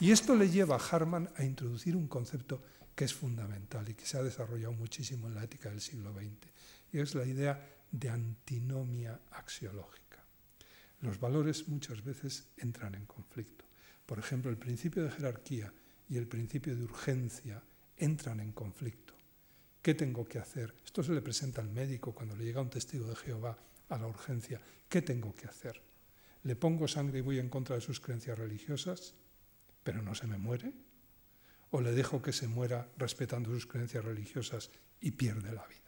Y 0.00 0.10
esto 0.10 0.34
le 0.34 0.50
lleva 0.50 0.76
a 0.76 0.78
Harman 0.78 1.30
a 1.36 1.44
introducir 1.44 1.96
un 1.96 2.08
concepto 2.08 2.62
que 2.94 3.04
es 3.04 3.14
fundamental 3.14 3.88
y 3.88 3.94
que 3.94 4.04
se 4.04 4.18
ha 4.18 4.22
desarrollado 4.22 4.72
muchísimo 4.72 5.28
en 5.28 5.34
la 5.34 5.44
ética 5.44 5.70
del 5.70 5.80
siglo 5.80 6.12
XX, 6.12 6.50
y 6.92 6.98
es 6.98 7.14
la 7.14 7.24
idea 7.24 7.68
de 7.90 8.08
antinomia 8.08 9.20
axiológica. 9.30 10.02
Los 11.00 11.18
valores 11.18 11.68
muchas 11.68 12.04
veces 12.04 12.44
entran 12.56 12.94
en 12.94 13.06
conflicto. 13.06 13.64
Por 14.06 14.18
ejemplo, 14.18 14.50
el 14.50 14.56
principio 14.56 15.02
de 15.02 15.10
jerarquía 15.10 15.72
y 16.08 16.16
el 16.16 16.26
principio 16.26 16.76
de 16.76 16.84
urgencia 16.84 17.62
entran 17.96 18.40
en 18.40 18.52
conflicto. 18.52 19.01
¿Qué 19.82 19.94
tengo 19.94 20.24
que 20.24 20.38
hacer? 20.38 20.72
Esto 20.84 21.02
se 21.02 21.12
le 21.12 21.20
presenta 21.20 21.60
al 21.60 21.68
médico 21.68 22.14
cuando 22.14 22.36
le 22.36 22.44
llega 22.44 22.60
un 22.60 22.70
testigo 22.70 23.08
de 23.08 23.16
Jehová 23.16 23.58
a 23.88 23.98
la 23.98 24.06
urgencia. 24.06 24.60
¿Qué 24.88 25.02
tengo 25.02 25.34
que 25.34 25.48
hacer? 25.48 25.82
¿Le 26.44 26.54
pongo 26.54 26.86
sangre 26.86 27.18
y 27.18 27.22
voy 27.22 27.40
en 27.40 27.48
contra 27.48 27.74
de 27.74 27.82
sus 27.82 27.98
creencias 27.98 28.38
religiosas, 28.38 29.14
pero 29.82 30.00
no 30.00 30.14
se 30.14 30.28
me 30.28 30.38
muere? 30.38 30.72
¿O 31.72 31.80
le 31.80 31.90
dejo 31.90 32.22
que 32.22 32.32
se 32.32 32.46
muera 32.46 32.88
respetando 32.96 33.50
sus 33.50 33.66
creencias 33.66 34.04
religiosas 34.04 34.70
y 35.00 35.10
pierde 35.10 35.52
la 35.52 35.66
vida? 35.66 35.82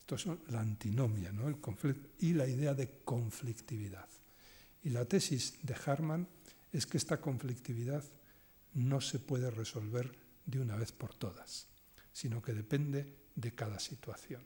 Esto 0.00 0.16
es 0.16 0.26
la 0.50 0.60
antinomia 0.60 1.32
¿no? 1.32 1.56
y 2.18 2.34
la 2.34 2.48
idea 2.48 2.74
de 2.74 3.02
conflictividad. 3.04 4.08
Y 4.82 4.90
la 4.90 5.04
tesis 5.04 5.60
de 5.62 5.76
Harman 5.86 6.28
es 6.72 6.86
que 6.86 6.98
esta 6.98 7.20
conflictividad 7.20 8.04
no 8.74 9.00
se 9.00 9.20
puede 9.20 9.50
resolver 9.50 10.12
de 10.44 10.60
una 10.60 10.76
vez 10.76 10.92
por 10.92 11.14
todas, 11.14 11.68
sino 12.14 12.40
que 12.40 12.54
depende 12.54 13.12
de 13.34 13.52
cada 13.52 13.78
situación. 13.78 14.40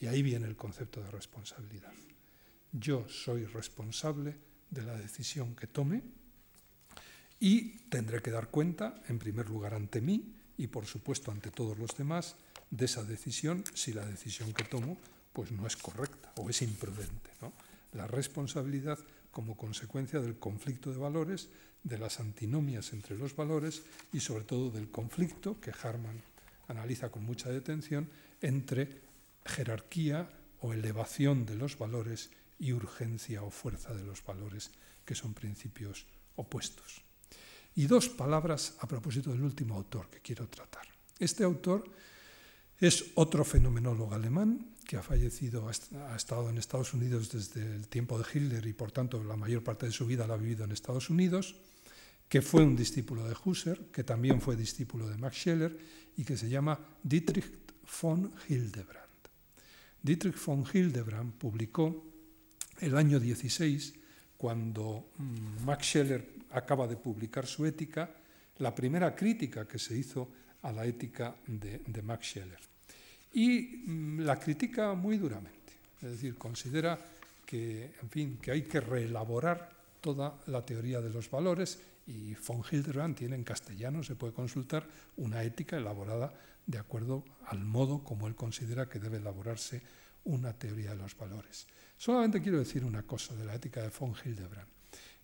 Y 0.00 0.06
ahí 0.06 0.22
viene 0.22 0.46
el 0.46 0.56
concepto 0.56 1.02
de 1.02 1.10
responsabilidad. 1.10 1.92
Yo 2.72 3.06
soy 3.08 3.44
responsable 3.44 4.36
de 4.70 4.82
la 4.82 4.96
decisión 4.96 5.54
que 5.54 5.66
tome 5.66 6.02
y 7.40 7.78
tendré 7.90 8.22
que 8.22 8.30
dar 8.30 8.48
cuenta, 8.48 9.02
en 9.08 9.18
primer 9.18 9.48
lugar, 9.48 9.74
ante 9.74 10.00
mí 10.00 10.34
y, 10.56 10.68
por 10.68 10.86
supuesto, 10.86 11.30
ante 11.30 11.50
todos 11.50 11.76
los 11.78 11.96
demás, 11.96 12.36
de 12.70 12.84
esa 12.84 13.02
decisión 13.02 13.64
si 13.74 13.92
la 13.92 14.04
decisión 14.04 14.52
que 14.52 14.64
tomo 14.64 14.98
pues 15.32 15.52
no 15.52 15.66
es 15.66 15.76
correcta 15.76 16.32
o 16.36 16.50
es 16.50 16.62
imprudente. 16.62 17.30
La 17.92 18.06
responsabilidad 18.06 18.98
como 19.30 19.56
consecuencia 19.56 20.20
del 20.20 20.38
conflicto 20.38 20.92
de 20.92 20.98
valores, 20.98 21.48
de 21.82 21.98
las 21.98 22.20
antinomias 22.20 22.92
entre 22.92 23.16
los 23.16 23.34
valores 23.34 23.82
y 24.12 24.20
sobre 24.20 24.44
todo 24.44 24.70
del 24.70 24.90
conflicto 24.90 25.60
que 25.60 25.72
Harman 25.82 26.22
analiza 26.68 27.10
con 27.10 27.24
mucha 27.24 27.50
detención 27.50 28.08
entre 28.40 29.02
jerarquía 29.44 30.28
o 30.60 30.72
elevación 30.72 31.46
de 31.46 31.56
los 31.56 31.78
valores 31.78 32.30
y 32.58 32.72
urgencia 32.72 33.42
o 33.42 33.50
fuerza 33.50 33.94
de 33.94 34.04
los 34.04 34.24
valores, 34.24 34.70
que 35.04 35.14
son 35.14 35.34
principios 35.34 36.06
opuestos. 36.36 37.02
Y 37.74 37.86
dos 37.86 38.08
palabras 38.08 38.76
a 38.80 38.88
propósito 38.88 39.30
del 39.30 39.42
último 39.42 39.76
autor 39.76 40.08
que 40.10 40.20
quiero 40.20 40.48
tratar. 40.48 40.86
Este 41.18 41.44
autor 41.44 41.84
es 42.78 43.12
otro 43.14 43.44
fenomenólogo 43.44 44.14
alemán 44.14 44.74
que 44.86 44.96
ha 44.96 45.02
fallecido, 45.02 45.68
ha 45.68 46.16
estado 46.16 46.48
en 46.48 46.58
Estados 46.58 46.94
Unidos 46.94 47.30
desde 47.30 47.62
el 47.62 47.88
tiempo 47.88 48.18
de 48.18 48.24
Hitler 48.32 48.66
y 48.66 48.72
por 48.72 48.90
tanto 48.90 49.22
la 49.22 49.36
mayor 49.36 49.62
parte 49.62 49.86
de 49.86 49.92
su 49.92 50.06
vida 50.06 50.26
la 50.26 50.34
ha 50.34 50.38
vivido 50.38 50.64
en 50.64 50.72
Estados 50.72 51.10
Unidos, 51.10 51.56
que 52.28 52.42
fue 52.42 52.62
un 52.62 52.76
discípulo 52.76 53.26
de 53.26 53.34
Husserl, 53.42 53.86
que 53.90 54.04
también 54.04 54.40
fue 54.40 54.54
discípulo 54.54 55.08
de 55.08 55.16
Max 55.16 55.36
Scheler 55.38 55.76
y 56.16 56.24
que 56.24 56.36
se 56.36 56.48
llama 56.48 56.78
Dietrich 57.02 57.46
von 58.02 58.32
Hildebrand. 58.48 59.08
Dietrich 60.02 60.36
von 60.44 60.64
Hildebrand 60.70 61.32
publicó 61.34 62.04
el 62.80 62.96
año 62.96 63.18
16, 63.18 63.94
cuando 64.36 65.10
mm, 65.16 65.64
Max 65.64 65.86
Scheler 65.86 66.28
acaba 66.50 66.86
de 66.86 66.96
publicar 66.96 67.46
su 67.46 67.66
ética, 67.66 68.10
la 68.58 68.74
primera 68.74 69.14
crítica 69.14 69.66
que 69.66 69.78
se 69.78 69.96
hizo 69.96 70.28
a 70.62 70.72
la 70.72 70.84
ética 70.86 71.34
de, 71.46 72.02
Max 72.02 72.26
Scheler. 72.26 72.60
Y 73.32 73.82
mm, 73.86 74.20
la 74.20 74.38
critica 74.38 74.94
muy 74.94 75.18
duramente, 75.18 75.72
es 76.02 76.10
decir, 76.10 76.36
considera 76.36 76.98
que, 77.44 77.92
en 78.02 78.10
fin, 78.10 78.38
que 78.40 78.50
hay 78.50 78.62
que 78.62 78.80
reelaborar 78.80 79.70
toda 80.00 80.38
la 80.46 80.64
teoría 80.64 81.00
de 81.00 81.10
los 81.10 81.30
valores 81.30 81.78
y 82.08 82.34
von 82.34 82.62
Hildebrand 82.68 83.16
tiene 83.16 83.36
en 83.36 83.44
castellano, 83.44 84.02
se 84.02 84.16
puede 84.16 84.32
consultar, 84.32 84.88
una 85.16 85.42
ética 85.42 85.76
elaborada 85.76 86.32
de 86.66 86.78
acuerdo 86.78 87.24
al 87.46 87.64
modo 87.64 88.02
como 88.02 88.26
él 88.26 88.34
considera 88.34 88.88
que 88.88 88.98
debe 88.98 89.18
elaborarse 89.18 89.82
una 90.24 90.54
teoría 90.54 90.90
de 90.90 90.96
los 90.96 91.16
valores. 91.16 91.66
Solamente 91.98 92.40
quiero 92.40 92.58
decir 92.58 92.84
una 92.84 93.02
cosa 93.02 93.34
de 93.34 93.44
la 93.44 93.54
ética 93.54 93.82
de 93.82 93.90
von 93.90 94.14
Hildebrand, 94.24 94.68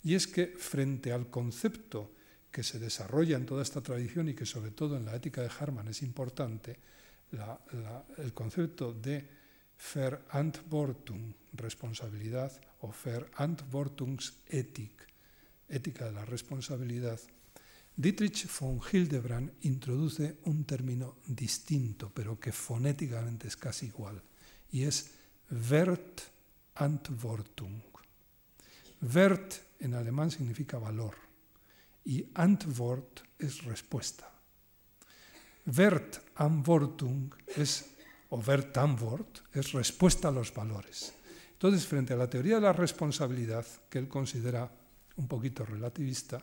y 0.03 0.13
es 0.13 0.27
que 0.27 0.53
frente 0.57 1.11
al 1.11 1.29
concepto 1.31 2.13
que 2.51 2.61
se 2.61 2.77
desarrolla 2.77 3.35
en 3.35 3.45
toda 3.45 3.63
esta 3.63 3.81
tradición 3.81 4.29
y 4.29 4.35
que 4.35 4.45
sobre 4.45 4.71
todo 4.71 4.95
en 4.95 5.05
la 5.05 5.15
ética 5.15 5.41
de 5.41 5.49
Harman 5.59 5.87
es 5.87 6.03
importante, 6.03 6.79
el 8.17 8.33
concepto 8.33 8.93
de 8.93 9.27
Verantwortung, 9.93 11.33
responsabilidad, 11.53 12.51
o 12.81 12.93
Verantwortungsethik, 13.03 15.14
ética 15.69 16.05
de 16.05 16.13
la 16.13 16.25
responsabilidad, 16.25 17.19
Dietrich 17.95 18.49
von 18.59 18.81
Hildebrand 18.81 19.53
introduce 19.61 20.39
un 20.45 20.65
término 20.65 21.19
distinto, 21.25 22.11
pero 22.13 22.37
que 22.37 22.51
fonéticamente 22.51 23.47
es 23.47 23.55
casi 23.55 23.85
igual, 23.85 24.21
y 24.71 24.83
es 24.83 25.11
Wertantwortung. 25.49 27.81
Wert 29.01 29.53
en 29.79 29.93
alemán 29.93 30.31
significa 30.31 30.77
valor 30.77 31.15
y 32.05 32.25
Antwort 32.33 33.21
es 33.39 33.63
respuesta. 33.63 34.31
Wertantwortung 35.65 37.33
es, 37.55 37.85
o 38.29 38.39
Wertantwort 38.39 39.39
es 39.53 39.71
respuesta 39.71 40.27
a 40.27 40.31
los 40.31 40.53
valores. 40.53 41.13
Entonces, 41.53 41.87
frente 41.87 42.13
a 42.13 42.17
la 42.17 42.29
teoría 42.29 42.55
de 42.55 42.61
la 42.61 42.73
responsabilidad, 42.73 43.65
que 43.89 43.97
él 43.97 44.07
considera 44.07 44.71
un 45.17 45.27
poquito 45.27 45.65
relativista, 45.65 46.41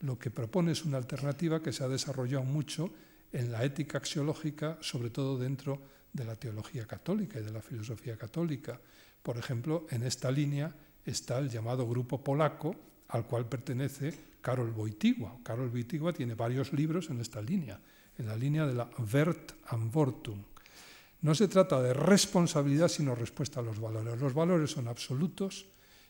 lo 0.00 0.18
que 0.18 0.30
propone 0.30 0.72
es 0.72 0.84
una 0.84 0.98
alternativa 0.98 1.62
que 1.62 1.72
se 1.72 1.84
ha 1.84 1.88
desarrollado 1.88 2.44
mucho 2.44 2.90
en 3.32 3.50
la 3.50 3.64
ética 3.64 3.98
axiológica, 3.98 4.78
sobre 4.80 5.10
todo 5.10 5.38
dentro 5.38 5.80
de 6.12 6.24
la 6.24 6.36
teología 6.36 6.86
católica 6.86 7.38
y 7.38 7.44
de 7.44 7.52
la 7.52 7.62
filosofía 7.62 8.16
católica. 8.16 8.80
Por 9.22 9.36
ejemplo, 9.36 9.86
en 9.90 10.02
esta 10.02 10.30
línea 10.30 10.74
está 11.04 11.38
el 11.38 11.50
llamado 11.50 11.86
grupo 11.88 12.22
polaco, 12.22 12.74
al 13.08 13.26
cual 13.26 13.48
pertenece 13.48 14.36
Karol 14.40 14.70
Wojtyła. 14.70 15.38
Karol 15.42 15.70
Wojtyła 15.70 16.12
tiene 16.12 16.34
varios 16.34 16.72
libros 16.72 17.10
en 17.10 17.20
esta 17.20 17.40
línea, 17.40 17.80
en 18.18 18.26
la 18.26 18.36
línea 18.36 18.66
de 18.66 18.74
la 18.74 18.88
Wert 19.12 19.52
am 19.68 19.90
Wortum. 19.92 20.42
No 21.22 21.34
se 21.34 21.48
trata 21.48 21.82
de 21.82 21.94
responsabilidad, 21.94 22.88
sino 22.88 23.14
respuesta 23.14 23.60
a 23.60 23.62
los 23.62 23.80
valores. 23.80 24.20
Los 24.20 24.34
valores 24.34 24.70
son 24.70 24.88
absolutos 24.88 25.66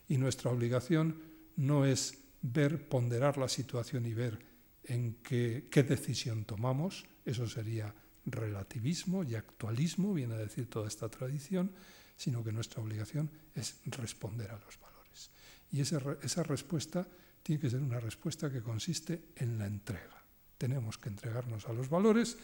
y 0.08 0.18
nuestra 0.18 0.50
obligación 0.50 1.16
no 1.56 1.84
es 1.84 2.18
ver, 2.42 2.88
ponderar 2.88 3.38
la 3.38 3.48
situación 3.48 4.06
y 4.06 4.14
ver 4.14 4.38
en 4.84 5.14
qué, 5.22 5.68
qué 5.70 5.82
decisión 5.82 6.44
tomamos, 6.44 7.04
eso 7.24 7.48
sería 7.48 7.92
relativismo 8.24 9.24
y 9.24 9.34
actualismo, 9.34 10.14
viene 10.14 10.34
a 10.34 10.38
decir 10.38 10.68
toda 10.68 10.88
esta 10.88 11.08
tradición, 11.08 11.72
sino 12.16 12.42
que 12.42 12.52
nuestra 12.52 12.82
obligación 12.82 13.30
es 13.54 13.76
responder 13.86 14.50
a 14.50 14.58
los 14.58 14.78
valores. 14.80 15.30
Y 15.72 15.80
esa, 15.80 16.00
esa 16.22 16.42
respuesta 16.42 17.06
tiene 17.42 17.60
que 17.60 17.70
ser 17.70 17.80
una 17.80 18.00
respuesta 18.00 18.50
que 18.50 18.62
consiste 18.62 19.30
en 19.36 19.58
la 19.58 19.66
entrega. 19.66 20.22
Tenemos 20.58 20.98
que 20.98 21.08
entregarnos 21.08 21.68
a 21.68 21.72
los 21.72 21.88
valores 21.88 22.36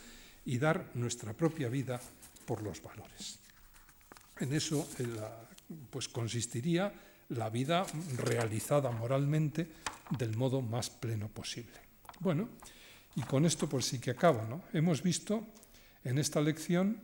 y 0.45 0.59
dar 0.59 0.91
nuestra 0.95 1.33
propia 1.33 1.69
vida 1.69 2.01
por 2.47 2.63
los 2.63 2.83
valores. 2.83 3.39
En 4.39 4.53
eso 4.53 4.89
pues 5.91 6.09
consistiría 6.09 6.93
la 7.37 7.51
vida 7.51 7.87
realizada 8.17 8.91
moralmente 8.91 9.69
del 10.19 10.37
modo 10.37 10.61
más 10.61 10.91
pleno 10.91 11.29
posible. 11.29 11.81
Bueno, 12.21 12.49
y 13.17 13.23
con 13.23 13.45
esto 13.45 13.69
pues 13.69 13.87
sí 13.87 13.99
que 13.99 14.11
acabo. 14.11 14.43
¿no? 14.49 14.63
Hemos 14.73 15.03
visto 15.03 15.47
en 16.05 16.19
esta 16.19 16.41
lección 16.41 17.01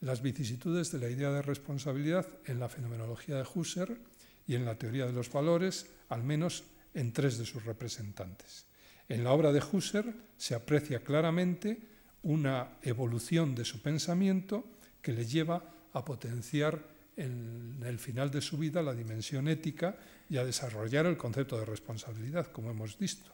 las 0.00 0.22
vicisitudes 0.22 0.92
de 0.92 0.98
la 0.98 1.10
idea 1.10 1.30
de 1.30 1.42
responsabilidad 1.42 2.26
en 2.46 2.60
la 2.60 2.68
fenomenología 2.68 3.36
de 3.36 3.46
Husserl 3.52 3.98
y 4.46 4.54
en 4.54 4.64
la 4.64 4.76
teoría 4.76 5.06
de 5.06 5.12
los 5.12 5.30
valores, 5.30 5.86
al 6.08 6.22
menos 6.22 6.64
en 6.94 7.12
tres 7.12 7.38
de 7.38 7.46
sus 7.46 7.64
representantes. 7.64 8.66
En 9.08 9.24
la 9.24 9.32
obra 9.32 9.52
de 9.52 9.60
Husserl 9.60 10.14
se 10.36 10.54
aprecia 10.54 11.02
claramente 11.02 11.78
una 12.22 12.78
evolución 12.82 13.54
de 13.54 13.64
su 13.64 13.80
pensamiento 13.80 14.64
que 15.02 15.12
le 15.12 15.24
lleva 15.24 15.62
a 15.92 16.04
potenciar 16.04 16.97
en 17.18 17.82
el 17.84 17.98
final 17.98 18.30
de 18.30 18.40
su 18.40 18.56
vida 18.56 18.82
la 18.82 18.94
dimensión 18.94 19.48
ética 19.48 19.96
y 20.30 20.36
a 20.36 20.44
desarrollar 20.44 21.06
el 21.06 21.16
concepto 21.16 21.58
de 21.58 21.64
responsabilidad, 21.64 22.46
como 22.52 22.70
hemos 22.70 22.96
visto. 22.96 23.30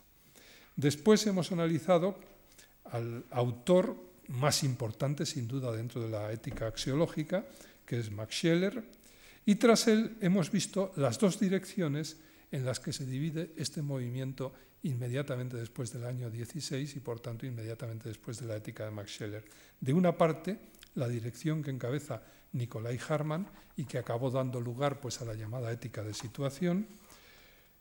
Después 0.74 1.26
hemos 1.26 1.52
analizado 1.52 2.18
al 2.86 3.24
autor 3.30 3.94
más 4.28 4.64
importante, 4.64 5.26
sin 5.26 5.46
duda, 5.46 5.70
dentro 5.70 6.02
de 6.02 6.08
la 6.08 6.32
ética 6.32 6.66
axiológica, 6.66 7.44
que 7.84 8.00
es 8.00 8.10
Max 8.10 8.36
Scheler, 8.36 8.82
y 9.44 9.56
tras 9.56 9.86
él 9.86 10.16
hemos 10.22 10.50
visto 10.50 10.92
las 10.96 11.18
dos 11.18 11.38
direcciones 11.38 12.16
en 12.50 12.64
las 12.64 12.80
que 12.80 12.92
se 12.92 13.04
divide 13.04 13.52
este 13.56 13.82
movimiento 13.82 14.54
inmediatamente 14.84 15.56
después 15.56 15.92
del 15.92 16.04
año 16.04 16.30
16 16.30 16.96
y 16.96 17.00
por 17.00 17.20
tanto 17.20 17.44
inmediatamente 17.44 18.08
después 18.08 18.40
de 18.40 18.46
la 18.46 18.56
ética 18.56 18.84
de 18.84 18.90
Max 18.90 19.12
Scheler. 19.12 19.44
De 19.80 19.92
una 19.92 20.16
parte, 20.16 20.58
la 20.94 21.08
dirección 21.08 21.62
que 21.62 21.70
encabeza 21.70 22.22
Nicolai 22.54 22.98
Harman 23.08 23.46
y 23.76 23.84
que 23.84 23.98
acabó 23.98 24.30
dando 24.30 24.60
lugar 24.60 25.00
pues, 25.00 25.20
a 25.20 25.24
la 25.24 25.34
llamada 25.34 25.70
ética 25.70 26.02
de 26.02 26.14
situación 26.14 26.86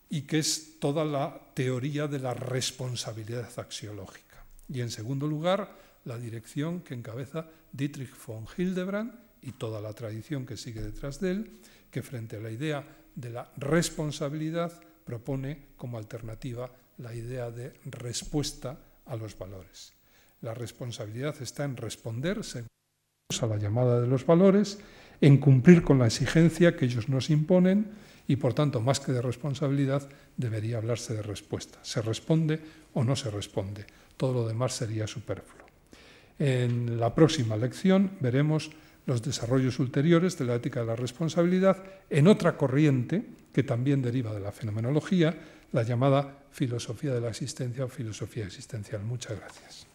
y 0.10 0.24
que 0.24 0.40
es 0.40 0.80
toda 0.80 1.06
la 1.06 1.40
teoría 1.54 2.08
de 2.08 2.20
la 2.20 2.34
responsabilidad 2.34 3.50
axiológica. 3.58 4.46
Y 4.70 4.82
en 4.82 4.92
segundo 4.92 5.28
lugar, 5.28 5.76
la 6.06 6.18
dirección 6.18 6.82
que 6.82 6.94
encabeza 6.94 7.48
Dietrich 7.72 8.14
von 8.26 8.46
Hildebrand 8.58 9.14
y 9.42 9.54
toda 9.54 9.82
la 9.82 9.94
tradición 9.94 10.46
que 10.46 10.58
sigue 10.58 10.82
detrás 10.82 11.20
de 11.20 11.32
él, 11.32 11.60
que 11.90 12.02
frente 12.02 12.38
a 12.38 12.42
la 12.42 12.52
idea 12.52 12.86
de 13.16 13.30
la 13.30 13.52
responsabilidad 13.58 14.72
propone 15.06 15.68
como 15.78 15.98
alternativa 15.98 16.70
la 16.98 17.14
idea 17.14 17.52
de 17.52 17.74
respuesta 17.86 18.78
a 19.06 19.16
los 19.16 19.38
valores. 19.38 19.94
La 20.42 20.54
responsabilidad 20.54 21.42
está 21.42 21.64
en 21.64 21.78
responder 21.78 22.44
a 23.42 23.48
la 23.48 23.58
llamada 23.58 24.00
de 24.02 24.08
los 24.08 24.26
valores, 24.26 24.80
en 25.22 25.38
cumplir 25.38 25.84
con 25.84 26.00
la 26.00 26.08
exigencia 26.08 26.76
que 26.76 26.86
ellos 26.86 27.10
nos 27.10 27.30
imponen 27.30 27.92
y, 28.28 28.36
por 28.36 28.54
tanto, 28.54 28.82
más 28.82 29.00
que 29.00 29.12
de 29.12 29.22
responsabilidad, 29.22 30.08
debería 30.38 30.78
hablarse 30.78 31.14
de 31.14 31.22
respuesta. 31.22 31.80
¿Se 31.82 32.02
responde 32.02 32.60
o 32.94 33.04
no 33.04 33.16
se 33.16 33.32
responde? 33.32 33.86
Todo 34.18 34.34
lo 34.34 34.48
demás 34.48 34.74
sería 34.74 35.08
superfluo. 35.08 35.68
En 36.40 37.00
la 37.00 37.14
próxima 37.16 37.58
lección 37.58 38.12
veremos 38.20 38.72
los 39.06 39.22
desarrollos 39.22 39.80
ulteriores 39.80 40.38
de 40.38 40.46
la 40.46 40.56
ética 40.56 40.82
de 40.82 40.88
la 40.88 40.96
responsabilidad 40.96 41.84
en 42.10 42.28
otra 42.28 42.58
corriente 42.58 43.24
que 43.52 43.64
también 43.64 44.02
deriva 44.02 44.34
de 44.34 44.40
la 44.40 44.52
fenomenología, 44.52 45.36
la 45.72 45.84
llamada 45.84 46.44
filosofía 46.52 47.14
de 47.14 47.22
la 47.22 47.30
existencia 47.30 47.86
o 47.86 47.88
filosofía 47.88 48.46
existencial. 48.46 49.04
Muchas 49.04 49.38
gracias. 49.38 49.93